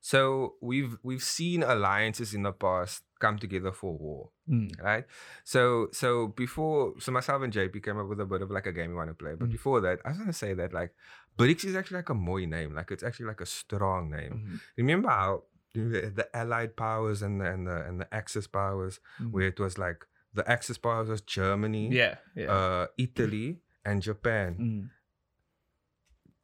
So 0.00 0.54
we've 0.62 0.96
we've 1.02 1.22
seen 1.22 1.62
alliances 1.62 2.32
in 2.34 2.42
the 2.44 2.52
past 2.52 3.02
come 3.18 3.38
together 3.38 3.72
for 3.72 3.96
war, 3.96 4.30
Mm. 4.48 4.70
right? 4.82 5.04
So 5.44 5.88
so 5.92 6.28
before 6.28 6.94
so 7.00 7.12
myself 7.12 7.42
and 7.42 7.52
JP 7.52 7.82
came 7.84 7.98
up 7.98 8.08
with 8.08 8.20
a 8.20 8.26
bit 8.26 8.42
of 8.42 8.50
like 8.50 8.66
a 8.66 8.72
game 8.72 8.90
we 8.90 8.96
want 8.96 9.10
to 9.10 9.14
play. 9.14 9.34
But 9.34 9.48
Mm. 9.48 9.52
before 9.52 9.80
that, 9.82 10.00
I 10.04 10.08
was 10.10 10.18
gonna 10.18 10.32
say 10.32 10.54
that 10.54 10.72
like 10.72 10.94
BRICS 11.38 11.64
is 11.66 11.76
actually 11.76 11.98
like 11.98 12.08
a 12.10 12.14
mooi 12.14 12.46
name. 12.46 12.74
Like 12.74 12.90
it's 12.90 13.02
actually 13.02 13.26
like 13.26 13.40
a 13.40 13.46
strong 13.46 14.10
name. 14.10 14.32
Mm. 14.32 14.60
Remember 14.76 15.08
how 15.08 15.44
the, 15.74 16.10
the 16.14 16.26
Allied 16.34 16.76
powers 16.76 17.22
and 17.22 17.40
the 17.40 17.46
and 17.54 17.66
the 17.66 17.76
and 17.88 18.00
the 18.00 18.12
Axis 18.14 18.46
powers, 18.46 19.00
Mm. 19.20 19.30
where 19.32 19.46
it 19.46 19.60
was 19.60 19.78
like 19.78 20.06
the 20.34 20.48
Axis 20.50 20.78
powers 20.78 21.08
was 21.08 21.20
Germany, 21.20 21.88
Yeah. 21.90 22.16
Yeah. 22.34 22.50
uh, 22.52 22.86
Italy, 22.96 23.60
and 23.84 24.02
Japan. 24.02 24.50
Mm. 24.60 24.90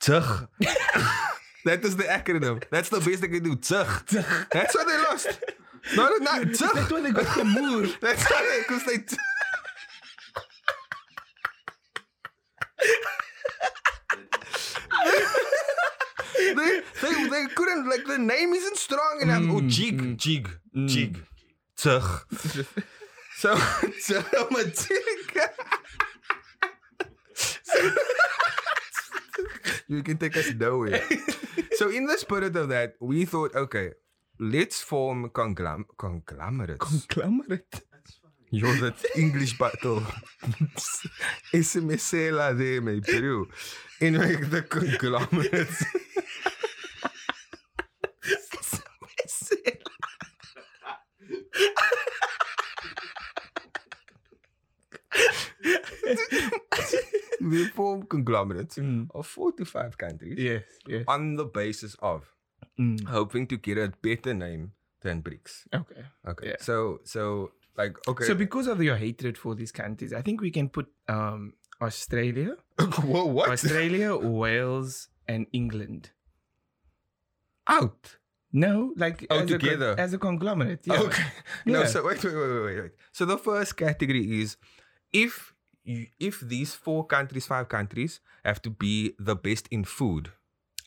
That 1.65 1.83
is 1.83 1.97
the 1.97 2.03
acronym. 2.05 2.63
That's 2.71 2.91
the 2.91 3.01
best 3.01 3.23
they 3.23 3.29
can 3.29 3.43
do. 3.43 3.57
Tug. 3.57 3.87
That's 4.53 4.75
why 4.75 4.85
they 4.85 4.99
lost. 5.09 5.29
No, 5.97 6.09
no, 6.09 6.17
no. 6.17 6.45
That's 6.45 6.59
Tug. 6.59 6.91
why 6.91 7.01
they 7.01 7.11
got 7.11 7.37
the 7.37 7.45
moor. 7.45 7.87
That's 8.01 8.31
why 8.31 8.63
they, 8.67 8.97
they. 16.55 16.81
They, 17.03 17.29
they, 17.29 17.47
couldn't 17.55 17.89
like 17.89 18.05
the 18.07 18.19
name 18.19 18.53
isn't 18.55 18.77
strong 18.77 19.19
enough. 19.23 19.43
oh, 19.45 19.61
Mm, 19.61 19.71
jig, 19.71 20.01
mm. 20.03 20.17
jig, 20.17 20.49
Mm. 20.77 20.89
jig, 20.89 21.23
tug. 21.77 22.03
So, 23.37 23.57
so 24.01 24.23
Matilda. 24.51 25.51
you 29.89 30.03
can 30.03 30.17
take 30.19 30.37
us 30.37 30.53
nowhere. 30.55 31.03
so, 31.77 31.91
in 31.91 32.07
the 32.07 32.17
spirit 32.19 32.57
of 32.57 32.69
that, 32.69 32.95
we 33.01 33.25
thought, 33.25 33.55
okay, 33.55 33.91
let's 34.39 34.81
form 34.83 35.31
conglam- 35.31 35.87
conglomerate. 35.97 36.79
Conglomerate. 36.79 37.83
You're 38.51 38.77
that 38.81 39.05
English 39.17 39.59
battle. 39.59 40.01
SMS 41.53 42.13
lá 42.31 42.53
de 42.53 42.81
me 42.81 43.01
Peru. 43.01 43.49
Anyway, 44.01 44.37
the 44.37 44.63
conglomerates. 44.63 45.85
we 57.41 57.67
form 57.69 58.03
conglomerates 58.05 58.77
Mm. 58.79 59.09
of 59.15 59.27
four 59.27 59.53
to 59.53 59.65
five 59.65 59.97
countries 59.99 60.39
Yes, 60.39 60.65
yes. 60.87 61.05
on 61.07 61.37
the 61.37 61.45
basis 61.45 61.95
of 62.01 62.34
Mm. 62.79 63.05
hoping 63.07 63.47
to 63.47 63.57
get 63.57 63.79
a 63.79 63.93
better 64.03 64.35
name 64.35 64.73
than 65.03 65.23
BRICS. 65.23 65.67
Okay. 65.73 66.03
Okay. 66.27 66.49
Yeah. 66.49 66.57
So 66.61 67.01
so 67.05 67.53
like 67.77 67.97
okay. 68.09 68.25
So 68.25 68.35
because 68.35 68.67
of 68.67 68.83
your 68.83 68.97
hatred 68.97 69.39
for 69.39 69.55
these 69.55 69.71
countries, 69.71 70.13
I 70.13 70.23
think 70.23 70.41
we 70.41 70.51
can 70.51 70.69
put 70.69 70.89
um 71.09 71.53
Australia, 71.81 72.57
Whoa, 73.03 73.27
what? 73.27 73.51
Australia, 73.51 74.17
Wales, 74.17 75.09
and 75.29 75.47
England. 75.53 76.11
Out. 77.67 78.17
No, 78.53 78.93
like 78.97 79.27
Oh, 79.31 79.39
as 79.41 79.51
a 79.51 79.59
together. 79.59 79.95
as 79.99 80.13
a 80.15 80.19
conglomerate. 80.19 80.87
Yeah. 80.87 81.01
Okay. 81.01 81.25
No, 81.67 81.85
so 81.87 82.05
wait, 82.07 82.23
wait, 82.23 82.35
wait, 82.35 82.63
wait, 82.65 82.81
wait. 82.83 82.93
So 83.13 83.25
the 83.25 83.37
first 83.39 83.77
category 83.77 84.41
is 84.41 84.57
if 85.13 85.53
you, 85.83 86.07
if 86.21 86.41
these 86.41 86.75
four 86.75 87.05
countries, 87.07 87.47
five 87.47 87.69
countries 87.69 88.21
have 88.45 88.63
to 88.63 88.71
be 88.71 89.15
the 89.19 89.35
best 89.35 89.67
in 89.71 89.83
food, 89.85 90.31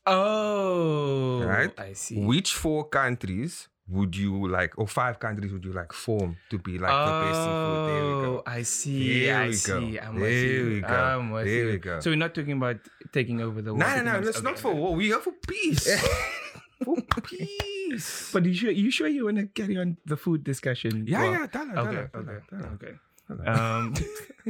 Oh, 0.07 1.41
Right? 1.43 1.71
I 1.77 1.93
see. 1.93 2.19
which 2.23 2.53
four 2.53 2.87
countries 2.87 3.67
would 3.87 4.15
you 4.15 4.47
like, 4.47 4.73
or 4.77 4.87
five 4.87 5.19
countries 5.19 5.51
would 5.53 5.63
you 5.63 5.71
like 5.71 5.93
form 5.93 6.35
to 6.49 6.57
be 6.57 6.77
like 6.77 6.91
the 7.05 7.13
best 7.23 7.47
in 7.47 7.53
food? 7.63 7.79
There 7.87 8.03
we 8.07 8.13
go. 8.19 8.27
Oh, 8.39 8.43
I 8.45 8.61
see. 8.63 9.23
There 9.25 9.35
I 9.37 9.47
we 9.47 9.57
go. 9.63 9.79
see. 9.79 9.99
I'm 9.99 10.15
There 10.15 10.23
with 10.23 10.43
you. 10.43 10.65
we 10.67 10.81
go. 10.81 10.95
I'm 10.95 11.31
with 11.31 11.45
There 11.45 11.55
you. 11.63 11.71
we 11.71 11.77
go. 11.77 11.99
So 12.01 12.09
we're 12.11 12.15
not 12.19 12.33
talking 12.35 12.57
about 12.57 12.77
taking 13.13 13.39
over 13.41 13.61
the 13.61 13.73
world. 13.73 13.79
No, 13.79 13.95
no, 13.97 14.01
no. 14.03 14.21
That's 14.25 14.37
Okay, 14.39 14.43
not 14.49 14.59
for 14.59 14.73
war. 14.73 14.95
We 14.95 15.13
are 15.13 15.19
for 15.21 15.31
peace. 15.47 15.87
for 16.83 16.95
peace. 17.23 18.29
But 18.33 18.45
you 18.45 18.53
sure 18.53 18.71
you 18.71 18.91
sure 18.91 19.07
you 19.07 19.25
want 19.25 19.37
to 19.37 19.47
carry 19.47 19.77
on 19.77 19.97
the 20.05 20.17
food 20.17 20.43
discussion? 20.43 21.05
yeah, 21.07 21.19
Well, 21.21 21.31
yeah. 21.31 21.47
Tell 21.47 21.67
Okay. 21.67 21.95
her, 21.95 22.11
Okay. 22.15 22.39
tell 22.49 22.59
her. 22.59 22.71
Okay. 22.75 22.93
Um. 23.47 23.93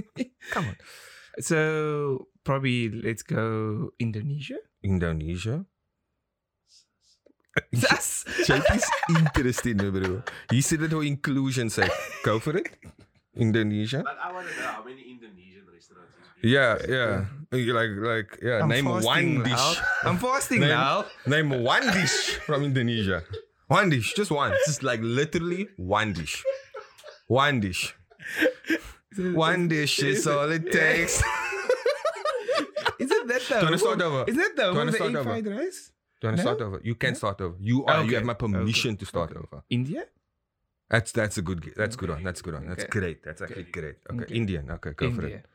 Come 0.52 0.66
on. 0.70 0.76
so 1.42 2.28
probably 2.44 2.90
let's 2.90 3.22
go 3.24 3.90
Indonesia. 4.00 4.58
Indonesia. 4.84 5.66
That's 7.74 8.24
JP's 8.48 8.86
interested, 9.10 9.82
eh, 9.82 9.84
no, 9.84 9.92
bro. 9.92 10.22
He 10.52 10.62
said 10.62 10.82
it 10.82 10.92
for 10.92 11.04
inclusion's 11.04 11.74
sake. 11.74 11.92
Go 12.24 12.40
for 12.40 12.56
it. 12.58 12.70
Indonesia. 13.36 14.02
But 14.06 14.18
I 14.22 14.32
want 14.34 14.48
to 14.50 14.54
know 14.62 14.68
how 14.68 14.84
many 14.84 15.02
Indonesian 15.10 15.66
restaurants 15.72 16.14
is 16.18 16.46
Yeah, 16.46 16.78
yeah. 16.88 17.26
Like, 17.52 17.90
like, 17.98 18.30
yeah. 18.42 18.62
I'm 18.62 18.70
name 18.70 18.86
one 18.86 19.44
dish. 19.44 19.54
now. 19.54 19.74
I'm 20.04 20.18
fasting 20.18 20.62
Name, 20.62 20.70
now. 20.70 21.06
name 21.26 21.50
one 21.64 21.86
dish 21.94 22.38
from 22.46 22.64
Indonesia. 22.64 23.24
One 23.68 23.90
dish, 23.90 24.14
just 24.14 24.32
one. 24.32 24.54
Just 24.66 24.82
like 24.82 25.02
literally 25.02 25.68
one 25.78 26.14
dish. 26.14 26.44
One 27.28 27.60
dish. 27.60 27.94
One 29.18 29.68
dish 29.68 29.98
is 30.04 30.28
all 30.28 30.52
it 30.52 30.70
takes. 30.72 31.24
Isn't 33.50 33.60
the? 33.60 33.60
Do 33.60 33.60
you 33.60 33.66
wanna 33.66 33.78
start 33.78 34.02
over? 34.02 34.24
Is 34.28 34.36
that 34.36 34.56
the? 34.56 34.64
Do 34.64 34.70
you 34.72 34.76
wanna 34.78 34.92
the 34.92 34.98
start 34.98 35.10
egg 35.12 35.16
over? 35.18 35.30
fried 35.30 35.48
rice? 35.48 35.92
Do 36.20 36.28
you 36.28 36.30
want 36.30 36.38
to 36.40 36.44
No? 36.44 36.54
start 36.56 36.62
over? 36.62 36.82
You 36.84 36.96
can 36.96 37.16
start 37.16 37.42
over. 37.42 37.56
You 37.60 37.86
are. 37.86 38.04
You 38.04 38.16
have 38.16 38.26
my 38.26 38.34
permission 38.34 38.92
Okay. 38.92 39.00
to 39.00 39.06
start 39.06 39.32
Okay. 39.32 39.40
over. 39.52 39.64
India. 39.70 40.06
That's 40.90 41.12
that's 41.12 41.38
a 41.38 41.42
good. 41.42 41.60
That's 41.76 41.96
good 41.96 42.10
one. 42.10 42.24
That's 42.24 42.42
good 42.42 42.54
one. 42.54 42.68
That's 42.68 42.86
great. 42.86 43.24
That's 43.24 43.42
actually 43.42 43.64
great. 43.64 43.96
Okay. 44.12 44.34
Indian. 44.36 44.72
Okay, 44.72 44.92
go 44.96 45.12
for 45.12 45.26
it. 45.26 45.46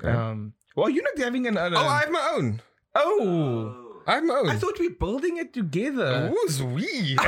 Okay. 0.00 0.12
Um. 0.12 0.52
Well, 0.76 0.88
you're 0.90 1.02
not 1.04 1.18
having 1.18 1.46
another. 1.46 1.76
Oh, 1.76 1.86
I 1.86 2.00
have 2.00 2.10
my 2.10 2.30
own. 2.36 2.62
oh. 2.94 3.78
I 4.06 4.14
have 4.16 4.24
my 4.24 4.34
own. 4.34 4.50
I 4.50 4.56
thought 4.56 4.78
we 4.80 4.88
were 4.88 4.94
building 4.94 5.36
it 5.36 5.52
together. 5.52 6.28
Who's 6.28 6.60
we? 6.62 7.16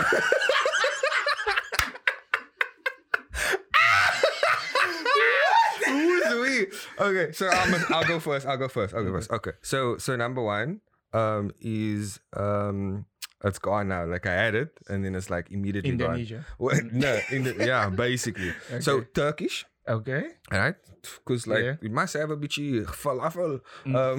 Who's 5.87 6.35
we? 6.35 6.67
Okay, 6.99 7.33
so 7.33 7.49
I'm, 7.49 7.75
I'll 7.91 8.05
go 8.07 8.21
first. 8.21 8.47
I'll 8.47 8.57
go 8.57 8.69
first. 8.69 8.95
I'll 8.95 9.05
go 9.05 9.13
first. 9.13 9.31
Okay, 9.31 9.53
so 9.63 9.99
so 9.99 10.15
number 10.17 10.43
one 10.43 10.81
um 11.13 11.51
is 11.61 12.21
um 12.37 13.07
it's 13.43 13.59
gone 13.59 13.89
now. 13.89 14.05
Like 14.07 14.27
I 14.27 14.35
had 14.35 14.55
it, 14.55 14.71
and 14.89 15.05
then 15.05 15.15
it's 15.15 15.29
like 15.31 15.51
immediately 15.51 15.91
Indonesia. 15.91 16.45
gone. 16.47 16.57
Well, 16.59 16.81
no, 16.93 17.19
Indo- 17.31 17.59
yeah, 17.65 17.91
basically. 17.91 18.53
So 18.81 19.03
Turkish, 19.15 19.67
Okay. 19.89 20.31
right? 20.51 20.77
Because 21.03 21.47
like 21.47 21.65
Yeah. 21.65 21.77
we 21.83 21.89
must 21.91 22.15
have 22.15 22.31
a 22.31 22.37
bitchy 22.37 22.85
falafel. 22.87 23.61
Mm. 23.85 23.95
Um, 23.95 24.19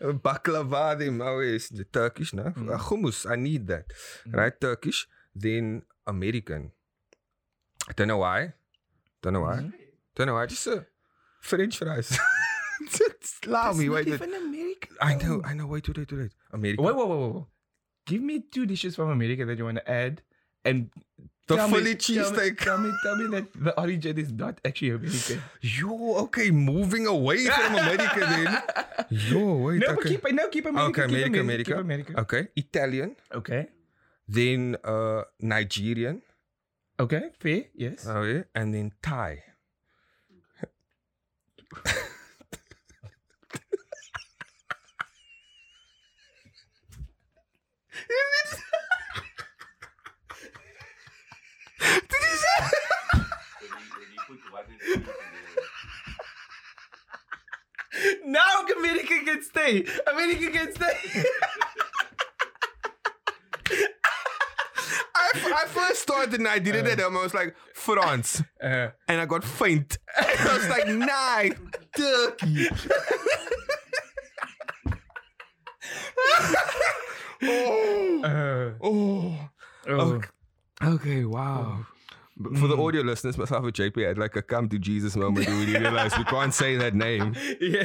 baklava, 0.18 0.98
them 0.98 1.22
always 1.22 1.68
the 1.68 1.84
Turkish, 1.84 2.34
no? 2.34 2.50
Mm. 2.50 2.74
Uh, 2.74 2.78
hummus, 2.78 3.28
I 3.30 3.36
need 3.36 3.66
that. 3.68 3.86
Mm. 4.26 4.34
Right? 4.34 4.54
Turkish, 4.60 5.06
then 5.34 5.82
American. 6.06 6.72
I 7.88 7.92
don't 7.92 8.08
know 8.08 8.18
why. 8.18 8.54
Don't 9.22 9.34
know 9.34 9.42
why. 9.46 9.56
Mhm. 9.62 9.72
Don't 10.16 10.26
know 10.26 10.34
why. 10.34 10.46
Just 10.46 10.66
French 11.40 11.78
fries. 11.78 12.18
Me. 13.76 13.88
Wait, 13.88 13.90
wait. 13.90 14.08
Even 14.08 14.34
American. 14.34 14.96
I 15.00 15.14
know, 15.14 15.42
I 15.44 15.54
know. 15.54 15.66
Wait, 15.66 15.86
wait, 15.86 15.98
wait, 15.98 16.12
wait. 16.12 16.32
American. 16.52 16.84
Wait, 16.84 16.96
wait, 16.96 17.08
wait, 17.08 17.18
wait, 17.18 17.32
wait. 17.34 17.44
Give 18.06 18.22
me 18.22 18.40
two 18.40 18.66
dishes 18.66 18.96
from 18.96 19.10
America 19.10 19.44
that 19.44 19.58
you 19.58 19.64
want 19.64 19.78
to 19.78 19.90
add, 19.90 20.22
and 20.64 20.90
the 21.46 21.56
tell 21.56 21.68
Philly 21.68 21.94
cheesesteak. 21.94 22.58
Tell 22.58 22.78
me, 22.78 22.90
tell 23.02 23.16
me 23.16 23.26
that 23.36 23.52
the 23.54 23.78
origin 23.78 24.18
is 24.18 24.32
not 24.32 24.60
actually 24.64 24.90
American. 24.90 25.42
Yo, 25.60 26.16
okay, 26.24 26.50
moving 26.50 27.06
away 27.06 27.44
from 27.44 27.74
America 27.74 28.20
then. 28.20 28.62
Yo, 29.10 29.56
wait. 29.56 29.80
no, 29.80 29.86
but 29.88 29.98
okay. 29.98 30.08
keep 30.08 30.32
no, 30.32 30.48
keep 30.48 30.66
America. 30.66 31.02
Okay, 31.02 31.08
keep 31.08 31.10
America, 31.10 31.40
America. 31.40 31.72
America. 31.74 32.12
America. 32.12 32.20
okay, 32.20 32.48
Italian. 32.56 33.16
Okay. 33.34 33.68
Then 34.28 34.76
uh 34.84 35.22
Nigerian. 35.40 36.22
Okay. 36.98 37.30
Fair. 37.38 37.64
Yes. 37.74 38.06
Okay, 38.06 38.44
and 38.54 38.72
then 38.74 38.92
Thai. 39.02 39.42
When 40.28 40.36
you, 40.38 40.46
when 40.46 40.60
you 40.62 40.70
put 40.70 40.86
one 40.86 41.34
and 41.34 41.46
two 41.56 41.56
together. 41.56 41.59
Now 58.24 58.64
America 58.78 59.14
can 59.24 59.42
stay. 59.42 59.84
America 60.06 60.50
can 60.50 60.72
stay. 60.74 61.22
I, 65.34 65.62
I 65.62 65.66
first 65.66 66.02
started 66.02 66.34
and 66.34 66.48
I 66.48 66.58
did 66.58 66.74
it 66.74 66.86
at 66.86 66.98
home. 67.00 67.16
I 67.16 67.22
was 67.22 67.34
like, 67.34 67.54
France. 67.74 68.42
Uh, 68.62 68.88
And 69.08 69.20
I 69.20 69.24
got 69.26 69.42
faint. 69.42 69.96
I 70.18 70.56
was 70.58 70.68
like, 70.68 70.86
nah, 70.88 71.48
Turkey. 71.96 72.68
oh, 77.42 78.22
uh, 78.24 78.70
oh. 78.84 79.48
oh. 79.88 80.20
Okay. 80.82 81.24
Wow. 81.24 81.86
But 82.36 82.56
for 82.56 82.68
the 82.68 82.76
audio 82.76 83.02
listeners, 83.02 83.36
myself 83.36 83.64
and 83.64 83.72
JP 83.74 84.06
had 84.06 84.16
like 84.18 84.34
a 84.36 84.40
come 84.42 84.68
to 84.70 84.78
Jesus 84.78 85.14
moment 85.14 85.46
where 85.46 85.56
we 85.58 85.76
realized 85.76 86.16
we 86.16 86.24
can't 86.24 86.54
say 86.54 86.76
that 86.76 86.94
name. 86.94 87.34
Yeah. 87.60 87.84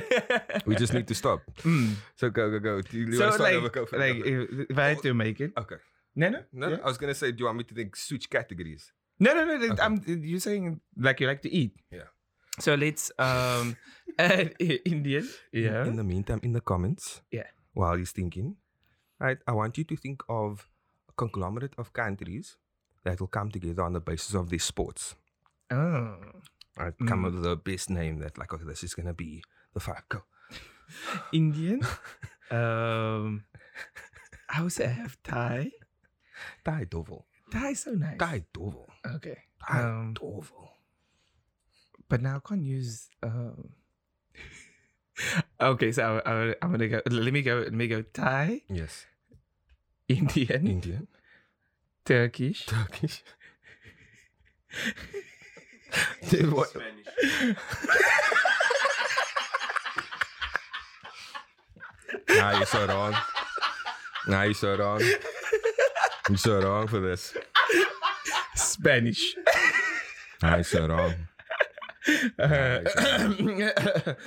We 0.66 0.76
just 0.76 0.94
need 0.94 1.08
to 1.10 1.16
stop. 1.16 1.42
Mm. 1.64 1.96
So 2.16 2.30
go, 2.30 2.50
go, 2.52 2.60
go. 2.60 2.82
Do 2.82 2.98
you 2.98 3.12
So 3.14 3.20
want 3.26 3.32
to 3.34 3.38
start 3.44 3.54
like? 3.64 3.72
Go 3.74 3.86
for 3.86 3.98
like 3.98 4.16
go 4.16 4.22
for 4.24 4.28
it. 4.28 4.50
if, 4.62 4.70
if 4.72 4.78
I 4.78 4.88
had 4.90 5.02
to 5.02 5.14
make 5.14 5.42
it, 5.42 5.52
Okay. 5.58 5.76
No, 6.16 6.30
no, 6.30 6.40
No, 6.54 6.70
yeah. 6.70 6.78
I 6.84 6.88
was 6.88 6.98
going 6.98 7.12
to 7.14 7.20
say, 7.20 7.32
do 7.32 7.40
you 7.40 7.46
want 7.46 7.58
me 7.58 7.64
to 7.66 7.76
think 7.76 7.96
switch 7.96 8.30
categories? 8.30 8.92
no, 9.20 9.34
no, 9.34 9.46
no. 9.46 9.54
Okay. 9.74 9.82
I'm 9.82 10.02
you're 10.06 10.40
saying 10.40 10.82
like 10.98 11.20
you 11.22 11.28
like 11.28 11.42
to 11.44 11.52
eat. 11.52 11.72
Yeah. 11.92 12.10
So 12.60 12.76
let's 12.76 13.12
um 13.20 13.76
add 14.20 14.56
Indian. 14.60 15.28
Yeah. 15.52 15.86
In 15.86 15.96
the 15.96 16.04
meantime, 16.04 16.40
in 16.44 16.54
the 16.54 16.62
comments, 16.62 17.22
Yeah. 17.32 17.48
while 17.74 17.96
he's 17.96 18.12
thinking, 18.12 18.56
right, 19.20 19.38
I 19.48 19.52
want 19.54 19.78
you 19.78 19.84
to 19.86 19.96
think 19.96 20.24
of 20.30 20.68
a 21.10 21.14
conglomerate 21.14 21.74
of 21.78 21.92
countries 21.94 22.58
that 23.04 23.20
will 23.20 23.28
come 23.32 23.52
together 23.52 23.84
on 23.84 23.94
the 23.94 24.00
basis 24.02 24.34
of 24.36 24.50
their 24.50 24.60
sports. 24.60 25.16
Oh. 25.72 26.16
Right, 26.78 26.94
come 27.08 27.24
Mm. 27.24 27.28
up 27.28 27.34
with 27.34 27.44
the 27.44 27.56
best 27.56 27.90
name 27.90 28.20
that, 28.20 28.38
like, 28.38 28.52
okay, 28.54 28.66
this 28.68 28.84
is 28.84 28.94
gonna 28.94 29.14
be 29.14 29.42
the 29.74 29.80
five. 29.80 30.04
Go. 30.10 30.24
Indian. 31.32 31.80
um. 32.52 33.46
I 34.50 34.62
would 34.62 34.72
say 34.74 34.88
have 34.88 35.18
Thai. 35.24 35.72
Thai 36.64 36.86
Dovel. 36.86 37.26
Thai 37.52 37.74
so 37.74 37.92
nice. 37.92 38.18
Thai 38.18 38.44
Dovel. 38.54 38.88
Okay. 39.06 39.38
Thai 39.68 39.82
Um, 39.84 40.14
Dovel. 40.14 40.72
but 42.10 42.22
now 42.22 42.38
I 42.38 42.40
can't 42.48 42.64
use. 42.64 43.10
Um, 43.24 43.70
okay, 45.62 45.92
so 45.92 46.22
I, 46.26 46.32
I, 46.32 46.56
I'm 46.62 46.72
gonna 46.72 46.88
go. 46.88 47.02
Let 47.10 47.34
me 47.34 47.42
go. 47.42 47.60
Let 47.60 47.74
me 47.74 47.88
go. 47.88 48.02
Thai, 48.02 48.62
Yes. 48.70 49.06
Indian, 50.08 50.68
Indian. 50.68 51.08
Turkish, 52.06 52.66
Turkish. 52.68 53.24
Dude, 56.30 56.52
what- 56.52 56.70
Spanish. 56.70 57.56
Nah, 62.30 62.58
you're 62.58 62.66
so 62.66 62.86
wrong. 62.88 63.16
Nah, 64.28 64.44
you're 64.44 64.54
so 64.54 64.76
wrong. 64.78 65.02
You're 66.30 66.38
so 66.38 66.62
wrong 66.62 66.88
for 66.88 67.00
this. 67.00 67.36
Spanish. 68.56 69.36
You're 70.42 70.64
so 70.64 70.88
wrong. 70.88 71.14
Uh, 72.40 72.80
I'm 72.98 73.36
gonna 73.46 74.18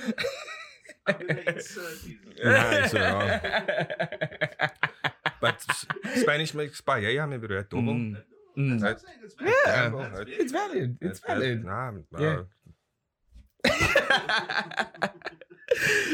insert 1.47 2.01
these. 2.03 2.17
Nah, 2.43 2.71
you're 2.71 2.87
so 2.87 2.99
wrong. 3.01 3.39
But 5.41 5.65
Spanish 6.15 6.53
makes 6.53 6.81
paella, 6.81 7.27
maybe 7.29 7.47
right? 7.47 7.69
Double. 7.69 7.93
Mm, 7.93 8.17
mm. 8.57 8.79
That- 8.81 8.99
saying 9.01 9.17
it's 9.23 9.35
Yeah, 9.41 9.89
That's 9.89 10.19
it's 10.29 10.51
valid. 10.51 10.97
It's 11.01 11.19
That's- 11.21 11.39
valid. 11.41 11.65
Nah, 11.65 11.91
nah. 12.11 12.19
Yeah. 12.19 12.41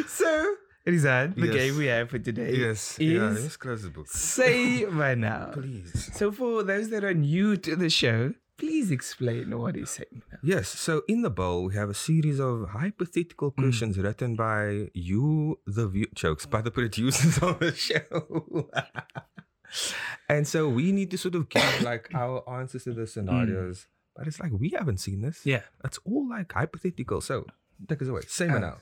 so, 0.08 0.56
Rizaan, 0.88 1.34
the 1.36 1.48
Yes. 1.48 1.56
game 1.56 1.78
we 1.78 1.86
have 1.88 2.10
for 2.10 2.20
today 2.20 2.54
Yes. 2.54 3.00
is 3.00 3.12
yeah, 3.14 3.30
let's 3.30 3.58
close 3.58 3.82
the 3.84 3.90
book. 3.90 4.08
Say 4.08 4.86
by 5.02 5.16
now. 5.16 5.52
Please. 5.52 6.12
So, 6.14 6.32
for 6.32 6.64
those 6.64 6.90
that 6.90 7.04
are 7.04 7.14
new 7.14 7.58
to 7.58 7.76
the 7.76 7.90
show, 7.90 8.34
please 8.58 8.92
explain 8.92 9.58
what 9.58 9.76
is 9.76 9.90
Say 9.90 10.06
Now. 10.14 10.38
Yes. 10.44 10.70
So 10.70 11.02
in 11.08 11.24
the 11.24 11.30
bowl, 11.32 11.66
we 11.66 11.74
have 11.76 11.90
a 11.90 11.94
series 11.96 12.40
of 12.40 12.70
hypothetical 12.70 13.52
Mm. 13.52 13.56
questions 13.64 13.98
written 13.98 14.36
by 14.36 14.90
you, 14.94 15.60
the 15.66 15.88
view 15.88 16.06
jokes, 16.14 16.46
by 16.46 16.62
the 16.62 16.72
producers 16.72 17.38
of 17.42 17.60
the 17.60 17.74
show. 17.74 18.70
and 20.30 20.48
so 20.48 20.70
we 20.70 20.92
need 20.92 21.10
to 21.12 21.18
sort 21.18 21.36
of 21.36 21.50
give 21.50 21.82
like 21.92 22.10
our 22.14 22.48
answers 22.60 22.84
to 22.86 22.94
the 22.94 23.08
scenarios. 23.08 23.88
But 24.16 24.28
it's 24.28 24.40
like 24.40 24.52
we 24.54 24.70
haven't 24.70 25.00
seen 25.00 25.22
this. 25.22 25.40
Mm. 25.40 25.46
Yeah. 25.58 25.64
It's 25.84 26.00
all 26.06 26.30
like 26.30 26.54
hypothetical. 26.54 27.20
So 27.22 27.46
take 27.90 28.02
us 28.02 28.08
away. 28.08 28.22
Say 28.28 28.48
Uh, 28.50 28.60
now. 28.60 28.78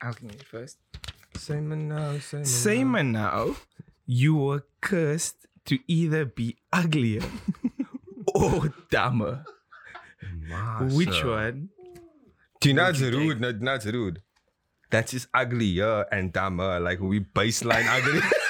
I'll 0.00 0.14
give 0.14 0.30
it 0.32 0.42
first. 0.42 0.78
Say 1.36 1.60
me 1.60 1.76
now. 1.76 2.18
Say 2.18 2.84
me 2.84 3.02
now. 3.02 3.12
now, 3.12 3.56
you 4.06 4.36
were 4.36 4.64
cursed 4.80 5.46
to 5.66 5.78
either 5.88 6.24
be 6.24 6.56
uglier 6.72 7.22
or 8.34 8.72
dumber. 8.90 9.44
Which 10.80 11.24
one? 11.24 11.70
Do 12.60 12.72
not 12.72 12.98
rude. 13.00 13.40
No, 13.40 13.52
not 13.52 13.84
rude. 13.84 14.22
That's 14.90 15.12
just 15.12 15.26
uglier 15.34 16.06
and 16.12 16.32
dumber. 16.32 16.78
Like 16.78 17.00
we 17.00 17.20
baseline 17.20 17.86
ugly. 17.88 18.20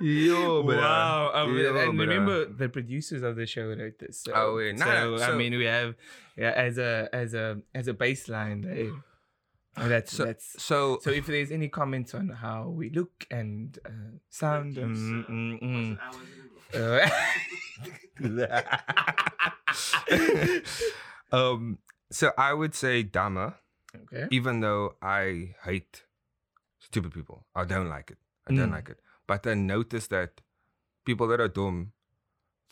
Yo, 0.00 0.62
bruh. 0.62 0.76
Wow. 0.76 1.30
Um, 1.34 1.56
Yo, 1.58 1.76
and 1.76 1.94
bruh. 1.94 2.00
remember, 2.00 2.44
the 2.46 2.68
producers 2.68 3.22
of 3.22 3.36
the 3.36 3.46
show 3.46 3.66
wrote 3.68 3.98
this. 3.98 4.20
So, 4.20 4.32
Oh, 4.34 4.56
wait. 4.56 4.76
Nah, 4.76 4.84
so, 4.84 5.16
nah, 5.16 5.26
I 5.32 5.36
mean, 5.36 5.56
we 5.56 5.64
have 5.64 5.94
yeah, 6.36 6.50
as 6.50 6.76
a 6.78 7.08
as 7.12 7.34
a 7.34 7.58
as 7.74 7.88
a 7.88 7.94
baseline. 7.94 8.62
They, 8.64 8.90
oh, 9.78 9.88
that's 9.88 10.12
So, 10.12 10.24
that's. 10.24 10.62
so, 10.62 10.98
So 11.02 11.10
if 11.10 11.26
there's 11.26 11.50
any 11.50 11.68
comments 11.68 12.14
on 12.14 12.28
how 12.28 12.68
we 12.68 12.90
look 12.90 13.26
and 13.30 13.78
uh, 13.86 13.90
sound, 14.28 14.78
um, 14.78 15.24
mm, 15.28 15.62
mm, 15.62 15.98
Hours 16.00 16.16
in 18.22 18.40
uh, 18.40 18.62
um, 21.32 21.78
so 22.10 22.32
I 22.38 22.52
would 22.54 22.74
say 22.74 23.02
dumber, 23.02 23.54
okay. 23.94 24.26
even 24.30 24.60
though 24.60 24.94
I 25.02 25.54
hate 25.64 26.04
stupid 26.78 27.12
people. 27.12 27.44
I 27.54 27.64
don't 27.64 27.88
like 27.88 28.10
it. 28.10 28.18
I 28.48 28.54
don't 28.54 28.68
Mm. 28.70 28.72
like 28.72 28.88
it. 28.90 29.00
But 29.26 29.46
I 29.46 29.54
notice 29.54 30.06
that 30.08 30.40
people 31.04 31.26
that 31.28 31.40
are 31.40 31.48
dumb, 31.48 31.92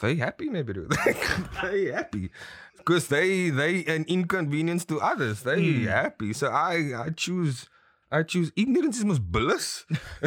they 0.01 0.17
happy 0.17 0.49
maybe 0.49 0.73
they 1.63 1.87
happy. 1.91 2.31
Because 2.77 3.09
they 3.09 3.51
they 3.51 3.85
an 3.87 4.05
inconvenience 4.09 4.85
to 4.87 5.01
others. 5.01 5.43
They 5.43 5.63
Mm. 5.63 5.87
happy. 5.87 6.33
So 6.33 6.49
I 6.49 7.07
I 7.07 7.11
choose 7.11 7.69
I 8.13 8.23
choose 8.23 8.53
ignorance 8.57 8.99
is 8.99 9.05
most 9.05 9.23
bliss. 9.31 9.85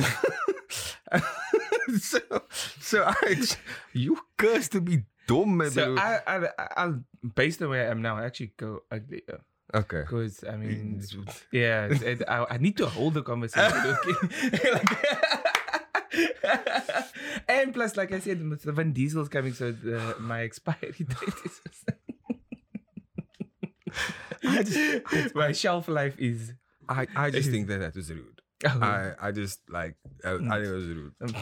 so 1.99 2.19
so 2.81 3.03
I 3.05 3.41
you 3.93 4.17
curse 4.37 4.67
to 4.69 4.81
be 4.81 5.03
dumb 5.27 5.57
maybe. 5.57 5.71
So 5.71 5.95
I, 5.97 6.19
I, 6.27 6.49
I, 6.57 6.93
based 7.35 7.61
on 7.61 7.69
where 7.69 7.87
I 7.87 7.91
am 7.91 8.01
now, 8.01 8.17
I 8.17 8.25
actually 8.25 8.51
go 8.57 8.81
uglier 8.91 9.41
okay. 9.73 10.01
because 10.01 10.43
I 10.43 10.57
mean, 10.57 11.01
yeah, 11.51 11.85
it, 11.87 12.01
it- 12.01 12.23
I, 12.27 12.45
I 12.49 12.57
need 12.57 12.75
to 12.77 12.87
hold 12.87 13.13
the 13.13 13.23
conversation. 13.23 13.71
Okay? 13.71 14.71
Like- 14.71 15.36
and 17.47 17.73
plus, 17.73 17.95
like 17.97 18.11
I 18.11 18.19
said, 18.19 18.39
the 18.63 18.71
Van 18.71 18.91
Diesel's 18.93 19.29
coming, 19.29 19.53
so 19.53 19.71
the, 19.71 20.15
my 20.19 20.41
expiry 20.41 20.91
date 20.97 21.33
is. 21.45 21.61
I 24.43 24.63
just- 24.63 25.35
my 25.35 25.51
shelf 25.51 25.87
life 25.87 26.15
is. 26.19 26.53
I, 26.89 27.07
I 27.15 27.29
just 27.31 27.49
think 27.49 27.67
that 27.67 27.79
that 27.79 27.95
was 27.95 28.09
rude. 28.11 28.41
Oh, 28.65 28.79
I, 28.81 29.11
I 29.21 29.31
just 29.31 29.59
like 29.69 29.95
I, 30.23 30.31
I 30.31 30.37
think 30.37 30.51
it 30.51 30.71
was 30.71 30.85
rude. 30.87 31.13
um, 31.21 31.35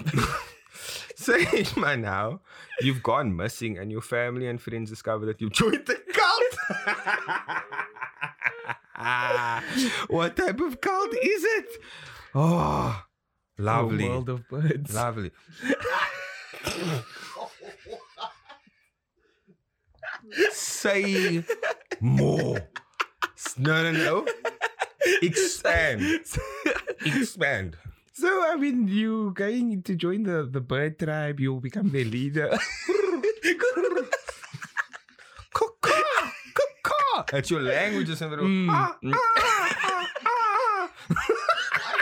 Say 1.15 1.63
by 1.79 1.95
now, 1.95 2.41
you've 2.81 3.01
gone 3.03 3.33
missing 3.35 3.77
and 3.77 3.89
your 3.91 4.01
family 4.01 4.47
and 4.47 4.59
friends 4.61 4.89
discover 4.89 5.25
that 5.27 5.39
you 5.39 5.49
joined 5.49 5.85
the 5.85 5.95
cult. 6.13 6.57
what 10.09 10.35
type 10.35 10.59
of 10.59 10.81
cult 10.81 11.13
is 11.13 11.43
it? 11.43 11.67
Oh, 12.33 13.01
lovely. 13.57 14.09
World 14.09 14.29
of 14.29 14.47
birds. 14.49 14.93
Lovely. 14.93 15.31
Say 20.51 21.43
more. 22.01 22.59
No, 23.57 23.83
no, 23.83 23.91
no. 23.91 24.25
Expand. 25.21 26.01
Expand. 27.05 27.77
So 28.13 28.27
I 28.51 28.55
mean, 28.55 28.87
you 28.87 29.31
going 29.35 29.83
to 29.83 29.95
join 29.95 30.23
the 30.23 30.47
the 30.49 30.61
bird 30.61 30.97
tribe, 30.99 31.39
you'll 31.39 31.59
become 31.61 31.89
their 31.91 32.05
leader. 32.05 32.57
That's 37.31 37.49
your 37.49 37.61
language 37.61 38.09
or 38.09 38.15
something. 38.15 38.39
Mm. 38.39 38.67
Ah, 38.69 38.97
Mm. 39.03 39.13
ah, 39.15 39.75
ah, 39.83 40.07
ah. 40.25 41.95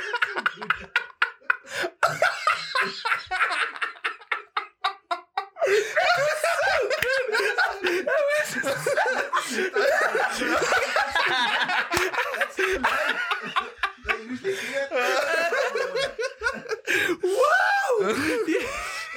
They 14.05 14.13
usually 14.23 14.51
do 14.51 14.79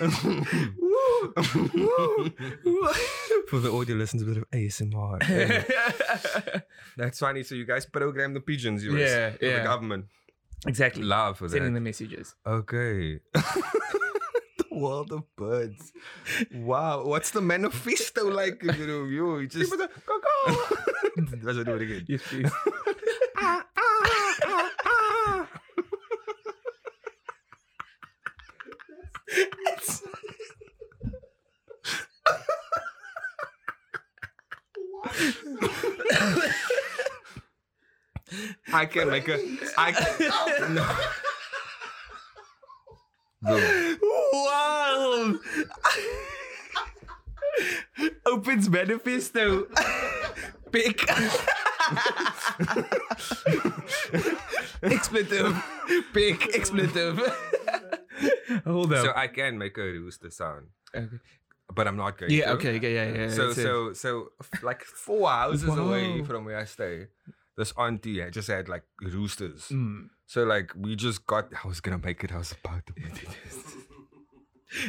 that. 0.01 0.06
For 3.49 3.61
the 3.61 3.71
audio 3.73 3.97
listeners, 3.97 4.23
a 4.23 4.27
bit 4.27 4.37
of 4.39 4.51
ASMR. 4.51 6.63
That's 6.97 7.19
funny. 7.19 7.43
So 7.43 7.55
you 7.55 7.65
guys 7.65 7.87
program 7.87 8.35
the 8.35 8.41
pigeons, 8.41 8.85
you 8.85 8.97
Yeah, 8.97 9.31
for 9.33 9.45
yeah. 9.45 9.59
the 9.59 9.65
government. 9.65 10.07
exactly. 10.67 11.03
Love 11.03 11.39
for. 11.39 11.49
Sending 11.49 11.73
that. 11.75 11.81
the 11.81 11.85
messages. 11.85 12.35
Okay. 12.47 13.21
the 13.35 14.65
world 14.71 15.13
of 15.13 15.23
birds. 15.37 15.93
Wow. 16.53 17.05
What's 17.05 17.31
the 17.31 17.41
manifesto 17.41 18.29
like? 18.31 18.63
You 18.63 18.87
know, 18.87 19.05
you 19.05 19.47
just. 19.47 19.73
Let's 21.43 21.65
do 21.65 21.75
it 21.75 21.83
again. 21.83 22.05
Yes, 22.09 22.23
please. 22.29 22.51
Ah, 23.39 23.65
ah. 23.77 24.26
I 38.77 38.87
can't 38.87 39.11
make 39.11 39.29
a. 39.29 39.39
I 39.79 39.93
can. 39.93 40.75
No. 40.75 40.87
The- 43.43 43.99
wow. 44.33 45.35
Opens 48.27 48.69
manifesto. 48.69 49.67
Pick. 50.73 51.09
expletive. 54.83 55.57
Pick. 56.13 56.55
Expletive. 56.55 57.19
Hold 58.65 58.93
up. 58.93 59.05
so 59.05 59.13
I 59.15 59.29
can 59.29 59.59
make 59.59 59.77
a 59.79 59.83
rooster 59.83 60.31
sound, 60.31 60.67
okay. 60.95 61.07
but 61.75 61.87
I'm 61.87 61.97
not 61.97 62.19
going 62.19 62.33
Yeah. 62.33 62.47
to. 62.47 62.53
Okay. 62.53 62.77
Okay. 62.77 62.95
Yeah. 62.95 63.23
Yeah. 63.25 63.31
So 63.31 63.51
it's 63.51 63.59
a- 63.59 63.63
so 63.63 63.93
so 63.93 64.29
like 64.63 64.83
four 64.85 65.29
houses 65.29 65.69
away 65.69 66.23
from 66.25 66.45
where 66.45 66.59
I 66.59 66.65
stay, 66.65 67.07
this 67.57 67.73
auntie 67.79 68.21
had 68.21 68.33
just 68.33 68.49
had 68.49 68.69
like 68.69 68.85
roosters. 69.01 69.69
Mm. 69.71 70.09
So 70.27 70.45
like 70.45 70.73
we 70.77 70.97
just 70.97 71.27
got. 71.27 71.49
I 71.65 71.67
was 71.69 71.81
gonna 71.81 71.99
make 71.99 72.23
it. 72.25 72.33
I 72.33 72.39
was 72.39 72.53
about 72.53 72.87
to. 72.87 72.93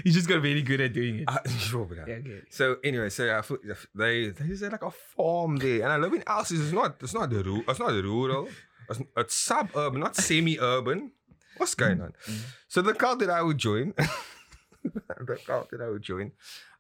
You 0.03 0.11
just 0.11 0.27
got 0.27 0.41
very 0.41 0.63
good 0.63 0.81
at 0.81 0.91
doing 0.91 1.19
it. 1.19 1.25
Uh, 1.29 1.37
sure, 1.59 1.85
but 1.85 1.99
yeah, 2.07 2.17
good. 2.19 2.47
So 2.49 2.77
anyway, 2.83 3.09
so 3.09 3.37
I 3.37 3.41
feel- 3.41 3.59
they 3.95 4.29
they 4.29 4.45
had 4.47 4.71
like 4.71 4.81
a 4.83 4.91
farm 4.91 5.57
there, 5.57 5.83
and 5.83 5.91
I 5.93 5.97
live 5.97 6.13
in 6.13 6.21
Elsies. 6.21 6.61
It's 6.63 6.73
not 6.73 6.95
it's 7.01 7.13
not 7.13 7.29
the 7.29 7.43
ru- 7.43 7.63
it's 7.67 7.79
not 7.79 7.91
the 7.91 8.01
rural. 8.03 8.49
It's, 8.89 8.99
it's 9.15 9.35
suburban, 9.35 9.99
not 10.01 10.15
semi-urban. 10.15 11.11
What's 11.57 11.75
going 11.75 12.01
on? 12.01 12.13
So 12.67 12.81
the 12.81 12.93
cult 12.95 13.19
that 13.19 13.29
I 13.29 13.41
would 13.41 13.57
join, 13.59 13.93
the 14.83 15.37
cult 15.45 15.69
that 15.69 15.81
I 15.81 15.89
would 15.89 16.01
join, 16.01 16.31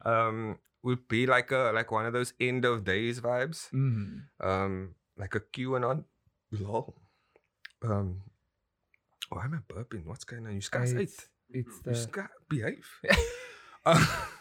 um, 0.03 0.57
would 0.83 1.07
be 1.07 1.27
like 1.27 1.51
a 1.51 1.71
like 1.73 1.91
one 1.91 2.07
of 2.07 2.13
those 2.13 2.33
end 2.41 2.65
of 2.65 2.83
days 2.83 3.21
vibes, 3.21 3.69
Mm. 3.71 4.21
um, 4.41 4.95
like 5.17 5.35
a 5.35 5.39
QAnon. 5.39 6.03
Lol. 6.51 6.95
Um, 7.83 8.21
why 9.29 9.45
am 9.45 9.53
I 9.53 9.73
burping? 9.73 10.05
What's 10.05 10.23
going 10.23 10.47
on? 10.47 10.55
You 10.55 10.61
guys 10.71 10.93
ate. 10.93 11.01
It's, 11.01 11.27
it's 11.49 11.75
You 11.75 11.81
the 11.83 11.95
ska 11.95 12.29
behave. 12.49 12.87
Uh, 13.85 14.05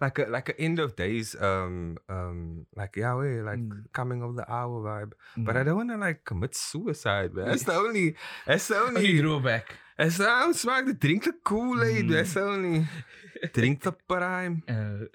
like 0.00 0.18
a 0.18 0.24
like 0.26 0.48
a 0.48 0.60
end 0.60 0.78
of 0.78 0.96
days, 0.96 1.34
um, 1.40 1.98
um, 2.08 2.66
like 2.76 2.96
Yahweh, 2.96 3.42
like 3.42 3.58
Mm. 3.60 3.84
coming 3.92 4.22
of 4.22 4.36
the 4.36 4.44
hour 4.50 4.80
vibe. 4.82 5.12
But 5.36 5.54
Mm. 5.54 5.60
I 5.60 5.62
don't 5.64 5.76
want 5.76 5.90
to 5.90 5.96
like 5.96 6.24
commit 6.24 6.54
suicide, 6.54 7.34
man. 7.34 7.46
That's 7.46 7.64
the 7.64 7.74
only. 7.74 8.16
That's 8.46 8.68
the 8.68 8.76
Oh, 8.80 8.86
only. 8.88 9.06
you 9.06 9.22
drawback. 9.22 9.74
That's 9.98 10.18
the 10.18 10.28
only 10.30 10.54
smaak. 10.54 10.86
The 10.86 10.94
drink 10.94 11.24
the 11.24 11.32
Kool 11.32 11.82
Aid. 11.84 12.06
Mm. 12.06 12.10
That's 12.12 12.34
the 12.34 12.42
only. 12.42 12.86
Drink 13.52 13.82
the 13.82 13.92
prime. 13.92 14.62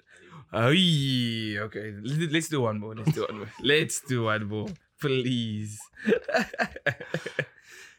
Uh, 0.52 0.70
yeah. 0.74 1.60
okay. 1.70 1.94
Let- 2.02 2.32
Let's 2.32 2.48
do 2.48 2.62
one 2.62 2.80
more. 2.80 2.96
Let's 2.96 3.12
do 3.12 3.22
one 3.22 3.38
more. 3.38 3.48
Let's 3.62 4.00
do 4.00 4.24
one 4.24 4.44
more, 4.50 4.68
please. 5.00 5.78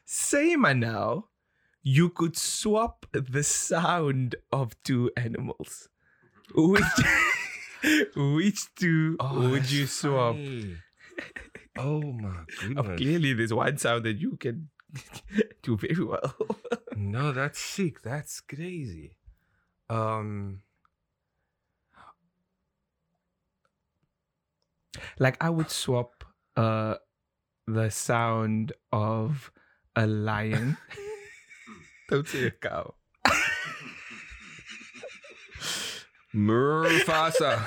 Say, 0.06 0.56
man, 0.58 0.82
now 0.82 1.28
you 1.82 2.10
could 2.10 2.36
swap 2.38 3.06
the 3.14 3.44
sound 3.44 4.36
of 4.52 4.76
two 4.84 5.12
animals. 5.16 5.88
Which, 6.56 6.84
which 8.16 8.76
two 8.76 9.18
would 9.20 9.70
you 9.72 9.88
swap? 9.88 10.36
Oh 11.78 12.02
my 12.02 12.30
Oh, 12.30 12.46
goodness! 12.84 12.98
clearly, 12.98 13.34
there's 13.34 13.54
one 13.54 13.78
sound 13.78 14.04
that 14.06 14.18
you 14.18 14.36
can 14.38 14.70
do 15.64 15.78
very 15.78 16.04
well. 16.04 16.36
No, 16.96 17.32
that's 17.32 17.60
sick. 17.60 18.02
That's 18.02 18.42
crazy. 18.42 19.18
Um. 19.90 20.62
like 25.20 25.42
I 25.44 25.50
would 25.50 25.70
swap 25.72 26.24
uh 26.58 26.96
the 27.68 27.90
sound 27.90 28.74
of 28.92 29.52
a 29.96 30.06
lion. 30.06 30.78
Don't 32.10 32.28
say 32.28 32.48
a 32.48 32.52
cow. 32.52 32.94
Mufasa. 36.34 37.60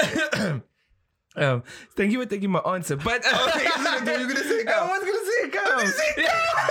um, 1.36 1.62
thank 1.96 2.12
you 2.12 2.20
for 2.22 2.26
taking 2.28 2.50
my 2.50 2.58
answer, 2.60 2.96
but 2.96 3.22
Oh, 3.24 3.52
you're 3.62 3.84
gonna 3.84 4.04
do- 4.04 4.10
you're 4.18 4.28
gonna 4.28 4.44
say 4.44 4.60
a 4.60 4.64
cow. 4.70 4.84
I 4.84 4.98
was 4.98 5.04
gonna 5.04 5.24
say 5.26 5.44
a 5.44 5.48
cow. 5.50 6.70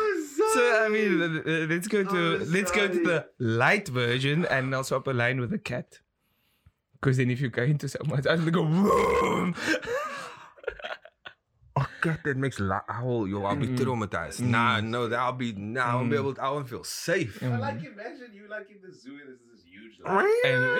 So 0.59 0.85
I 0.85 0.89
mean, 0.89 1.67
let's 1.69 1.87
go 1.87 2.03
to 2.03 2.17
Oh, 2.41 2.43
let's 2.47 2.71
go 2.71 2.87
to 2.87 2.99
the 3.03 3.25
light 3.39 3.87
version, 3.87 4.45
and 4.45 4.75
I'll 4.75 4.83
swap 4.83 5.07
a 5.07 5.11
line 5.11 5.39
with 5.39 5.53
a 5.53 5.57
cat. 5.57 5.99
Because 6.99 7.15
then, 7.15 7.31
if 7.31 7.39
you 7.39 7.47
go 7.49 7.63
into 7.63 7.87
someone's, 7.87 8.27
I'm 8.27 8.39
gonna 8.39 8.51
go. 8.51 8.65
Vroom. 8.65 9.55
A 11.77 11.87
cat 12.01 12.19
that 12.25 12.35
makes 12.35 12.59
la- 12.59 12.81
owl, 12.89 13.25
yo, 13.27 13.45
I'll 13.45 13.55
be 13.55 13.67
Mm. 13.67 13.77
traumatized. 13.77 14.41
Mm. 14.41 14.47
Nah, 14.49 14.81
no, 14.81 15.07
that 15.07 15.17
I'll 15.19 15.31
be, 15.31 15.53
nah, 15.53 15.91
I 15.91 15.95
won't 15.95 16.09
be 16.09 16.17
Mm. 16.17 16.19
able, 16.19 16.35
I 16.41 16.49
won't 16.49 16.67
feel 16.67 16.83
safe. 16.83 17.41
I 17.41 17.55
like 17.55 17.79
Mm. 17.79 17.93
imagine 17.93 18.33
you 18.33 18.49
like 18.49 18.67
in 18.69 18.81
the 18.81 18.91
zoo 18.91 19.15
and 19.21 19.29
this 19.31 19.39
is 19.55 19.63
huge. 19.63 19.93
Like, 20.03 20.27
And 20.43 20.79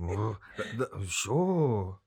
Oh, 0.20 0.36
the- 0.58 0.88
the- 0.98 1.06
sure. 1.08 1.99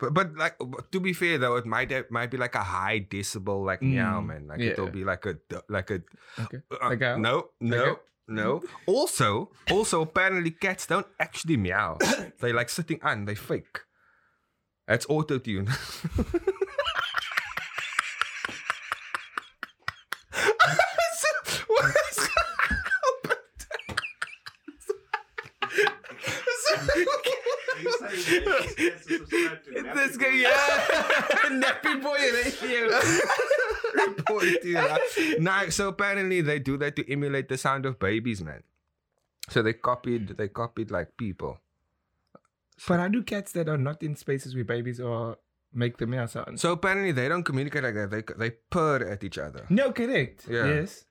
But, 0.00 0.14
but 0.14 0.34
like 0.34 0.56
but 0.58 0.90
to 0.92 1.00
be 1.00 1.12
fair 1.12 1.36
though, 1.38 1.56
it 1.56 1.66
might 1.66 1.90
have, 1.90 2.10
might 2.10 2.30
be 2.30 2.36
like 2.38 2.54
a 2.54 2.62
high 2.64 3.00
decibel 3.00 3.64
like 3.64 3.82
meow 3.82 4.20
Mm, 4.20 4.26
man. 4.26 4.46
Like 4.48 4.60
yeah. 4.60 4.70
it'll 4.72 4.88
be 4.88 5.04
like 5.04 5.26
a 5.26 5.36
like 5.68 5.90
a 5.90 6.00
okay. 6.40 6.58
uh, 6.72 6.88
Like 6.88 7.02
a- 7.02 7.18
no 7.18 7.50
no 7.60 7.84
like 7.84 7.98
no. 8.28 8.62
Also 8.86 9.50
also 9.70 10.00
apparently 10.02 10.52
cats 10.52 10.86
don't 10.86 11.06
actually 11.18 11.56
meow. 11.56 11.98
they 12.40 12.52
like 12.52 12.70
sitting 12.70 12.98
on. 13.02 13.26
They 13.26 13.34
fake. 13.34 13.80
That's 14.88 15.06
auto 15.08 15.38
tune. 15.38 15.68
you 26.50 26.56
say 26.70 26.78
that 26.90 26.96
it's 26.96 27.04
to 27.24 27.28
subscribe 27.36 27.90
to 27.90 27.98
Nappy 28.04 28.19
This 28.30 30.16
guy, 30.16 30.30
Boy. 30.30 30.36
yeah, 30.36 31.50
nappy 31.50 32.02
boy 32.02 32.18
radio. 32.18 33.00
Report 34.06 34.44
to 34.62 34.68
you. 34.68 35.40
nah, 35.40 35.68
so 35.68 35.88
apparently 35.88 36.40
they 36.40 36.58
do 36.58 36.76
that 36.78 36.96
to 36.96 37.12
emulate 37.12 37.48
the 37.48 37.58
sound 37.58 37.86
of 37.86 37.98
babies, 37.98 38.40
man. 38.42 38.62
So 39.48 39.62
they 39.62 39.72
copied 39.72 40.36
they 40.36 40.48
copied 40.48 40.90
like 40.90 41.16
people. 41.16 41.58
But 42.86 43.00
I 43.00 43.08
do 43.08 43.22
cats 43.22 43.52
that 43.52 43.68
are 43.68 43.76
not 43.76 44.02
in 44.02 44.16
spaces 44.16 44.54
where 44.54 44.64
babies 44.64 45.00
are 45.00 45.36
make 45.74 45.98
the 45.98 46.06
meow 46.06 46.26
sound. 46.26 46.60
So 46.60 46.72
apparently 46.72 47.12
they 47.12 47.28
don't 47.28 47.42
communicate 47.44 47.82
like 47.82 47.94
that. 47.94 48.10
They 48.10 48.22
they 48.38 48.50
purr 48.70 49.04
at 49.08 49.24
each 49.24 49.38
other. 49.38 49.66
no, 49.68 49.92
correct. 49.92 50.46
Yeah. 50.48 50.66
Yes. 50.66 51.04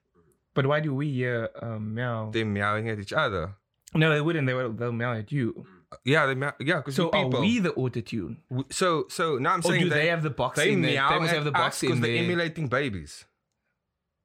But 0.54 0.66
why 0.66 0.80
do 0.80 0.94
we 0.94 1.12
hear 1.12 1.48
um, 1.62 1.94
meow? 1.94 2.30
They're 2.32 2.44
meowing 2.44 2.88
at 2.88 2.98
each 2.98 3.12
other. 3.12 3.54
no, 3.94 4.10
they 4.12 4.20
wouldn't. 4.20 4.46
They 4.46 4.54
will. 4.54 4.72
They'll 4.72 4.92
meow 4.92 5.12
at 5.12 5.30
you. 5.30 5.66
Yeah, 6.04 6.26
they 6.26 6.34
meow. 6.36 6.52
Yeah, 6.60 6.76
because 6.78 6.94
So 6.94 7.08
people. 7.10 7.36
are 7.38 7.40
we 7.40 7.58
the 7.58 7.72
auto 7.74 8.00
tune? 8.00 8.38
we- 8.48 8.64
so 8.70 9.06
so 9.08 9.38
now 9.38 9.54
I'm 9.54 9.60
Or 9.60 9.62
saying 9.72 9.82
do 9.84 9.88
they, 9.90 10.06
have 10.08 10.22
the 10.22 10.30
box 10.30 10.56
they 10.56 10.72
in 10.72 10.82
there? 10.82 10.92
meow 10.92 11.10
They 11.10 11.18
must 11.20 11.34
have 11.34 11.44
the 11.44 11.50
box 11.52 11.80
because 11.80 11.96
in 11.96 12.02
they're 12.02 12.12
there. 12.12 12.22
emulating 12.24 12.68
babies. 12.68 13.24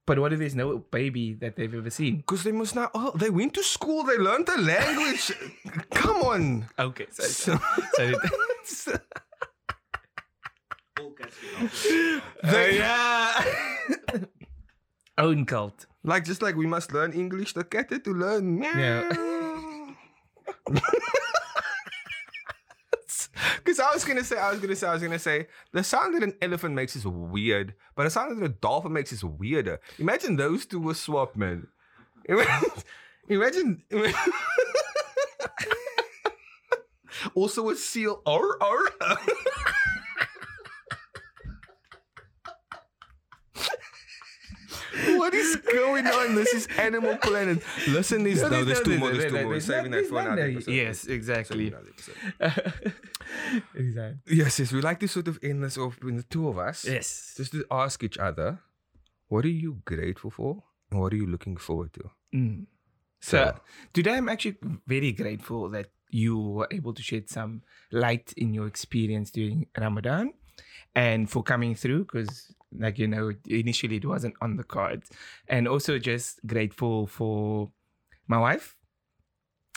but 0.05 0.19
what 0.19 0.31
if 0.31 0.37
there's 0.39 0.53
no 0.53 0.77
baby 0.77 1.33
that 1.33 1.55
they've 1.55 1.73
ever 1.73 1.89
seen? 1.89 2.17
Because 2.17 2.43
they 2.43 2.51
must 2.51 2.75
now. 2.75 2.91
Oh, 2.93 3.11
they 3.17 3.31
went 3.31 3.55
to 3.55 3.63
school. 3.63 4.03
They 4.03 4.17
learned 4.17 4.45
the 4.45 4.57
language. 4.61 5.31
Come 5.95 6.21
on. 6.21 6.69
Okay, 6.77 7.07
so, 7.09 7.23
So- 7.97 8.13
so 8.63 8.99
All 11.01 11.11
cats 11.11 11.35
can 11.41 11.63
also- 11.63 12.21
They- 12.43 12.77
yeah. 12.77 13.43
Own 15.17 15.45
cult. 15.45 15.87
Like 16.03 16.25
just 16.25 16.41
like 16.43 16.55
we 16.55 16.67
must 16.67 16.93
learn 16.93 17.11
English, 17.13 17.53
the 17.53 17.63
cat 17.63 17.89
had 17.89 18.03
to 18.05 18.13
learn. 18.13 18.61
Yeah. 18.61 19.09
Because 23.57 23.79
I 23.79 23.93
was 23.93 24.05
gonna 24.05 24.23
say, 24.23 24.37
I 24.37 24.51
was 24.51 24.59
gonna 24.59 24.75
say, 24.75 24.87
I 24.87 24.93
was 24.93 25.01
gonna 25.01 25.19
say, 25.19 25.47
the 25.71 25.83
sound 25.83 26.15
that 26.15 26.23
an 26.23 26.33
elephant 26.41 26.75
makes 26.75 26.95
is 26.95 27.05
weird, 27.05 27.73
but 27.95 28.03
the 28.03 28.09
sound 28.09 28.41
that 28.41 28.45
a 28.45 28.49
dolphin 28.49 28.93
makes 28.93 29.11
is 29.11 29.23
weirder. 29.23 29.79
Imagine 29.99 30.35
those 30.35 30.65
two 30.65 30.79
were 30.79 30.93
swapped, 30.93 31.35
man. 31.35 31.67
Imagine, 33.27 33.83
imagine 33.89 34.33
also 37.33 37.69
a 37.69 37.75
seal. 37.75 38.21
Or 38.25 38.63
or. 38.63 38.89
What 45.17 45.33
is 45.33 45.57
going 45.57 46.07
on? 46.07 46.35
This 46.35 46.53
is 46.53 46.67
Animal 46.77 47.17
Planet. 47.17 47.61
Listen, 47.87 48.23
this 48.23 48.41
no, 48.41 48.63
there's 48.63 48.81
two 48.81 48.97
more. 48.97 49.11
There's 49.11 49.31
two 49.31 49.41
more. 49.41 49.47
We're 49.47 49.59
saving 49.59 49.91
that 49.91 50.07
for 50.07 50.19
another 50.19 50.43
episode. 50.43 50.71
Yes, 50.71 51.05
exactly. 51.05 51.73
Exactly. 53.75 54.37
Yes, 54.37 54.59
yes. 54.59 54.71
We 54.71 54.81
like 54.81 54.99
to 54.99 55.07
sort 55.07 55.27
of 55.27 55.39
end 55.43 55.63
this 55.63 55.77
off 55.77 55.95
between 55.95 56.17
the 56.17 56.23
two 56.23 56.47
of 56.47 56.57
us. 56.57 56.85
Yes. 56.85 57.33
Just 57.37 57.51
to 57.51 57.65
ask 57.69 58.03
each 58.03 58.17
other, 58.17 58.59
what 59.27 59.45
are 59.45 59.49
you 59.49 59.81
grateful 59.85 60.31
for, 60.31 60.63
and 60.91 60.99
what 60.99 61.13
are 61.13 61.17
you 61.17 61.27
looking 61.27 61.57
forward 61.57 61.93
to? 61.93 62.09
Mm. 62.33 62.65
So 63.21 63.57
today 63.91 64.13
I'm 64.13 64.29
actually 64.29 64.57
very 64.85 65.11
grateful 65.11 65.69
that 65.69 65.87
you 66.09 66.37
were 66.37 66.67
able 66.71 66.93
to 66.93 67.01
shed 67.01 67.29
some 67.29 67.63
light 67.91 68.33
in 68.37 68.53
your 68.53 68.67
experience 68.67 69.31
during 69.31 69.65
Ramadan 69.77 70.33
and 70.95 71.29
for 71.29 71.43
coming 71.43 71.75
through 71.75 72.05
because 72.05 72.53
like 72.77 72.99
you 72.99 73.07
know 73.07 73.31
initially 73.47 73.97
it 73.97 74.05
wasn't 74.05 74.35
on 74.41 74.57
the 74.57 74.63
cards 74.63 75.09
and 75.47 75.67
also 75.67 75.97
just 75.97 76.39
grateful 76.45 77.07
for 77.07 77.71
my 78.27 78.37
wife 78.37 78.75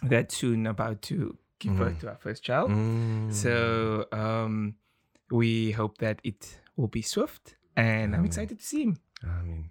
that's 0.03 0.37
soon 0.37 0.66
about 0.66 1.03
to 1.03 1.37
give 1.59 1.76
birth 1.76 1.98
to 2.00 2.09
our 2.09 2.16
first 2.16 2.42
child 2.42 2.70
Mm. 2.70 3.32
so 3.32 4.06
um 4.12 4.74
we 5.30 5.72
hope 5.72 5.98
that 5.98 6.20
it 6.24 6.61
will 6.76 6.88
be 6.88 7.02
swift 7.02 7.56
and 7.76 8.14
i'm 8.14 8.24
excited 8.24 8.59
to 8.59 8.64
see 8.64 8.82
him 8.84 8.98
I 9.22 9.42
mean, 9.42 9.70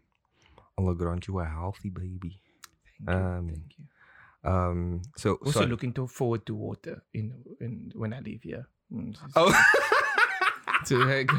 Allah 0.78 0.94
grant 0.94 1.28
you 1.28 1.40
a 1.40 1.46
healthy 1.46 1.90
baby. 1.90 2.42
Thank 2.84 3.08
you. 3.10 3.16
Um, 3.16 3.48
Thank 3.48 3.72
you. 3.80 3.86
Um, 4.52 5.02
so 5.16 5.36
Also 5.46 5.62
so- 5.62 5.66
looking 5.66 5.94
to 5.94 6.06
forward 6.06 6.46
to 6.48 6.54
water 6.54 7.02
in, 7.14 7.32
in 7.62 7.92
when 7.96 8.12
I 8.14 8.20
leave 8.20 8.44
here. 8.44 8.68
Mm, 8.92 9.16
Oh, 9.38 9.50
So 10.86 10.98
like, 10.98 11.32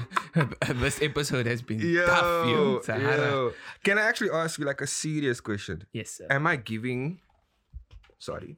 this 0.80 1.01
episode 1.03 1.46
has 1.46 1.61
been 1.62 1.78
tough, 1.80 2.46
yo. 2.49 2.53
yo, 2.53 2.80
Sahara. 2.80 3.16
yo. 3.30 3.53
Can 3.84 3.99
I 3.99 4.03
actually 4.09 4.30
ask 4.30 4.59
you 4.59 4.64
like 4.64 4.80
a 4.80 4.86
serious 4.86 5.40
question? 5.40 5.84
Yes, 5.92 6.11
sir. 6.18 6.26
Am 6.30 6.46
I 6.46 6.57
giving? 6.57 7.20
Sorry. 8.18 8.57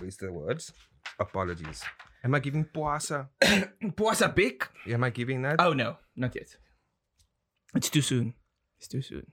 The 0.00 0.32
words? 0.32 0.72
Apologies. 1.18 1.82
Am 2.24 2.34
I 2.34 2.40
giving 2.40 2.64
puasa? 2.64 3.28
Puasa 3.96 4.34
big? 4.34 4.66
Am 4.88 5.04
I 5.04 5.10
giving 5.10 5.42
that? 5.42 5.56
Oh 5.60 5.72
no, 5.72 5.96
not 6.16 6.34
yet. 6.34 6.56
It's 7.74 7.90
too 7.90 8.02
soon. 8.02 8.34
It's 8.78 8.88
too 8.88 9.02
soon. 9.02 9.26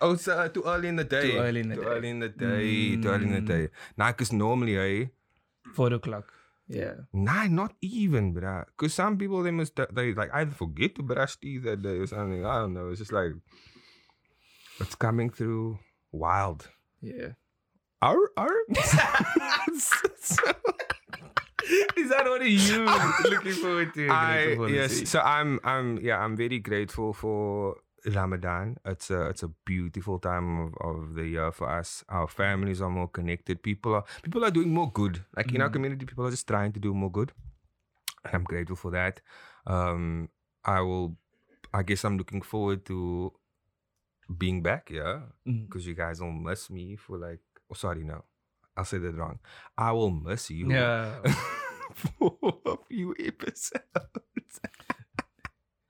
Oh, 0.00 0.12
it's 0.12 0.28
uh, 0.28 0.48
too 0.48 0.62
early 0.66 0.88
in 0.88 0.96
the 0.96 1.04
day. 1.04 1.32
Too 1.32 1.38
early 1.38 1.60
in 1.60 1.68
the 1.70 1.74
too 1.76 1.82
day. 1.82 1.88
early 1.88 2.10
in 2.10 2.18
the 2.20 2.28
day. 2.28 2.96
Too 2.96 3.08
early 3.08 3.24
in 3.26 3.32
the 3.34 3.40
Mm. 3.40 3.46
day. 3.46 3.68
Nah, 3.96 4.12
because 4.12 4.32
normally, 4.32 4.76
eh? 4.76 5.06
Four 5.74 5.92
o'clock. 5.94 6.32
Yeah. 6.68 6.94
Nah, 7.12 7.46
not 7.46 7.74
even, 7.80 8.34
bruh. 8.34 8.66
Because 8.66 8.92
some 8.94 9.16
people 9.16 9.42
they 9.42 9.52
must 9.52 9.78
they 9.92 10.12
like 10.14 10.30
either 10.34 10.50
forget 10.52 10.94
to 10.96 11.02
brush 11.02 11.36
teeth 11.38 11.62
that 11.64 11.82
day 11.82 11.98
or 12.02 12.06
something. 12.06 12.44
I 12.44 12.58
don't 12.60 12.74
know. 12.74 12.88
It's 12.90 12.98
just 13.00 13.12
like 13.12 13.32
it's 14.80 14.94
coming 14.94 15.30
through 15.30 15.78
wild. 16.12 16.68
Yeah. 17.00 17.32
Arr, 18.02 18.30
arr. 18.36 18.54
Is 21.96 22.10
that 22.10 22.24
what 22.26 22.44
you 22.46 22.84
looking 23.30 23.52
forward 23.52 23.94
to? 23.94 24.08
I 24.10 24.56
yes. 24.70 25.08
So 25.08 25.20
I'm 25.20 25.58
I'm 25.64 25.98
yeah 25.98 26.18
I'm 26.18 26.36
very 26.36 26.58
grateful 26.60 27.12
for 27.12 27.76
Ramadan. 28.06 28.76
It's 28.84 29.10
a 29.10 29.28
it's 29.30 29.42
a 29.42 29.48
beautiful 29.64 30.18
time 30.20 30.60
of, 30.60 30.74
of 30.80 31.14
the 31.14 31.26
year 31.26 31.50
for 31.52 31.68
us. 31.68 32.04
Our 32.08 32.28
families 32.28 32.80
are 32.80 32.90
more 32.90 33.08
connected. 33.08 33.62
People 33.62 33.94
are 33.94 34.04
people 34.22 34.44
are 34.44 34.50
doing 34.52 34.72
more 34.72 34.90
good. 34.92 35.24
Like 35.36 35.52
in 35.52 35.60
our 35.62 35.68
Mm. 35.70 35.72
community, 35.72 36.06
people 36.06 36.26
are 36.26 36.30
just 36.30 36.46
trying 36.46 36.72
to 36.72 36.80
do 36.80 36.94
more 36.94 37.10
good. 37.10 37.32
And 38.24 38.34
I'm 38.34 38.44
grateful 38.44 38.76
for 38.76 38.90
that. 38.92 39.20
Um, 39.66 40.28
I 40.64 40.80
will. 40.82 41.16
I 41.74 41.82
guess 41.82 42.04
I'm 42.04 42.16
looking 42.16 42.42
forward 42.42 42.84
to 42.86 43.32
being 44.38 44.62
back. 44.62 44.90
Yeah, 44.90 45.22
Mm. 45.48 45.66
because 45.66 45.86
you 45.86 45.94
guys 45.94 46.20
will 46.20 46.32
miss 46.32 46.70
me 46.70 46.94
for 46.96 47.18
like. 47.18 47.40
Oh, 47.70 47.74
sorry, 47.74 48.04
no, 48.04 48.24
I 48.76 48.82
said 48.84 49.02
that 49.02 49.14
wrong. 49.16 49.38
I 49.76 49.92
will 49.92 50.10
miss 50.10 50.50
you. 50.50 50.70
Yeah. 50.70 51.14
for 51.94 52.36
a 52.66 52.76
few 52.88 53.14
episodes. 53.18 54.60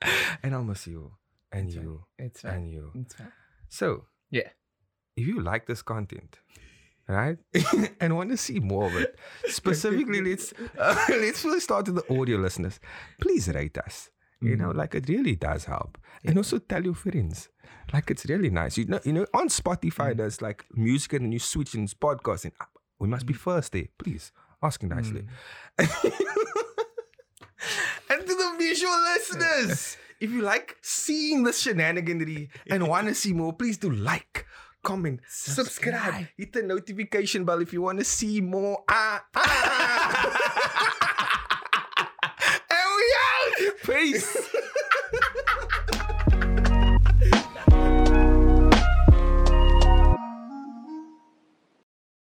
and 0.43 0.55
I'll 0.55 0.65
miss 0.65 0.87
you. 0.87 1.13
And 1.53 1.67
It's 1.69 1.77
you. 1.77 2.05
It's. 2.19 2.45
And 2.45 2.71
you. 2.71 2.93
It's 2.95 3.15
fine. 3.15 3.33
So, 3.69 4.05
Yeah. 4.31 4.49
if 5.17 5.27
you 5.27 5.41
like 5.41 5.67
this 5.67 5.83
content, 5.83 6.39
right, 7.09 7.39
and 8.01 8.17
want 8.17 8.31
to 8.31 8.37
see 8.37 8.61
more 8.61 8.87
of 8.87 8.97
it, 8.97 9.17
specifically, 9.47 10.21
let's 10.23 10.53
uh, 10.79 10.97
let's 11.09 11.43
first 11.43 11.65
start 11.65 11.87
with 11.89 11.97
the 12.07 12.21
audio 12.21 12.39
listeners. 12.39 12.79
Please 13.21 13.49
rate 13.49 13.79
us. 13.79 14.11
You 14.41 14.57
know, 14.57 14.71
Mm. 14.71 14.77
like 14.77 14.95
it 14.95 15.09
really 15.09 15.37
does 15.37 15.65
help. 15.65 15.99
And 16.25 16.37
also 16.37 16.59
tell 16.59 16.85
your 16.85 16.95
friends. 16.95 17.49
Like 17.93 18.11
it's 18.11 18.27
really 18.27 18.51
nice. 18.51 18.77
You 18.77 18.87
know, 18.87 19.01
you 19.05 19.13
know, 19.13 19.27
on 19.33 19.49
Spotify 19.49 20.13
Mm. 20.13 20.17
there's 20.19 20.43
like 20.43 20.67
music 20.75 21.15
and 21.15 21.33
you 21.33 21.39
switch 21.39 21.75
in 21.75 21.87
podcasting. 21.87 22.53
We 22.99 23.09
must 23.09 23.27
be 23.27 23.35
first 23.35 23.73
there. 23.73 23.87
Please. 23.99 24.33
Ask 24.63 24.83
nicely. 24.83 25.25
Mm. 25.79 25.79
and 28.11 28.21
to 28.27 28.35
the 28.35 28.55
visual 28.59 28.99
listeners, 29.15 29.97
if 30.21 30.31
you 30.31 30.43
like 30.43 30.77
seeing 30.83 31.43
the 31.43 31.51
shenaniganry 31.53 32.49
and 32.71 32.87
want 32.89 33.09
to 33.09 33.15
see 33.15 33.33
more, 33.33 33.53
please 33.53 33.79
do 33.79 33.91
like, 33.91 34.47
comment, 34.83 35.21
subscribe, 35.29 35.95
Subscribe. 36.05 36.27
hit 36.37 36.53
the 36.53 36.63
notification 36.63 37.45
bell 37.45 37.61
if 37.61 37.73
you 37.73 37.83
want 37.83 37.99
to 37.99 38.05
see 38.05 38.41
more. 38.41 38.85
Ah, 38.89 39.25
ah. 39.35 41.13
Peace. 43.87 44.57